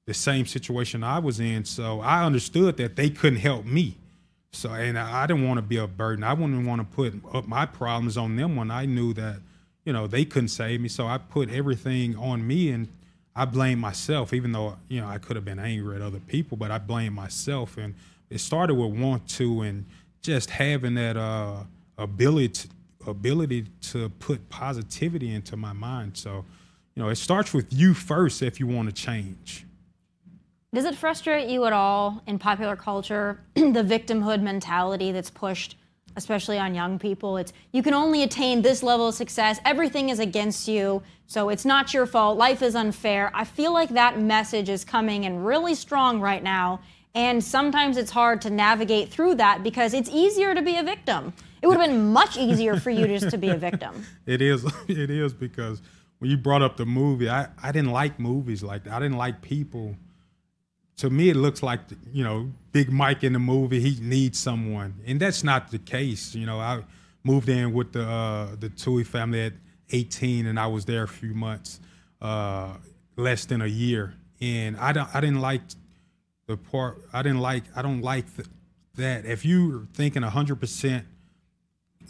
the 0.06 0.14
same 0.14 0.46
situation 0.46 1.04
I 1.04 1.20
was 1.20 1.40
in. 1.40 1.66
So 1.66 2.02
I 2.02 2.24
understood 2.24 2.78
that 2.78 2.96
they 2.96 3.10
couldn't 3.10 3.40
help 3.40 3.66
me. 3.66 3.98
So, 4.52 4.70
and 4.70 4.98
I 4.98 5.26
didn't 5.28 5.46
want 5.48 5.58
to 5.58 5.62
be 5.62 5.78
a 5.78 5.88
burden. 5.88 6.24
I 6.24 6.34
wouldn't 6.34 6.66
want 6.66 6.80
to 6.80 6.96
put 6.96 7.14
up 7.34 7.48
my 7.48 7.66
problems 7.66 8.18
on 8.18 8.36
them 8.36 8.56
when 8.56 8.72
I 8.72 8.86
knew 8.86 9.14
that, 9.14 9.38
you 9.84 9.92
know, 9.92 10.08
they 10.08 10.24
couldn't 10.24 10.50
save 10.50 10.80
me. 10.80 10.88
So 10.88 11.08
I 11.08 11.18
put 11.18 11.50
everything 11.50 12.16
on 12.18 12.46
me 12.46 12.72
and 12.72 12.88
I 13.36 13.46
blamed 13.46 13.82
myself, 13.82 14.34
even 14.34 14.54
though, 14.54 14.78
you 14.88 15.02
know, 15.02 15.08
I 15.08 15.18
could 15.18 15.36
have 15.36 15.44
been 15.44 15.60
angry 15.60 15.98
at 15.98 16.02
other 16.02 16.20
people, 16.20 16.56
but 16.56 16.72
I 16.72 16.78
blamed 16.78 17.16
myself. 17.16 17.78
And 17.78 17.96
it 18.30 18.40
started 18.40 18.76
with 18.76 18.98
want 18.98 19.28
to 19.30 19.62
and 19.62 19.86
just 20.26 20.50
having 20.50 20.96
that 20.96 21.18
uh, 21.18 21.64
ability 21.98 22.70
ability 23.08 23.66
to 23.82 24.10
put 24.20 24.50
positivity 24.50 25.34
into 25.34 25.56
my 25.56 25.74
mind. 25.74 26.18
So, 26.18 26.44
you 26.96 27.04
know, 27.04 27.10
it 27.10 27.16
starts 27.18 27.54
with 27.54 27.72
you 27.72 27.94
first 27.94 28.42
if 28.42 28.60
you 28.60 28.68
want 28.68 28.90
to 28.90 28.94
change. 28.94 29.66
Does 30.74 30.86
it 30.86 30.96
frustrate 30.96 31.48
you 31.48 31.66
at 31.66 31.74
all 31.74 32.22
in 32.28 32.40
popular 32.40 32.76
culture 32.76 33.40
the 33.54 33.62
victimhood 33.84 34.42
mentality 34.42 35.12
that's 35.12 35.30
pushed, 35.30 35.78
especially 36.16 36.58
on 36.58 36.76
young 36.76 37.00
people? 37.00 37.38
It's 37.38 37.54
you 37.72 37.82
can 37.82 37.94
only 37.94 38.24
attain 38.24 38.62
this 38.62 38.84
level 38.84 39.08
of 39.08 39.16
success. 39.16 39.60
Everything 39.64 40.10
is 40.10 40.20
against 40.20 40.68
you, 40.68 41.02
so 41.28 41.50
it's 41.50 41.64
not 41.64 41.94
your 41.94 42.06
fault. 42.06 42.38
Life 42.38 42.62
is 42.62 42.76
unfair. 42.76 43.32
I 43.34 43.46
feel 43.46 43.72
like 43.72 43.90
that 43.90 44.20
message 44.20 44.68
is 44.68 44.84
coming 44.84 45.24
in 45.24 45.44
really 45.44 45.76
strong 45.76 46.20
right 46.20 46.44
now 46.44 46.82
and 47.16 47.42
sometimes 47.42 47.96
it's 47.96 48.12
hard 48.12 48.42
to 48.42 48.50
navigate 48.50 49.10
through 49.10 49.36
that 49.36 49.64
because 49.64 49.94
it's 49.94 50.10
easier 50.10 50.54
to 50.54 50.62
be 50.62 50.76
a 50.78 50.84
victim. 50.84 51.34
It 51.62 51.68
would 51.68 51.78
have 51.78 51.88
been 51.88 52.12
much 52.12 52.38
easier 52.38 52.78
for 52.78 52.92
you 52.92 53.08
just 53.08 53.32
to 53.32 53.38
be 53.38 53.50
a 53.50 53.58
victim. 53.58 54.06
It 54.26 54.42
is. 54.42 54.66
It 54.88 55.10
is 55.10 55.34
because 55.34 55.82
when 56.20 56.30
you 56.30 56.38
brought 56.38 56.62
up 56.62 56.78
the 56.78 56.86
movie, 56.86 57.30
I, 57.30 57.48
I 57.64 57.72
didn't 57.72 57.92
like 57.92 58.20
movies 58.20 58.62
like 58.62 58.84
that. 58.84 58.94
I 58.94 59.00
didn't 59.00 59.18
like 59.18 59.42
people. 59.42 59.96
To 60.98 61.10
me, 61.10 61.30
it 61.30 61.36
looks 61.36 61.64
like, 61.64 61.80
you 62.12 62.24
know, 62.24 62.52
Big 62.72 62.92
Mike 62.92 63.24
in 63.24 63.34
the 63.34 63.40
movie, 63.40 63.80
he 63.80 63.98
needs 64.02 64.38
someone. 64.38 64.96
And 65.06 65.20
that's 65.20 65.44
not 65.44 65.72
the 65.72 65.80
case. 65.80 66.36
You 66.36 66.46
know, 66.46 66.60
I 66.60 66.84
moved 67.24 67.50
in 67.50 67.74
with 67.74 67.94
the 67.94 68.06
uh, 68.06 68.56
the 68.60 68.70
Tuohy 68.70 69.06
family 69.06 69.46
at 69.46 69.54
18 69.92 70.46
and 70.46 70.60
I 70.60 70.68
was 70.68 70.86
there 70.86 71.04
a 71.04 71.08
few 71.08 71.34
months, 71.34 71.80
uh, 72.22 72.74
less 73.16 73.46
than 73.46 73.62
a 73.62 73.68
year. 73.68 74.16
And 74.42 74.78
I, 74.78 74.92
don't, 74.92 75.10
I 75.16 75.22
didn't 75.22 75.42
like 75.42 75.62
the 76.48 76.58
part 76.58 77.02
I 77.14 77.22
didn't 77.22 77.40
like. 77.40 77.64
I 77.76 77.82
don't 77.82 78.02
like 78.02 78.34
th- 78.36 78.48
that. 78.96 79.26
If 79.26 79.46
you're 79.46 79.88
thinking 79.94 80.22
100 80.22 80.60
percent, 80.60 81.06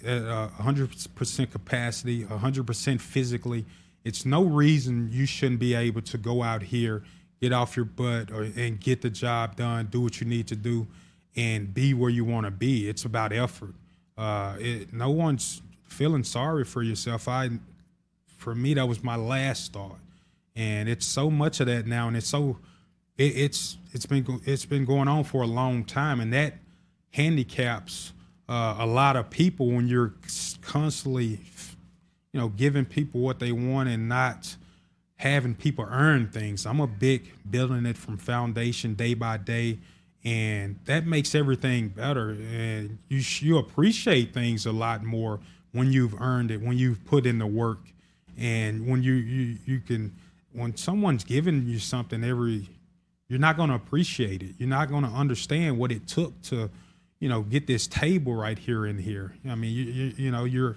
uh, 0.06 0.48
100 0.48 0.96
percent 1.16 1.52
capacity, 1.52 2.26
100 2.26 2.68
percent 2.68 3.02
physically, 3.02 3.66
it's 4.04 4.26
no 4.26 4.44
reason 4.44 5.10
you 5.12 5.26
shouldn't 5.26 5.60
be 5.60 5.74
able 5.74 6.02
to 6.04 6.18
go 6.18 6.44
out 6.44 6.64
here, 6.64 7.04
get 7.42 7.54
off 7.54 7.76
your 7.76 7.86
butt, 7.86 8.32
or, 8.32 8.44
and 8.44 8.80
get 8.80 9.02
the 9.02 9.10
job 9.10 9.56
done, 9.56 9.88
do 9.88 10.02
what 10.02 10.20
you 10.22 10.28
need 10.28 10.48
to 10.48 10.56
do, 10.56 10.88
and 11.36 11.74
be 11.74 11.94
where 11.94 12.10
you 12.10 12.26
want 12.26 12.46
to 12.46 12.52
be. 12.52 12.88
It's 12.90 13.06
about 13.06 13.32
effort. 13.32 13.74
Uh, 14.18 14.56
it, 14.60 14.94
no 14.94 15.10
one's 15.10 15.62
feeling 15.84 16.24
sorry 16.24 16.66
for 16.66 16.84
yourself. 16.84 17.28
I, 17.28 17.50
for 18.38 18.54
me, 18.54 18.74
that 18.76 18.88
was 18.88 19.04
my 19.04 19.16
last 19.16 19.74
thought, 19.74 20.00
and 20.56 20.88
it's 20.90 21.06
so 21.06 21.32
much 21.32 21.60
of 21.60 21.68
that 21.68 21.88
now, 21.88 22.08
and 22.08 22.16
it's 22.16 22.28
so 22.28 22.60
it, 23.18 23.38
it's 23.38 23.78
it's 23.92 24.06
been 24.06 24.42
it's 24.46 24.66
been 24.66 24.86
going 24.86 25.08
on 25.08 25.24
for 25.24 25.42
a 25.44 25.48
long 25.48 25.84
time, 25.84 26.20
and 26.20 26.34
that 26.34 26.56
handicaps 27.12 28.14
uh, 28.50 28.76
a 28.80 28.86
lot 28.86 29.16
of 29.16 29.30
people 29.30 29.68
when 29.68 29.88
you're 29.88 30.14
constantly, 30.62 31.40
you 32.34 32.40
know, 32.40 32.50
giving 32.50 32.86
people 32.86 33.22
what 33.22 33.40
they 33.40 33.52
want 33.52 33.90
and 33.90 34.10
not 34.10 34.56
having 35.16 35.56
people 35.56 35.88
earn 35.90 36.28
things. 36.28 36.66
I'm 36.66 36.82
a 36.82 36.88
big 36.88 37.32
building 37.50 37.86
it 37.86 37.98
from 37.98 38.18
foundation 38.18 38.96
day 38.96 39.14
by 39.14 39.38
day, 39.38 39.80
and 40.24 40.80
that 40.86 41.06
makes 41.06 41.34
everything 41.34 41.90
better. 41.90 42.32
And 42.32 42.98
you 43.08 43.22
you 43.40 43.58
appreciate 43.58 44.34
things 44.34 44.66
a 44.66 44.72
lot 44.72 45.04
more 45.04 45.40
when 45.72 45.92
you've 45.92 46.20
earned 46.20 46.52
it, 46.52 46.62
when 46.62 46.78
you've 46.78 47.04
put 47.06 47.26
in 47.26 47.40
the 47.40 47.48
work, 47.48 47.80
and 48.38 48.88
when 48.88 49.02
you 49.02 49.14
you 49.14 49.58
you 49.66 49.80
can 49.80 50.16
when 50.52 50.76
someone's 50.76 51.24
giving 51.24 51.66
you 51.66 51.80
something 51.80 52.24
every 52.24 52.70
you're 53.28 53.40
not 53.40 53.58
going 53.58 53.70
to 53.70 53.76
appreciate 53.76 54.44
it. 54.44 54.56
You're 54.58 54.70
not 54.70 54.90
going 54.90 55.04
to 55.04 55.10
understand 55.10 55.78
what 55.78 55.92
it 55.92 56.08
took 56.08 56.40
to, 56.44 56.70
you 57.20 57.30
know, 57.30 57.42
get 57.42 57.68
this 57.68 57.88
table 57.88 58.36
right 58.36 58.58
here 58.58 58.86
and 58.86 59.00
here. 59.00 59.34
I 59.48 59.56
mean, 59.56 59.74
you, 59.74 59.84
you, 59.84 60.14
you 60.18 60.32
know, 60.32 60.46
you're 60.46 60.76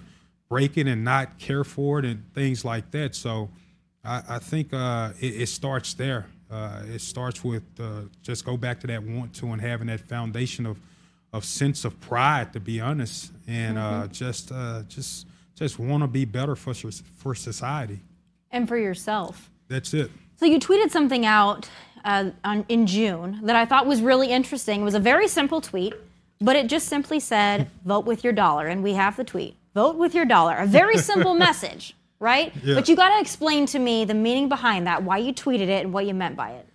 breaking 0.49 0.87
and 0.87 1.03
not 1.03 1.37
care 1.37 1.63
for 1.63 1.99
it 1.99 2.05
and 2.05 2.23
things 2.33 2.65
like 2.65 2.89
that. 2.91 3.15
So 3.15 3.49
I, 4.03 4.23
I 4.27 4.39
think 4.39 4.73
uh, 4.73 5.11
it, 5.19 5.41
it, 5.41 5.47
starts 5.47 5.93
there. 5.93 6.25
Uh, 6.49 6.81
it 6.87 7.01
starts 7.01 7.43
with 7.43 7.63
uh, 7.79 8.01
just 8.23 8.45
go 8.45 8.57
back 8.57 8.79
to 8.79 8.87
that 8.87 9.03
want 9.03 9.33
to 9.35 9.47
and 9.47 9.61
having 9.61 9.87
that 9.87 10.01
foundation 10.01 10.65
of, 10.65 10.79
of 11.31 11.45
sense 11.45 11.85
of 11.85 11.99
pride, 12.01 12.51
to 12.53 12.59
be 12.59 12.81
honest, 12.81 13.31
and 13.47 13.77
uh, 13.77 13.81
mm-hmm. 13.81 14.11
just 14.11 14.51
uh, 14.51 14.81
just 14.87 15.27
just 15.53 15.77
want 15.77 16.01
to 16.01 16.07
be 16.07 16.25
better 16.25 16.55
for 16.55 16.73
for 16.73 17.35
society 17.35 17.99
and 18.49 18.67
for 18.67 18.77
yourself. 18.77 19.51
That's 19.67 19.93
it. 19.93 20.09
So 20.37 20.45
you 20.45 20.57
tweeted 20.57 20.89
something 20.89 21.25
out 21.25 21.69
uh, 22.03 22.31
on, 22.43 22.65
in 22.69 22.87
June 22.87 23.39
that 23.43 23.55
I 23.55 23.65
thought 23.65 23.85
was 23.85 24.01
really 24.01 24.29
interesting. 24.31 24.81
It 24.81 24.83
was 24.83 24.95
a 24.95 24.99
very 24.99 25.27
simple 25.27 25.61
tweet, 25.61 25.93
but 26.41 26.55
it 26.55 26.67
just 26.67 26.87
simply 26.87 27.19
said, 27.19 27.69
vote 27.85 28.05
with 28.05 28.23
your 28.23 28.33
dollar. 28.33 28.67
And 28.67 28.83
we 28.83 28.93
have 28.93 29.17
the 29.17 29.23
tweet 29.23 29.55
vote 29.73 29.95
with 29.95 30.13
your 30.15 30.25
dollar. 30.25 30.55
A 30.57 30.65
very 30.65 30.97
simple 30.97 31.33
message, 31.47 31.95
right? 32.19 32.53
Yeah. 32.63 32.75
But 32.75 32.89
you 32.89 32.95
got 32.95 33.15
to 33.15 33.21
explain 33.21 33.65
to 33.67 33.79
me 33.79 34.05
the 34.05 34.13
meaning 34.13 34.49
behind 34.49 34.87
that, 34.87 35.03
why 35.03 35.17
you 35.17 35.33
tweeted 35.33 35.67
it, 35.67 35.83
and 35.85 35.93
what 35.93 36.05
you 36.05 36.13
meant 36.13 36.35
by 36.35 36.51
it. 36.51 36.65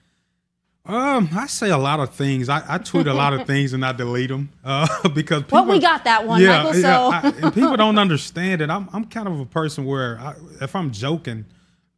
Um, 0.87 1.31
I 1.35 1.47
say 1.47 1.71
a 1.71 1.79
lot 1.79 1.99
of 2.01 2.11
things. 2.11 2.51
I, 2.51 2.63
I 2.69 2.79
tweet 2.79 3.07
a 3.07 3.15
lot 3.15 3.33
of 3.33 3.47
things 3.53 3.73
and 3.73 3.85
I 3.85 3.93
delete 3.93 4.29
them 4.29 4.51
uh, 4.63 5.09
because 5.15 5.43
people. 5.45 5.65
Well, 5.65 5.73
we 5.73 5.81
got 5.81 6.05
that 6.05 6.27
one, 6.27 6.43
yeah, 6.43 6.63
Michael. 6.63 6.75
So 6.75 6.81
yeah, 7.11 7.33
I, 7.43 7.51
people 7.51 7.77
don't 7.77 7.99
understand 7.99 8.61
it. 8.61 8.69
I'm 8.69 8.91
I'm 8.93 9.07
kind 9.07 9.27
of 9.27 9.41
a 9.41 9.47
person 9.47 9.87
where 9.87 10.19
I, 10.21 10.35
if 10.61 10.77
I'm 10.77 10.91
joking, 10.91 11.47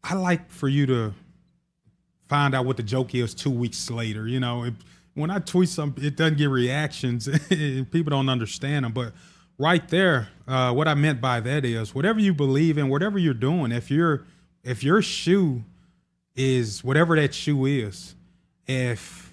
I 0.04 0.14
like 0.14 0.50
for 0.52 0.68
you 0.68 0.86
to 0.86 1.14
find 2.28 2.54
out 2.54 2.64
what 2.64 2.76
the 2.76 2.82
joke 2.82 3.14
is 3.14 3.34
two 3.34 3.50
weeks 3.50 3.90
later. 3.90 4.26
You 4.26 4.40
know, 4.40 4.70
when 5.14 5.30
I 5.30 5.38
tweet 5.38 5.68
something, 5.68 6.04
it 6.04 6.16
doesn't 6.16 6.38
get 6.38 6.50
reactions, 6.50 7.28
people 7.48 8.10
don't 8.10 8.28
understand 8.28 8.84
them. 8.84 8.92
But 8.92 9.12
right 9.58 9.86
there, 9.88 10.28
uh, 10.46 10.72
what 10.72 10.88
I 10.88 10.94
meant 10.94 11.20
by 11.20 11.40
that 11.40 11.64
is 11.64 11.94
whatever 11.94 12.20
you 12.20 12.34
believe 12.34 12.78
in, 12.78 12.88
whatever 12.88 13.18
you're 13.18 13.34
doing, 13.34 13.72
if 13.72 13.90
you're 13.90 14.24
if 14.62 14.82
your 14.82 15.00
shoe 15.00 15.62
is 16.34 16.84
whatever 16.84 17.16
that 17.16 17.34
shoe 17.34 17.64
is, 17.66 18.14
if 18.66 19.32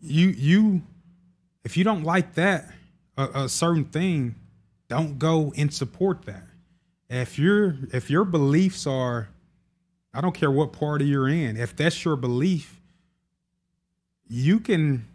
you 0.00 0.28
you 0.28 0.82
if 1.64 1.76
you 1.76 1.84
don't 1.84 2.04
like 2.04 2.34
that 2.34 2.70
a, 3.16 3.44
a 3.44 3.48
certain 3.48 3.84
thing, 3.84 4.34
don't 4.88 5.18
go 5.18 5.52
and 5.56 5.72
support 5.72 6.22
that. 6.26 6.44
If 7.08 7.38
your 7.38 7.76
if 7.92 8.10
your 8.10 8.24
beliefs 8.24 8.86
are 8.86 9.28
I 10.14 10.20
don't 10.20 10.34
care 10.34 10.50
what 10.50 10.72
party 10.72 11.06
you're 11.06 11.28
in. 11.28 11.56
If 11.56 11.74
that's 11.74 12.04
your 12.04 12.16
belief, 12.16 12.80
you 14.28 14.60
can 14.60 15.06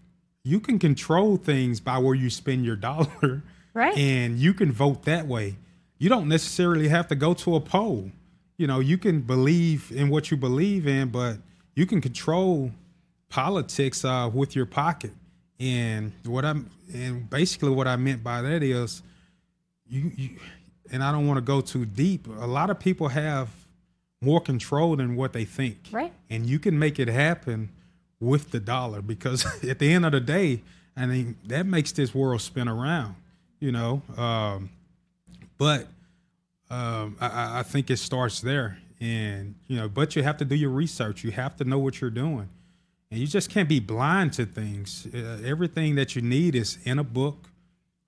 you 0.43 0.59
can 0.59 0.79
control 0.79 1.37
things 1.37 1.79
by 1.79 1.97
where 1.97 2.15
you 2.15 2.29
spend 2.29 2.65
your 2.65 2.75
dollar. 2.89 3.43
Right. 3.73 3.97
And 3.97 4.37
you 4.37 4.53
can 4.53 4.71
vote 4.71 5.03
that 5.03 5.27
way. 5.27 5.55
You 5.97 6.09
don't 6.09 6.27
necessarily 6.27 6.87
have 6.89 7.07
to 7.09 7.15
go 7.15 7.33
to 7.35 7.55
a 7.55 7.59
poll. 7.61 8.11
you 8.57 8.67
know, 8.67 8.79
you 8.79 8.97
can 8.97 9.21
believe 9.21 9.91
in 9.91 10.09
what 10.09 10.31
you 10.31 10.37
believe 10.37 10.85
in, 10.87 11.09
but 11.09 11.37
you 11.75 11.85
can 11.85 12.01
control 12.01 12.71
politics 13.29 14.03
uh, 14.03 14.29
with 14.33 14.55
your 14.55 14.65
pocket. 14.65 15.11
And 15.59 16.11
what 16.25 16.43
I'm 16.45 16.69
and 16.93 17.29
basically 17.29 17.69
what 17.69 17.87
I 17.87 17.95
meant 17.95 18.23
by 18.23 18.41
that 18.41 18.63
is 18.63 19.01
you, 19.87 20.11
you 20.15 20.29
and 20.91 21.03
I 21.03 21.11
don't 21.11 21.27
want 21.27 21.37
to 21.37 21.41
go 21.41 21.61
too 21.61 21.85
deep. 21.85 22.27
A 22.27 22.47
lot 22.47 22.69
of 22.69 22.79
people 22.79 23.07
have 23.09 23.49
more 24.21 24.41
control 24.41 24.95
than 24.95 25.15
what 25.15 25.33
they 25.33 25.45
think. 25.45 25.77
Right. 25.91 26.11
And 26.29 26.45
you 26.45 26.59
can 26.59 26.77
make 26.77 26.99
it 26.99 27.07
happen 27.07 27.69
with 28.19 28.51
the 28.51 28.59
dollar 28.59 29.01
because 29.01 29.45
at 29.63 29.79
the 29.79 29.93
end 29.93 30.05
of 30.05 30.11
the 30.11 30.19
day, 30.19 30.61
I 30.95 31.05
mean, 31.05 31.37
that 31.45 31.65
makes 31.65 31.91
this 31.91 32.13
world 32.13 32.41
spin 32.41 32.67
around, 32.67 33.15
you 33.59 33.71
know. 33.71 34.01
Um, 34.17 34.69
but 35.57 35.87
um, 36.69 37.15
I, 37.19 37.59
I 37.59 37.63
think 37.63 37.89
it 37.89 37.97
starts 37.97 38.41
there. 38.41 38.79
And, 38.99 39.55
you 39.67 39.77
know, 39.77 39.87
but 39.87 40.15
you 40.15 40.23
have 40.23 40.37
to 40.37 40.45
do 40.45 40.55
your 40.55 40.71
research. 40.71 41.23
You 41.23 41.31
have 41.31 41.55
to 41.57 41.63
know 41.63 41.79
what 41.79 42.01
you're 42.01 42.09
doing. 42.09 42.49
And 43.11 43.19
you 43.19 43.27
just 43.27 43.49
can't 43.49 43.69
be 43.69 43.79
blind 43.79 44.33
to 44.33 44.45
things. 44.45 45.07
Uh, 45.13 45.39
everything 45.43 45.95
that 45.95 46.15
you 46.15 46.21
need 46.21 46.53
is 46.53 46.77
in 46.83 46.99
a 46.99 47.03
book. 47.03 47.49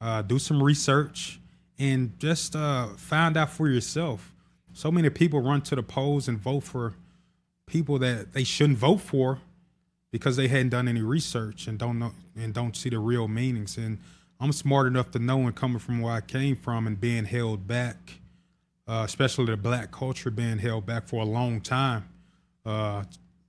Uh, 0.01 0.21
do 0.21 0.37
some 0.37 0.61
research 0.61 1.39
and 1.79 2.17
just 2.19 2.55
uh, 2.55 2.87
find 2.97 3.37
out 3.37 3.49
for 3.49 3.69
yourself. 3.69 4.30
So 4.73 4.91
many 4.91 5.09
people 5.09 5.41
run 5.41 5.61
to 5.61 5.75
the 5.75 5.83
polls 5.83 6.27
and 6.27 6.39
vote 6.39 6.61
for 6.61 6.95
people 7.65 7.99
that 7.99 8.33
they 8.33 8.43
shouldn't 8.43 8.77
vote 8.77 9.01
for 9.01 9.39
because 10.11 10.35
they 10.35 10.47
hadn't 10.47 10.69
done 10.69 10.87
any 10.87 11.01
research 11.01 11.67
and 11.67 11.77
don't 11.77 11.99
know 11.99 12.11
and 12.35 12.53
don't 12.53 12.75
see 12.75 12.89
the 12.89 12.99
real 12.99 13.27
meanings. 13.27 13.77
And 13.77 13.99
I'm 14.39 14.51
smart 14.51 14.87
enough 14.87 15.11
to 15.11 15.19
know 15.19 15.39
and 15.41 15.55
coming 15.55 15.79
from 15.79 16.01
where 16.01 16.13
I 16.13 16.21
came 16.21 16.55
from 16.55 16.87
and 16.87 16.99
being 16.99 17.25
held 17.25 17.67
back, 17.67 18.19
uh, 18.87 19.03
especially 19.05 19.45
the 19.45 19.57
black 19.57 19.91
culture 19.91 20.31
being 20.31 20.57
held 20.57 20.85
back 20.85 21.07
for 21.07 21.21
a 21.21 21.25
long 21.25 21.61
time. 21.61 22.09
Uh, 22.65 23.03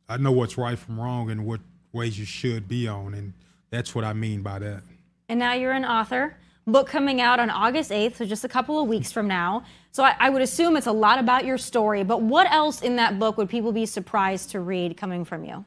I 0.09 0.17
know 0.19 0.33
what's 0.33 0.57
right 0.59 0.79
from 0.79 1.01
wrong 1.01 1.31
and 1.31 1.47
what 1.47 1.61
ways 1.93 2.19
you 2.19 2.25
should 2.25 2.69
be 2.69 2.87
on, 2.89 3.15
and 3.15 3.33
that's 3.71 3.95
what 3.95 4.05
I 4.05 4.13
mean 4.13 4.43
by 4.43 4.59
that. 4.59 4.83
And 5.29 5.39
now 5.39 5.55
you're 5.55 5.73
an 5.73 5.85
author. 5.85 6.37
Book 6.67 6.87
coming 6.87 7.21
out 7.21 7.41
on 7.41 7.51
August 7.51 7.91
8th, 7.91 8.17
so 8.17 8.25
just 8.25 8.45
a 8.45 8.49
couple 8.49 8.81
of 8.81 8.89
weeks 8.89 9.11
from 9.11 9.27
now. 9.27 9.65
So 9.91 10.05
I, 10.05 10.15
I 10.19 10.31
would 10.31 10.43
assume 10.43 10.77
it's 10.77 10.87
a 10.87 10.93
lot 10.93 11.19
about 11.19 11.45
your 11.45 11.59
story, 11.59 12.05
but 12.05 12.23
what 12.23 12.51
else 12.53 12.83
in 12.83 12.97
that 12.97 13.19
book 13.19 13.37
would 13.37 13.49
people 13.49 13.73
be 13.73 13.85
surprised 13.85 14.51
to 14.51 14.61
read 14.61 14.97
coming 14.97 15.25
from 15.25 15.45
you? 15.45 15.65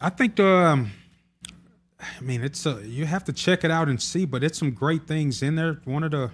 I 0.00 0.10
think 0.10 0.38
um, 0.38 0.92
I 2.02 2.20
mean, 2.20 2.42
it's 2.42 2.66
a, 2.66 2.80
you 2.84 3.06
have 3.06 3.24
to 3.24 3.32
check 3.32 3.64
it 3.64 3.70
out 3.70 3.88
and 3.88 4.00
see, 4.00 4.24
but 4.24 4.42
it's 4.42 4.58
some 4.58 4.72
great 4.72 5.06
things 5.06 5.42
in 5.42 5.54
there. 5.54 5.80
One 5.84 6.02
of 6.02 6.10
the, 6.10 6.30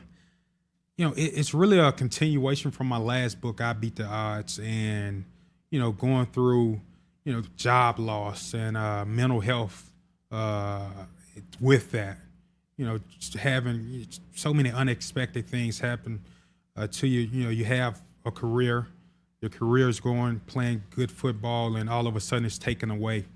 you 0.97 1.07
know, 1.07 1.12
it, 1.12 1.32
it's 1.34 1.53
really 1.55 1.78
a 1.78 1.93
continuation 1.93 2.70
from 2.70 2.86
my 2.86 2.99
last 2.99 3.41
book, 3.41 3.61
I 3.61 3.72
Beat 3.72 3.97
the 3.97 4.05
Odds, 4.05 4.59
and 4.59 5.24
you 5.70 5.78
know, 5.78 5.93
going 5.93 6.26
through, 6.26 6.80
you 7.24 7.32
know, 7.32 7.43
job 7.57 7.99
loss 7.99 8.55
and 8.55 8.76
uh, 8.76 9.05
mental 9.05 9.41
health 9.41 9.91
uh, 10.32 10.89
with 11.61 11.91
that. 11.93 12.18
You 12.79 12.87
know, 12.87 13.01
having 13.39 14.07
so 14.35 14.55
many 14.55 14.70
unexpected 14.70 15.47
things 15.47 15.79
happen 15.79 16.22
uh, 16.74 16.87
to 16.87 17.07
you. 17.07 17.20
You 17.20 17.45
know, 17.45 17.51
you 17.51 17.66
have 17.66 18.01
a 18.24 18.31
career, 18.31 18.87
your 19.43 19.51
career 19.51 19.91
is 19.91 20.01
going, 20.01 20.41
playing 20.47 20.85
good 20.91 21.12
football, 21.12 21.76
and 21.76 21.91
all 21.91 22.07
of 22.07 22.16
a 22.16 22.20
sudden 22.20 22.47
it's 22.47 22.57
taken 22.57 22.91
away 22.91 23.26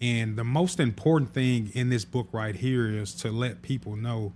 and 0.00 0.36
the 0.36 0.44
most 0.44 0.80
important 0.80 1.34
thing 1.34 1.70
in 1.74 1.90
this 1.90 2.04
book 2.04 2.28
right 2.32 2.54
here 2.54 2.88
is 2.88 3.14
to 3.16 3.30
let 3.30 3.60
people 3.60 3.96
know 3.96 4.32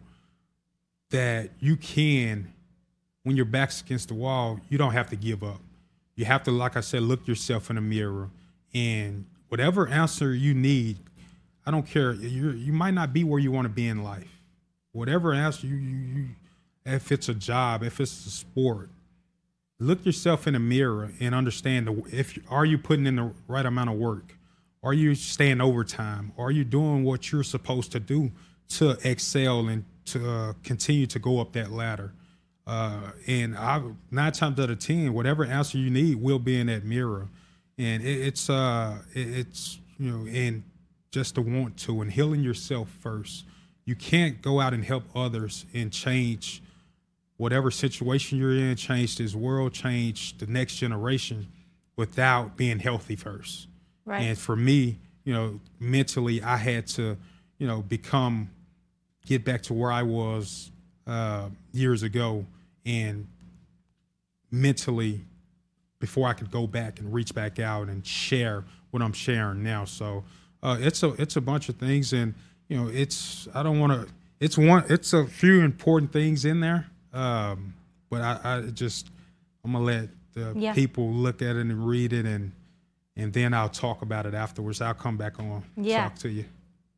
that 1.11 1.51
you 1.59 1.77
can, 1.77 2.53
when 3.23 3.35
your 3.35 3.47
back's 3.47 3.81
against 3.81 4.09
the 4.09 4.15
wall, 4.15 4.61
you 4.69 4.77
don't 4.77 4.93
have 4.93 5.09
to 5.11 5.17
give 5.17 5.43
up. 5.43 5.61
You 6.17 6.27
have 6.27 6.43
to, 6.45 6.51
like 6.51 6.77
I 6.77 6.81
said, 6.81 7.03
look 7.03 7.27
yourself 7.27 7.71
in 7.71 7.77
the 7.77 7.83
mirror 7.83 8.31
and 8.75 9.25
whatever 9.49 9.89
answer 9.89 10.35
you 10.35 10.53
need, 10.53 10.99
I 11.65 11.71
don't 11.71 11.87
care. 11.87 12.13
You 12.13 12.51
you 12.51 12.73
might 12.73 12.93
not 12.93 13.13
be 13.15 13.25
where 13.25 13.41
you 13.41 13.51
want 13.51 13.65
to 13.65 13.71
be 13.71 13.89
in 13.89 14.05
life. 14.05 14.34
Whatever 14.95 15.35
answer 15.35 15.67
you, 15.67 15.77
you, 15.77 15.97
you 15.97 16.29
if 16.87 17.13
it's 17.13 17.29
a 17.29 17.35
job, 17.35 17.83
if 17.83 18.01
it's 18.01 18.27
a 18.27 18.31
sport, 18.31 18.89
look 19.79 20.07
yourself 20.07 20.47
in 20.47 20.55
the 20.55 20.59
mirror 20.59 21.13
and 21.21 21.35
understand 21.35 21.87
the, 21.87 22.03
if 22.11 22.39
are 22.49 22.65
you 22.65 22.79
putting 22.79 23.07
in 23.07 23.17
the 23.17 23.33
right 23.47 23.67
amount 23.67 23.91
of 23.91 23.97
work 23.97 24.35
are 24.85 24.93
you 24.93 25.15
staying 25.15 25.63
overtime? 25.63 26.33
Are 26.37 26.51
you 26.51 26.63
doing 26.63 27.05
what 27.05 27.33
you're 27.33 27.43
supposed 27.43 27.91
to 27.93 28.01
do 28.01 28.31
to 28.69 28.99
excel 29.03 29.69
and 29.69 29.87
to 30.07 30.31
uh, 30.31 30.53
continue 30.63 31.07
to 31.07 31.19
go 31.19 31.41
up 31.41 31.55
that 31.55 31.73
ladder? 31.73 32.13
Uh, 32.67 33.13
and 33.27 33.57
I, 33.57 33.83
nine 34.11 34.33
times 34.33 34.61
out 34.61 34.69
of 34.69 34.79
ten, 34.79 35.15
whatever 35.15 35.47
answer 35.47 35.79
you 35.79 35.89
need 35.89 36.17
will 36.17 36.39
be 36.39 36.61
in 36.61 36.67
that 36.67 36.85
mirror. 36.85 37.29
And 37.79 38.03
it, 38.03 38.27
it's 38.27 38.51
uh, 38.51 38.99
it, 39.15 39.27
it's 39.27 39.79
you 39.99 40.11
know, 40.11 40.31
and 40.31 40.63
just 41.11 41.37
to 41.37 41.41
want 41.41 41.79
to 41.79 42.03
and 42.03 42.13
healing 42.13 42.43
yourself 42.43 42.91
first. 43.01 43.45
You 43.85 43.95
can't 43.95 44.41
go 44.41 44.61
out 44.61 44.73
and 44.75 44.85
help 44.85 45.05
others 45.15 45.67
and 45.75 45.93
change 45.93 46.63
whatever 47.37 47.71
situation 47.71 48.39
you're 48.39 48.55
in, 48.55 48.77
change 48.77 49.17
this 49.19 49.35
world, 49.35 49.73
change 49.73 50.39
the 50.39 50.47
next 50.47 50.77
generation 50.77 51.49
without 51.97 52.57
being 52.57 52.79
healthy 52.79 53.17
first. 53.17 53.69
Right. 54.05 54.23
And 54.23 54.39
for 54.39 54.57
me, 54.57 54.99
you 55.25 55.33
know, 55.33 55.61
mentally, 55.81 56.43
I 56.43 56.57
had 56.57 56.87
to, 56.89 57.17
you 57.59 57.67
know, 57.67 57.83
become, 57.83 58.51
get 59.27 59.45
back 59.45 59.63
to 59.63 59.75
where 59.75 59.91
I 59.91 60.03
was 60.03 60.71
uh, 61.07 61.49
years 61.73 62.03
ago, 62.03 62.47
and 62.87 63.27
mentally, 64.51 65.21
before 65.99 66.29
I 66.29 66.35
could 66.35 66.51
go 66.51 66.67
back 66.67 67.01
and 67.01 67.13
reach 67.13 67.35
back 67.35 67.59
out 67.59 67.89
and 67.89 68.07
share 68.07 68.65
what 68.91 69.03
I'm 69.03 69.13
sharing 69.13 69.63
now. 69.63 69.87
So 69.87 70.25
uh, 70.63 70.77
it's 70.81 71.03
a 71.03 71.11
it's 71.21 71.37
a 71.37 71.41
bunch 71.41 71.69
of 71.69 71.77
things, 71.77 72.13
and 72.13 72.35
you 72.69 72.77
know, 72.77 72.89
it's 72.89 73.49
I 73.55 73.63
don't 73.63 73.79
want 73.81 73.93
to. 73.93 74.13
It's 74.41 74.59
one. 74.59 74.85
It's 74.89 75.13
a 75.13 75.27
few 75.27 75.61
important 75.63 76.13
things 76.13 76.45
in 76.45 76.61
there, 76.61 76.87
um, 77.13 77.75
but 78.11 78.21
I, 78.21 78.41
I 78.45 78.61
just 78.71 79.11
I'm 79.65 79.73
gonna 79.73 79.85
let 79.85 80.09
the 80.33 80.53
Yeah. 80.57 80.75
people 80.75 81.11
look 81.13 81.41
at 81.43 81.57
it 81.57 81.61
and 81.61 81.87
read 81.87 82.13
it 82.13 82.27
and 82.27 82.53
and 83.17 83.33
then 83.33 83.55
I'll 83.55 83.69
talk 83.69 84.03
about 84.03 84.27
it 84.27 84.35
afterwards. 84.35 84.81
I'll 84.81 84.93
come 84.95 85.17
back 85.17 85.39
on 85.39 85.63
Yeah. 85.77 86.05
talk 86.09 86.17
to 86.21 86.29
you. 86.29 86.47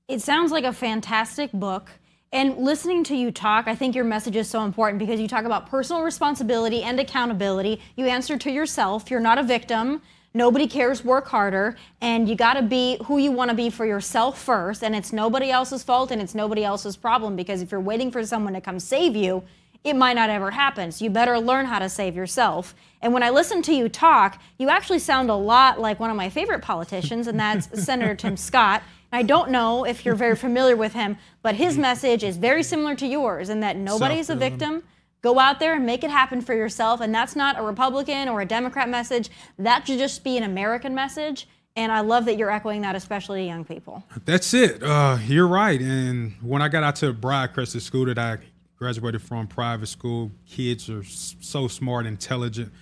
It 0.09 0.23
sounds 0.23 0.51
like 0.53 0.65
a 0.65 0.73
fantastic 0.73 1.53
book. 1.53 1.91
And 2.33 2.57
listening 2.59 3.05
to 3.05 3.17
you 3.17 3.31
talk, 3.31 3.69
I 3.69 3.75
think 3.75 3.95
your 3.95 4.05
message 4.05 4.35
is 4.37 4.49
so 4.49 4.63
important 4.65 4.99
because 4.99 5.21
you 5.21 5.29
talk 5.29 5.45
about 5.45 5.69
personal 5.69 6.03
responsibility 6.03 6.83
and 6.83 6.99
accountability. 6.99 7.81
You 7.97 8.07
answer 8.07 8.37
to 8.39 8.51
yourself. 8.51 9.11
You're 9.11 9.21
not 9.21 9.39
a 9.39 9.43
victim. 9.43 10.03
Nobody 10.37 10.67
cares. 10.67 11.03
Work 11.03 11.29
harder. 11.29 11.77
And 12.03 12.29
you 12.29 12.37
got 12.37 12.55
to 12.55 12.63
be 12.63 12.99
who 13.07 13.17
you 13.17 13.33
want 13.33 13.49
to 13.49 13.57
be 13.57 13.71
for 13.71 13.87
yourself 13.87 14.39
first. 14.39 14.85
And 14.85 14.95
it's 14.95 15.11
nobody 15.11 15.51
else's 15.51 15.83
fault 15.83 16.11
and 16.11 16.21
it's 16.21 16.35
nobody 16.35 16.63
else's 16.63 16.95
problem 16.95 17.37
because 17.37 17.63
if 17.63 17.73
you're 17.73 17.81
waiting 17.81 18.11
for 18.11 18.23
someone 18.27 18.53
to 18.53 18.61
come 18.61 18.79
save 18.79 19.17
you, 19.17 19.43
it 19.83 19.97
might 19.97 20.13
not 20.13 20.29
ever 20.29 20.51
happen. 20.51 20.93
So 20.93 21.05
you 21.07 21.11
better 21.11 21.41
learn 21.41 21.65
how 21.65 21.79
to 21.79 21.89
save 21.89 22.15
yourself. 22.15 22.75
And 23.01 23.15
when 23.15 23.23
I 23.23 23.31
listen 23.31 23.63
to 23.63 23.75
you 23.75 23.89
talk, 23.89 24.39
you 24.59 24.69
actually 24.69 24.99
sound 24.99 25.31
a 25.31 25.35
lot 25.35 25.81
like 25.81 25.99
one 25.99 26.11
of 26.11 26.17
my 26.17 26.29
favorite 26.29 26.61
politicians, 26.61 27.29
and 27.29 27.41
that's 27.41 27.83
Senator 27.85 28.15
Tim 28.15 28.37
Scott. 28.37 28.83
And 29.13 29.21
I 29.21 29.23
don't 29.23 29.51
know 29.51 29.85
if 29.85 30.05
you're 30.05 30.17
very 30.17 30.37
familiar 30.37 30.77
with 30.77 30.93
him, 30.93 31.17
but 31.41 31.55
his 31.55 31.75
mm-hmm. 31.75 31.83
message 31.83 32.25
is 32.25 32.37
very 32.37 32.63
similar 32.63 32.95
to 32.97 33.07
yours 33.07 33.49
in 33.49 33.61
that 33.61 33.77
nobody 33.77 34.19
is 34.19 34.29
a 34.29 34.35
victim. 34.35 34.83
Go 35.23 35.39
out 35.39 35.59
there 35.59 35.75
and 35.75 35.85
make 35.85 36.05
it 36.05 36.11
happen 36.11 36.41
for 36.41 36.55
yourself. 36.55 37.01
And 37.01 37.15
that's 37.15 37.35
not 37.35 37.59
a 37.59 37.63
Republican 37.63 38.29
or 38.29 38.41
a 38.41 38.47
Democrat 38.47 38.89
message. 38.89 39.31
That 39.59 39.87
should 39.87 39.99
just 39.99 40.23
be 40.23 40.37
an 40.37 40.45
American 40.45 40.95
message. 40.95 41.49
And 41.75 41.93
I 41.93 42.01
love 42.01 42.25
that 42.25 42.39
you're 42.39 42.51
echoing 42.51 42.83
that, 42.83 42.95
especially 42.97 43.43
to 43.43 43.47
young 43.47 43.65
people. 43.65 44.03
That's 44.25 44.55
it. 44.55 44.83
Uh, 44.83 45.19
you're 45.27 45.47
right. 45.47 45.81
And 45.81 46.33
when 46.41 46.63
I 46.63 46.69
got 46.69 46.83
out 46.83 46.97
to 46.97 47.13
Briarcrest, 47.13 47.73
the 47.73 47.81
school 47.81 48.07
that 48.07 48.19
I 48.19 48.39
graduated 48.79 49.21
from, 49.23 49.47
private 49.47 49.87
school, 49.87 50.31
kids 50.47 50.89
are 50.89 51.05
so 51.05 51.69
smart, 51.69 52.07
intelligent. 52.07 52.73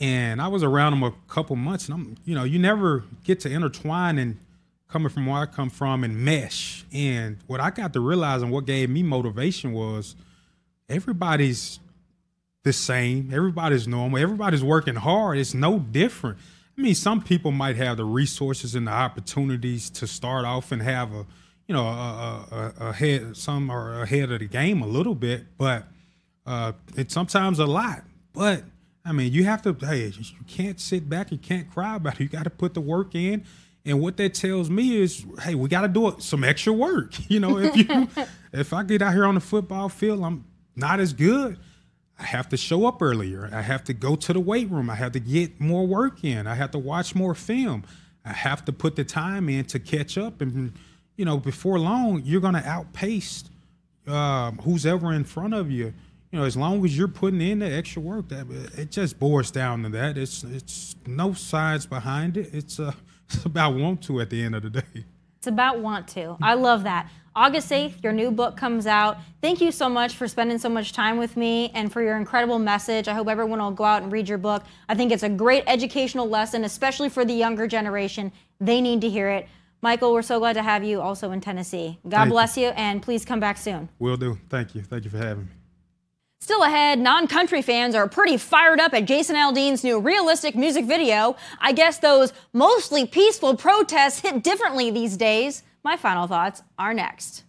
And 0.00 0.40
I 0.42 0.48
was 0.48 0.62
around 0.62 0.92
them 0.92 1.02
a 1.02 1.12
couple 1.26 1.56
months, 1.56 1.88
and 1.88 1.94
I'm, 1.94 2.16
you 2.24 2.34
know, 2.34 2.44
you 2.44 2.58
never 2.58 3.04
get 3.24 3.40
to 3.40 3.50
intertwine 3.50 4.18
and 4.18 4.38
coming 4.88 5.08
from 5.08 5.26
where 5.26 5.40
I 5.40 5.46
come 5.46 5.70
from 5.70 6.04
and 6.04 6.16
mesh. 6.16 6.84
And 6.92 7.38
what 7.46 7.60
I 7.60 7.70
got 7.70 7.92
to 7.94 8.00
realize 8.00 8.42
and 8.42 8.50
what 8.50 8.64
gave 8.64 8.90
me 8.90 9.02
motivation 9.02 9.72
was 9.72 10.16
everybody's 10.88 11.80
the 12.64 12.72
same. 12.72 13.30
Everybody's 13.32 13.86
normal. 13.88 14.18
Everybody's 14.18 14.62
working 14.62 14.96
hard. 14.96 15.38
It's 15.38 15.54
no 15.54 15.78
different. 15.78 16.38
I 16.76 16.80
mean, 16.80 16.94
some 16.94 17.22
people 17.22 17.50
might 17.50 17.76
have 17.76 17.96
the 17.96 18.04
resources 18.04 18.74
and 18.74 18.86
the 18.86 18.92
opportunities 18.92 19.90
to 19.90 20.06
start 20.06 20.44
off 20.44 20.70
and 20.70 20.80
have 20.82 21.12
a, 21.12 21.26
you 21.66 21.74
know, 21.74 21.86
a, 21.86 22.46
a, 22.78 22.86
a 22.88 22.92
head. 22.92 23.36
Some 23.36 23.70
are 23.70 24.02
ahead 24.02 24.30
of 24.30 24.40
the 24.40 24.46
game 24.46 24.82
a 24.82 24.86
little 24.86 25.14
bit, 25.14 25.46
but 25.56 25.84
uh, 26.46 26.72
it's 26.96 27.12
sometimes 27.12 27.58
a 27.58 27.66
lot. 27.66 28.04
But 28.32 28.62
I 29.04 29.12
mean, 29.12 29.32
you 29.32 29.44
have 29.44 29.62
to. 29.62 29.72
Hey, 29.74 30.06
you 30.06 30.44
can't 30.46 30.78
sit 30.78 31.08
back. 31.08 31.32
You 31.32 31.38
can't 31.38 31.70
cry 31.70 31.96
about 31.96 32.14
it. 32.14 32.20
You 32.20 32.28
got 32.28 32.44
to 32.44 32.50
put 32.50 32.74
the 32.74 32.80
work 32.80 33.14
in. 33.14 33.44
And 33.84 34.00
what 34.00 34.18
that 34.18 34.34
tells 34.34 34.68
me 34.68 35.00
is, 35.00 35.24
hey, 35.40 35.54
we 35.54 35.68
got 35.68 35.80
to 35.80 35.88
do 35.88 36.14
some 36.18 36.44
extra 36.44 36.72
work. 36.72 37.14
You 37.28 37.40
know, 37.40 37.58
if 37.58 37.76
you, 37.76 38.08
if 38.52 38.72
I 38.72 38.82
get 38.82 39.02
out 39.02 39.14
here 39.14 39.24
on 39.24 39.34
the 39.34 39.40
football 39.40 39.88
field, 39.88 40.22
I'm 40.22 40.44
not 40.78 41.00
as 41.00 41.12
good. 41.12 41.58
I 42.18 42.24
have 42.24 42.48
to 42.48 42.56
show 42.56 42.86
up 42.86 43.00
earlier. 43.00 43.48
I 43.52 43.62
have 43.62 43.84
to 43.84 43.94
go 43.94 44.16
to 44.16 44.32
the 44.32 44.40
weight 44.40 44.70
room. 44.70 44.90
I 44.90 44.96
have 44.96 45.12
to 45.12 45.20
get 45.20 45.60
more 45.60 45.86
work 45.86 46.24
in. 46.24 46.46
I 46.46 46.54
have 46.54 46.72
to 46.72 46.78
watch 46.78 47.14
more 47.14 47.34
film. 47.34 47.84
I 48.24 48.32
have 48.32 48.64
to 48.64 48.72
put 48.72 48.96
the 48.96 49.04
time 49.04 49.48
in 49.48 49.64
to 49.66 49.78
catch 49.78 50.18
up. 50.18 50.40
And, 50.40 50.72
you 51.16 51.24
know, 51.24 51.38
before 51.38 51.78
long, 51.78 52.22
you're 52.24 52.40
going 52.40 52.54
to 52.54 52.66
outpace 52.66 53.44
um, 54.06 54.58
who's 54.58 54.84
ever 54.84 55.12
in 55.12 55.24
front 55.24 55.54
of 55.54 55.70
you. 55.70 55.92
You 56.32 56.40
know, 56.40 56.44
as 56.44 56.56
long 56.56 56.84
as 56.84 56.96
you're 56.96 57.08
putting 57.08 57.40
in 57.40 57.60
the 57.60 57.72
extra 57.72 58.02
work, 58.02 58.28
that 58.28 58.46
it 58.76 58.90
just 58.90 59.18
boils 59.18 59.50
down 59.50 59.82
to 59.84 59.88
that. 59.90 60.18
It's 60.18 60.44
it's 60.44 60.94
no 61.06 61.32
science 61.32 61.86
behind 61.86 62.36
it. 62.36 62.50
It's 62.52 62.78
uh, 62.78 62.92
it's 63.30 63.46
about 63.46 63.76
want 63.76 64.02
to 64.04 64.20
at 64.20 64.28
the 64.28 64.42
end 64.42 64.54
of 64.54 64.62
the 64.62 64.70
day. 64.70 65.04
It's 65.38 65.46
about 65.46 65.78
want 65.78 66.08
to. 66.08 66.36
I 66.42 66.54
love 66.54 66.82
that. 66.82 67.10
August 67.38 67.70
8th, 67.70 68.02
your 68.02 68.12
new 68.12 68.32
book 68.32 68.56
comes 68.56 68.84
out. 68.84 69.16
Thank 69.40 69.60
you 69.60 69.70
so 69.70 69.88
much 69.88 70.16
for 70.16 70.26
spending 70.26 70.58
so 70.58 70.68
much 70.68 70.92
time 70.92 71.18
with 71.18 71.36
me 71.36 71.70
and 71.72 71.92
for 71.92 72.02
your 72.02 72.16
incredible 72.16 72.58
message. 72.58 73.06
I 73.06 73.14
hope 73.14 73.28
everyone 73.28 73.60
will 73.60 73.70
go 73.70 73.84
out 73.84 74.02
and 74.02 74.10
read 74.10 74.28
your 74.28 74.38
book. 74.38 74.64
I 74.88 74.96
think 74.96 75.12
it's 75.12 75.22
a 75.22 75.28
great 75.28 75.62
educational 75.68 76.28
lesson, 76.28 76.64
especially 76.64 77.08
for 77.08 77.24
the 77.24 77.32
younger 77.32 77.68
generation. 77.68 78.32
They 78.58 78.80
need 78.80 79.02
to 79.02 79.08
hear 79.08 79.28
it. 79.28 79.46
Michael, 79.82 80.12
we're 80.12 80.22
so 80.22 80.40
glad 80.40 80.54
to 80.54 80.64
have 80.64 80.82
you 80.82 81.00
also 81.00 81.30
in 81.30 81.40
Tennessee. 81.40 82.00
God 82.08 82.16
Thank 82.22 82.30
bless 82.30 82.56
you. 82.56 82.64
you, 82.64 82.68
and 82.70 83.00
please 83.00 83.24
come 83.24 83.38
back 83.38 83.56
soon. 83.56 83.88
Will 84.00 84.16
do. 84.16 84.36
Thank 84.48 84.74
you. 84.74 84.82
Thank 84.82 85.04
you 85.04 85.10
for 85.10 85.18
having 85.18 85.44
me. 85.44 85.52
Still 86.40 86.64
ahead, 86.64 86.98
non 86.98 87.28
country 87.28 87.62
fans 87.62 87.94
are 87.94 88.08
pretty 88.08 88.36
fired 88.36 88.80
up 88.80 88.94
at 88.94 89.04
Jason 89.04 89.36
Aldean's 89.36 89.84
new 89.84 90.00
realistic 90.00 90.56
music 90.56 90.86
video. 90.86 91.36
I 91.60 91.70
guess 91.70 91.98
those 91.98 92.32
mostly 92.52 93.06
peaceful 93.06 93.56
protests 93.56 94.18
hit 94.22 94.42
differently 94.42 94.90
these 94.90 95.16
days. 95.16 95.62
My 95.88 95.96
final 95.96 96.26
thoughts 96.26 96.62
are 96.78 96.92
next. 96.92 97.44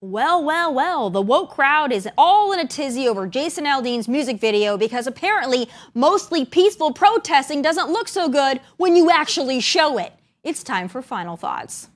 Well, 0.00 0.42
well, 0.42 0.72
well, 0.72 1.10
the 1.10 1.20
woke 1.20 1.50
crowd 1.50 1.92
is 1.92 2.08
all 2.16 2.50
in 2.54 2.58
a 2.58 2.66
tizzy 2.66 3.06
over 3.06 3.26
Jason 3.26 3.66
Aldean's 3.66 4.08
music 4.08 4.40
video 4.40 4.78
because 4.78 5.06
apparently 5.06 5.68
mostly 5.92 6.46
peaceful 6.46 6.94
protesting 6.94 7.60
doesn't 7.60 7.90
look 7.90 8.08
so 8.08 8.30
good 8.30 8.62
when 8.78 8.96
you 8.96 9.10
actually 9.10 9.60
show 9.60 9.98
it. 9.98 10.14
It's 10.42 10.62
time 10.62 10.88
for 10.88 11.02
final 11.02 11.36
thoughts. 11.36 11.88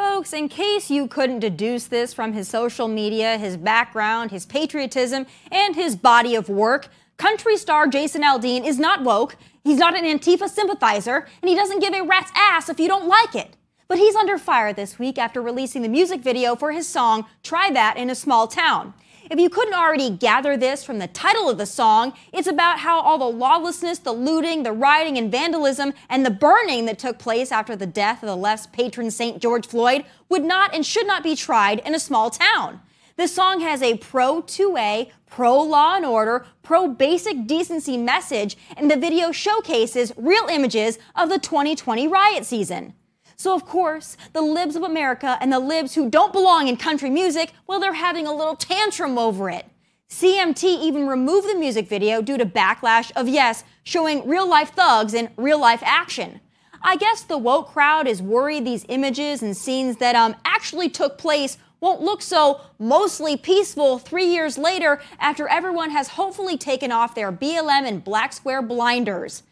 Folks, 0.00 0.32
in 0.32 0.48
case 0.48 0.90
you 0.90 1.06
couldn't 1.06 1.40
deduce 1.40 1.84
this 1.84 2.14
from 2.14 2.32
his 2.32 2.48
social 2.48 2.88
media, 2.88 3.36
his 3.36 3.58
background, 3.58 4.30
his 4.30 4.46
patriotism, 4.46 5.26
and 5.52 5.76
his 5.76 5.94
body 5.94 6.34
of 6.34 6.48
work, 6.48 6.88
country 7.18 7.58
star 7.58 7.86
Jason 7.86 8.22
Aldean 8.22 8.66
is 8.66 8.78
not 8.78 9.04
woke, 9.04 9.36
he's 9.62 9.76
not 9.76 9.94
an 9.94 10.06
Antifa 10.06 10.48
sympathizer, 10.48 11.28
and 11.42 11.50
he 11.50 11.54
doesn't 11.54 11.80
give 11.80 11.92
a 11.92 12.02
rat's 12.02 12.32
ass 12.34 12.70
if 12.70 12.80
you 12.80 12.88
don't 12.88 13.08
like 13.08 13.34
it. 13.34 13.58
But 13.88 13.98
he's 13.98 14.16
under 14.16 14.38
fire 14.38 14.72
this 14.72 14.98
week 14.98 15.18
after 15.18 15.42
releasing 15.42 15.82
the 15.82 15.88
music 15.90 16.22
video 16.22 16.56
for 16.56 16.72
his 16.72 16.88
song 16.88 17.26
Try 17.42 17.70
That 17.70 17.98
in 17.98 18.08
a 18.08 18.14
Small 18.14 18.46
Town. 18.46 18.94
If 19.30 19.38
you 19.38 19.48
couldn't 19.48 19.74
already 19.74 20.10
gather 20.10 20.56
this 20.56 20.82
from 20.82 20.98
the 20.98 21.06
title 21.06 21.48
of 21.48 21.56
the 21.56 21.64
song, 21.64 22.14
it's 22.32 22.48
about 22.48 22.80
how 22.80 23.00
all 23.00 23.16
the 23.16 23.26
lawlessness, 23.26 24.00
the 24.00 24.10
looting, 24.10 24.64
the 24.64 24.72
rioting 24.72 25.16
and 25.18 25.30
vandalism, 25.30 25.92
and 26.08 26.26
the 26.26 26.32
burning 26.32 26.86
that 26.86 26.98
took 26.98 27.20
place 27.20 27.52
after 27.52 27.76
the 27.76 27.86
death 27.86 28.24
of 28.24 28.26
the 28.26 28.36
left's 28.36 28.66
patron 28.66 29.08
St. 29.08 29.40
George 29.40 29.68
Floyd 29.68 30.04
would 30.28 30.42
not 30.42 30.74
and 30.74 30.84
should 30.84 31.06
not 31.06 31.22
be 31.22 31.36
tried 31.36 31.78
in 31.86 31.94
a 31.94 32.00
small 32.00 32.30
town. 32.30 32.80
This 33.14 33.32
song 33.32 33.60
has 33.60 33.82
a 33.82 33.98
pro 33.98 34.42
2A, 34.42 35.12
pro 35.28 35.62
law 35.62 35.94
and 35.94 36.04
order, 36.04 36.44
pro 36.64 36.88
basic 36.88 37.46
decency 37.46 37.96
message, 37.96 38.56
and 38.76 38.90
the 38.90 38.96
video 38.96 39.30
showcases 39.30 40.12
real 40.16 40.48
images 40.50 40.98
of 41.14 41.28
the 41.28 41.38
2020 41.38 42.08
riot 42.08 42.44
season. 42.44 42.94
So, 43.40 43.54
of 43.54 43.64
course, 43.64 44.18
the 44.34 44.42
libs 44.42 44.76
of 44.76 44.82
America 44.82 45.38
and 45.40 45.50
the 45.50 45.58
libs 45.58 45.94
who 45.94 46.10
don't 46.10 46.30
belong 46.30 46.68
in 46.68 46.76
country 46.76 47.08
music, 47.08 47.54
well, 47.66 47.80
they're 47.80 47.94
having 47.94 48.26
a 48.26 48.34
little 48.34 48.54
tantrum 48.54 49.16
over 49.16 49.48
it. 49.48 49.64
CMT 50.10 50.62
even 50.62 51.06
removed 51.06 51.48
the 51.48 51.54
music 51.54 51.88
video 51.88 52.20
due 52.20 52.36
to 52.36 52.44
backlash 52.44 53.10
of, 53.16 53.28
yes, 53.28 53.64
showing 53.82 54.28
real 54.28 54.46
life 54.46 54.74
thugs 54.74 55.14
in 55.14 55.30
real 55.38 55.58
life 55.58 55.82
action. 55.86 56.42
I 56.82 56.96
guess 56.96 57.22
the 57.22 57.38
woke 57.38 57.68
crowd 57.68 58.06
is 58.06 58.20
worried 58.20 58.66
these 58.66 58.84
images 58.90 59.42
and 59.42 59.56
scenes 59.56 59.96
that 59.96 60.14
um, 60.14 60.36
actually 60.44 60.90
took 60.90 61.16
place 61.16 61.56
won't 61.80 62.02
look 62.02 62.20
so 62.20 62.60
mostly 62.78 63.38
peaceful 63.38 63.98
three 63.98 64.26
years 64.26 64.58
later 64.58 65.00
after 65.18 65.48
everyone 65.48 65.92
has 65.92 66.08
hopefully 66.08 66.58
taken 66.58 66.92
off 66.92 67.14
their 67.14 67.32
BLM 67.32 67.88
and 67.88 68.04
black 68.04 68.34
square 68.34 68.60
blinders. 68.60 69.44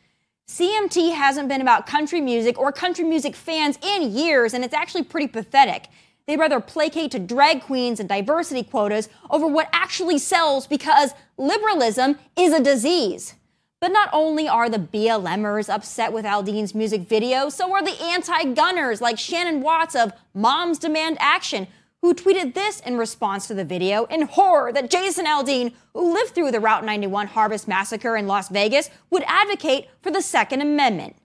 CMT 0.49 1.15
hasn't 1.15 1.49
been 1.49 1.61
about 1.61 1.87
country 1.87 2.21
music 2.21 2.59
or 2.59 2.73
country 2.73 3.05
music 3.05 3.37
fans 3.37 3.79
in 3.83 4.11
years, 4.11 4.55
and 4.55 4.65
it's 4.65 4.75
actually 4.75 5.05
pretty 5.05 5.29
pathetic. 5.29 5.89
They'd 6.27 6.39
rather 6.39 6.59
placate 6.59 7.11
to 7.13 7.19
drag 7.19 7.63
queens 7.63 8.01
and 8.01 8.09
diversity 8.09 8.65
quotas 8.65 9.09
over 9.31 9.47
what 9.47 9.69
actually 9.73 10.19
sells 10.19 10.67
because 10.67 11.13
liberalism 11.37 12.19
is 12.37 12.53
a 12.53 12.63
disease. 12.63 13.35
But 13.81 13.93
not 13.93 14.09
only 14.13 14.49
are 14.49 14.69
the 14.69 14.79
BLMers 14.79 15.73
upset 15.73 16.13
with 16.13 16.25
Aldean's 16.25 16.75
music 16.75 17.03
video, 17.03 17.51
so 17.51 17.73
are 17.73 17.85
the 17.85 18.03
anti 18.03 18.45
gunners 18.55 19.01
like 19.01 19.19
Shannon 19.19 19.61
Watts 19.61 19.95
of 19.95 20.13
Moms 20.35 20.79
Demand 20.79 21.19
Action, 21.21 21.69
who 22.03 22.15
tweeted 22.15 22.55
this 22.55 22.81
in 22.81 22.97
response 22.97 23.47
to 23.47 23.55
the 23.55 23.65
video 23.65 24.05
in 24.05 24.23
horror 24.23 24.73
that 24.73 24.91
Jason 24.91 25.27
Aldean, 25.27 25.73
who 25.95 26.13
lived 26.13 26.35
through 26.35 26.51
the 26.51 26.61
Route 26.61 26.85
91 26.85 27.29
Harvest 27.29 27.67
Massacre 27.67 28.17
in 28.17 28.27
Las 28.27 28.49
Vegas, 28.49 28.91
would 29.11 29.25
advocate 29.27 29.89
for 30.01 30.11
the 30.11 30.23
Second 30.23 30.63
Amendment. 30.63 31.17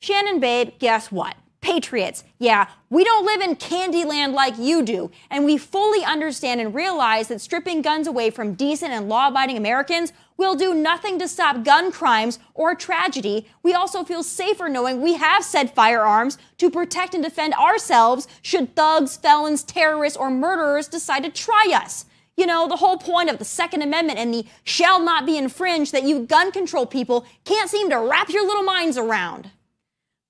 Shannon 0.00 0.38
Babe, 0.38 0.72
guess 0.78 1.10
what? 1.10 1.34
Patriots, 1.60 2.22
yeah, 2.38 2.68
we 2.88 3.02
don't 3.02 3.26
live 3.26 3.40
in 3.40 3.56
Candyland 3.56 4.32
like 4.32 4.56
you 4.58 4.82
do, 4.84 5.10
and 5.28 5.44
we 5.44 5.58
fully 5.58 6.04
understand 6.04 6.60
and 6.60 6.72
realize 6.72 7.26
that 7.28 7.40
stripping 7.40 7.82
guns 7.82 8.06
away 8.06 8.30
from 8.30 8.54
decent 8.54 8.92
and 8.92 9.08
law 9.08 9.26
abiding 9.26 9.56
Americans 9.56 10.12
will 10.38 10.54
do 10.54 10.72
nothing 10.72 11.18
to 11.18 11.28
stop 11.28 11.64
gun 11.64 11.92
crimes 11.92 12.38
or 12.54 12.74
tragedy. 12.74 13.46
We 13.62 13.74
also 13.74 14.04
feel 14.04 14.22
safer 14.22 14.68
knowing 14.68 15.02
we 15.02 15.14
have 15.14 15.44
said 15.44 15.74
firearms 15.74 16.38
to 16.56 16.70
protect 16.70 17.12
and 17.12 17.22
defend 17.22 17.52
ourselves 17.54 18.28
should 18.40 18.74
thugs, 18.74 19.16
felons, 19.16 19.64
terrorists, 19.64 20.16
or 20.16 20.30
murderers 20.30 20.88
decide 20.88 21.24
to 21.24 21.30
try 21.30 21.72
us. 21.74 22.06
You 22.36 22.46
know, 22.46 22.68
the 22.68 22.76
whole 22.76 22.98
point 22.98 23.30
of 23.30 23.40
the 23.40 23.44
Second 23.44 23.82
Amendment 23.82 24.20
and 24.20 24.32
the 24.32 24.46
shall 24.62 25.00
not 25.00 25.26
be 25.26 25.36
infringed 25.36 25.92
that 25.92 26.04
you 26.04 26.20
gun 26.20 26.52
control 26.52 26.86
people 26.86 27.26
can't 27.44 27.68
seem 27.68 27.90
to 27.90 27.98
wrap 27.98 28.30
your 28.30 28.46
little 28.46 28.62
minds 28.62 28.96
around. 28.96 29.50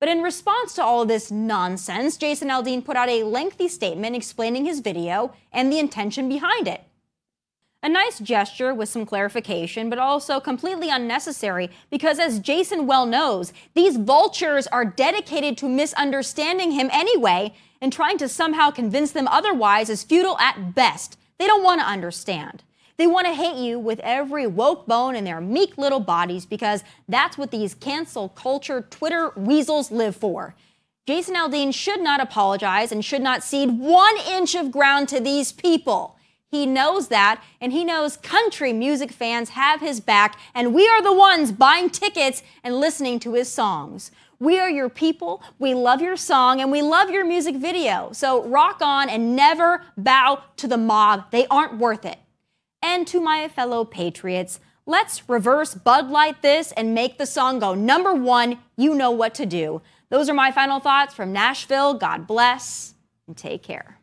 But 0.01 0.09
in 0.09 0.23
response 0.23 0.75
to 0.75 0.83
all 0.83 1.03
of 1.03 1.09
this 1.09 1.31
nonsense, 1.31 2.17
Jason 2.17 2.49
Aldean 2.49 2.83
put 2.83 2.97
out 2.97 3.11
a 3.11 3.25
lengthy 3.25 3.69
statement 3.69 4.17
explaining 4.17 4.65
his 4.65 4.81
video 4.81 5.35
and 5.53 5.71
the 5.71 5.79
intention 5.79 6.31
behind 6.31 6.67
it. 6.67 6.83
A 7.81 7.89
nice 7.89 8.19
gesture 8.19 8.75
with 8.75 8.89
some 8.89 9.07
clarification, 9.07 9.89
but 9.89 10.01
also 10.01 10.41
completely 10.41 10.91
unnecessary 10.91 11.71
because, 11.91 12.19
as 12.19 12.41
Jason 12.41 12.89
well 12.89 13.07
knows, 13.07 13.53
these 13.75 13.97
vultures 13.97 14.67
are 14.67 14.85
dedicated 14.85 15.57
to 15.59 15.69
misunderstanding 15.69 16.73
him 16.73 16.91
anyway, 16.93 17.55
and 17.81 17.93
trying 17.93 18.19
to 18.19 18.29
somehow 18.29 18.73
convince 18.73 19.13
them 19.13 19.29
otherwise 19.29 19.89
is 19.89 20.03
futile 20.03 20.37
at 20.39 20.75
best. 20.75 21.17
They 21.39 21.47
don't 21.47 21.63
want 21.63 21.81
to 21.81 21.87
understand. 21.87 22.65
They 22.97 23.07
want 23.07 23.29
to 23.29 23.33
hate 23.33 23.55
you 23.55 23.79
with 23.79 24.01
every 24.01 24.49
woke 24.49 24.89
bone 24.89 25.15
in 25.15 25.23
their 25.23 25.41
meek 25.41 25.79
little 25.79 26.01
bodies 26.01 26.47
because 26.47 26.83
that's 27.09 27.39
what 27.39 27.53
these 27.53 27.75
cancel 27.75 28.31
culture 28.31 28.85
Twitter 28.91 29.31
weasels 29.37 29.93
live 29.93 30.17
for. 30.17 30.57
Jason 31.07 31.37
Aldean 31.37 31.73
should 31.73 32.01
not 32.01 32.21
apologize 32.21 32.91
and 32.91 33.05
should 33.05 33.23
not 33.23 33.45
cede 33.45 33.79
one 33.79 34.17
inch 34.29 34.57
of 34.57 34.73
ground 34.73 35.09
to 35.11 35.21
these 35.21 35.53
people. 35.53 36.18
He 36.51 36.65
knows 36.65 37.09
that, 37.09 37.43
and 37.61 37.73
he 37.73 37.85
knows 37.85 38.17
country 38.17 38.73
music 38.73 39.13
fans 39.13 39.51
have 39.51 39.81
his 39.81 40.01
back, 40.01 40.39
and 40.55 40.73
we 40.73 40.89
are 40.89 41.03
the 41.03 41.13
ones 41.13 41.53
buying 41.53 41.91
tickets 41.91 42.43
and 42.65 42.81
listening 42.81 43.21
to 43.21 43.35
his 43.35 43.53
songs. 43.53 44.11
We 44.41 44.59
are 44.59 44.71
your 44.71 44.89
people, 44.89 45.43
we 45.59 45.75
love 45.75 46.01
your 46.01 46.17
song, 46.17 46.61
and 46.61 46.73
we 46.73 46.81
love 46.81 47.11
your 47.11 47.27
music 47.27 47.57
video. 47.57 48.11
So 48.13 48.45
rock 48.45 48.79
on 48.81 49.11
and 49.11 49.37
never 49.37 49.83
bow 49.97 50.43
to 50.57 50.67
the 50.67 50.79
mob. 50.79 51.31
They 51.33 51.47
aren't 51.49 51.79
worth 51.79 52.07
it. 52.07 52.19
And 52.81 53.07
to 53.09 53.21
my 53.21 53.49
fellow 53.49 53.85
patriots, 53.85 54.61
let's 54.87 55.29
reverse 55.29 55.75
Bud 55.75 56.09
Light 56.09 56.41
this 56.41 56.73
and 56.73 56.95
make 56.95 57.19
the 57.19 57.27
song 57.27 57.59
go 57.59 57.75
number 57.75 58.15
one. 58.15 58.59
You 58.77 58.95
know 58.95 59.11
what 59.11 59.35
to 59.35 59.45
do. 59.45 59.83
Those 60.09 60.31
are 60.31 60.35
my 60.35 60.53
final 60.53 60.81
thoughts 60.81 61.13
from 61.13 61.33
Nashville. 61.33 61.95
God 61.95 62.27
bless 62.27 62.95
and 63.27 63.37
take 63.37 63.63
care. 63.63 63.98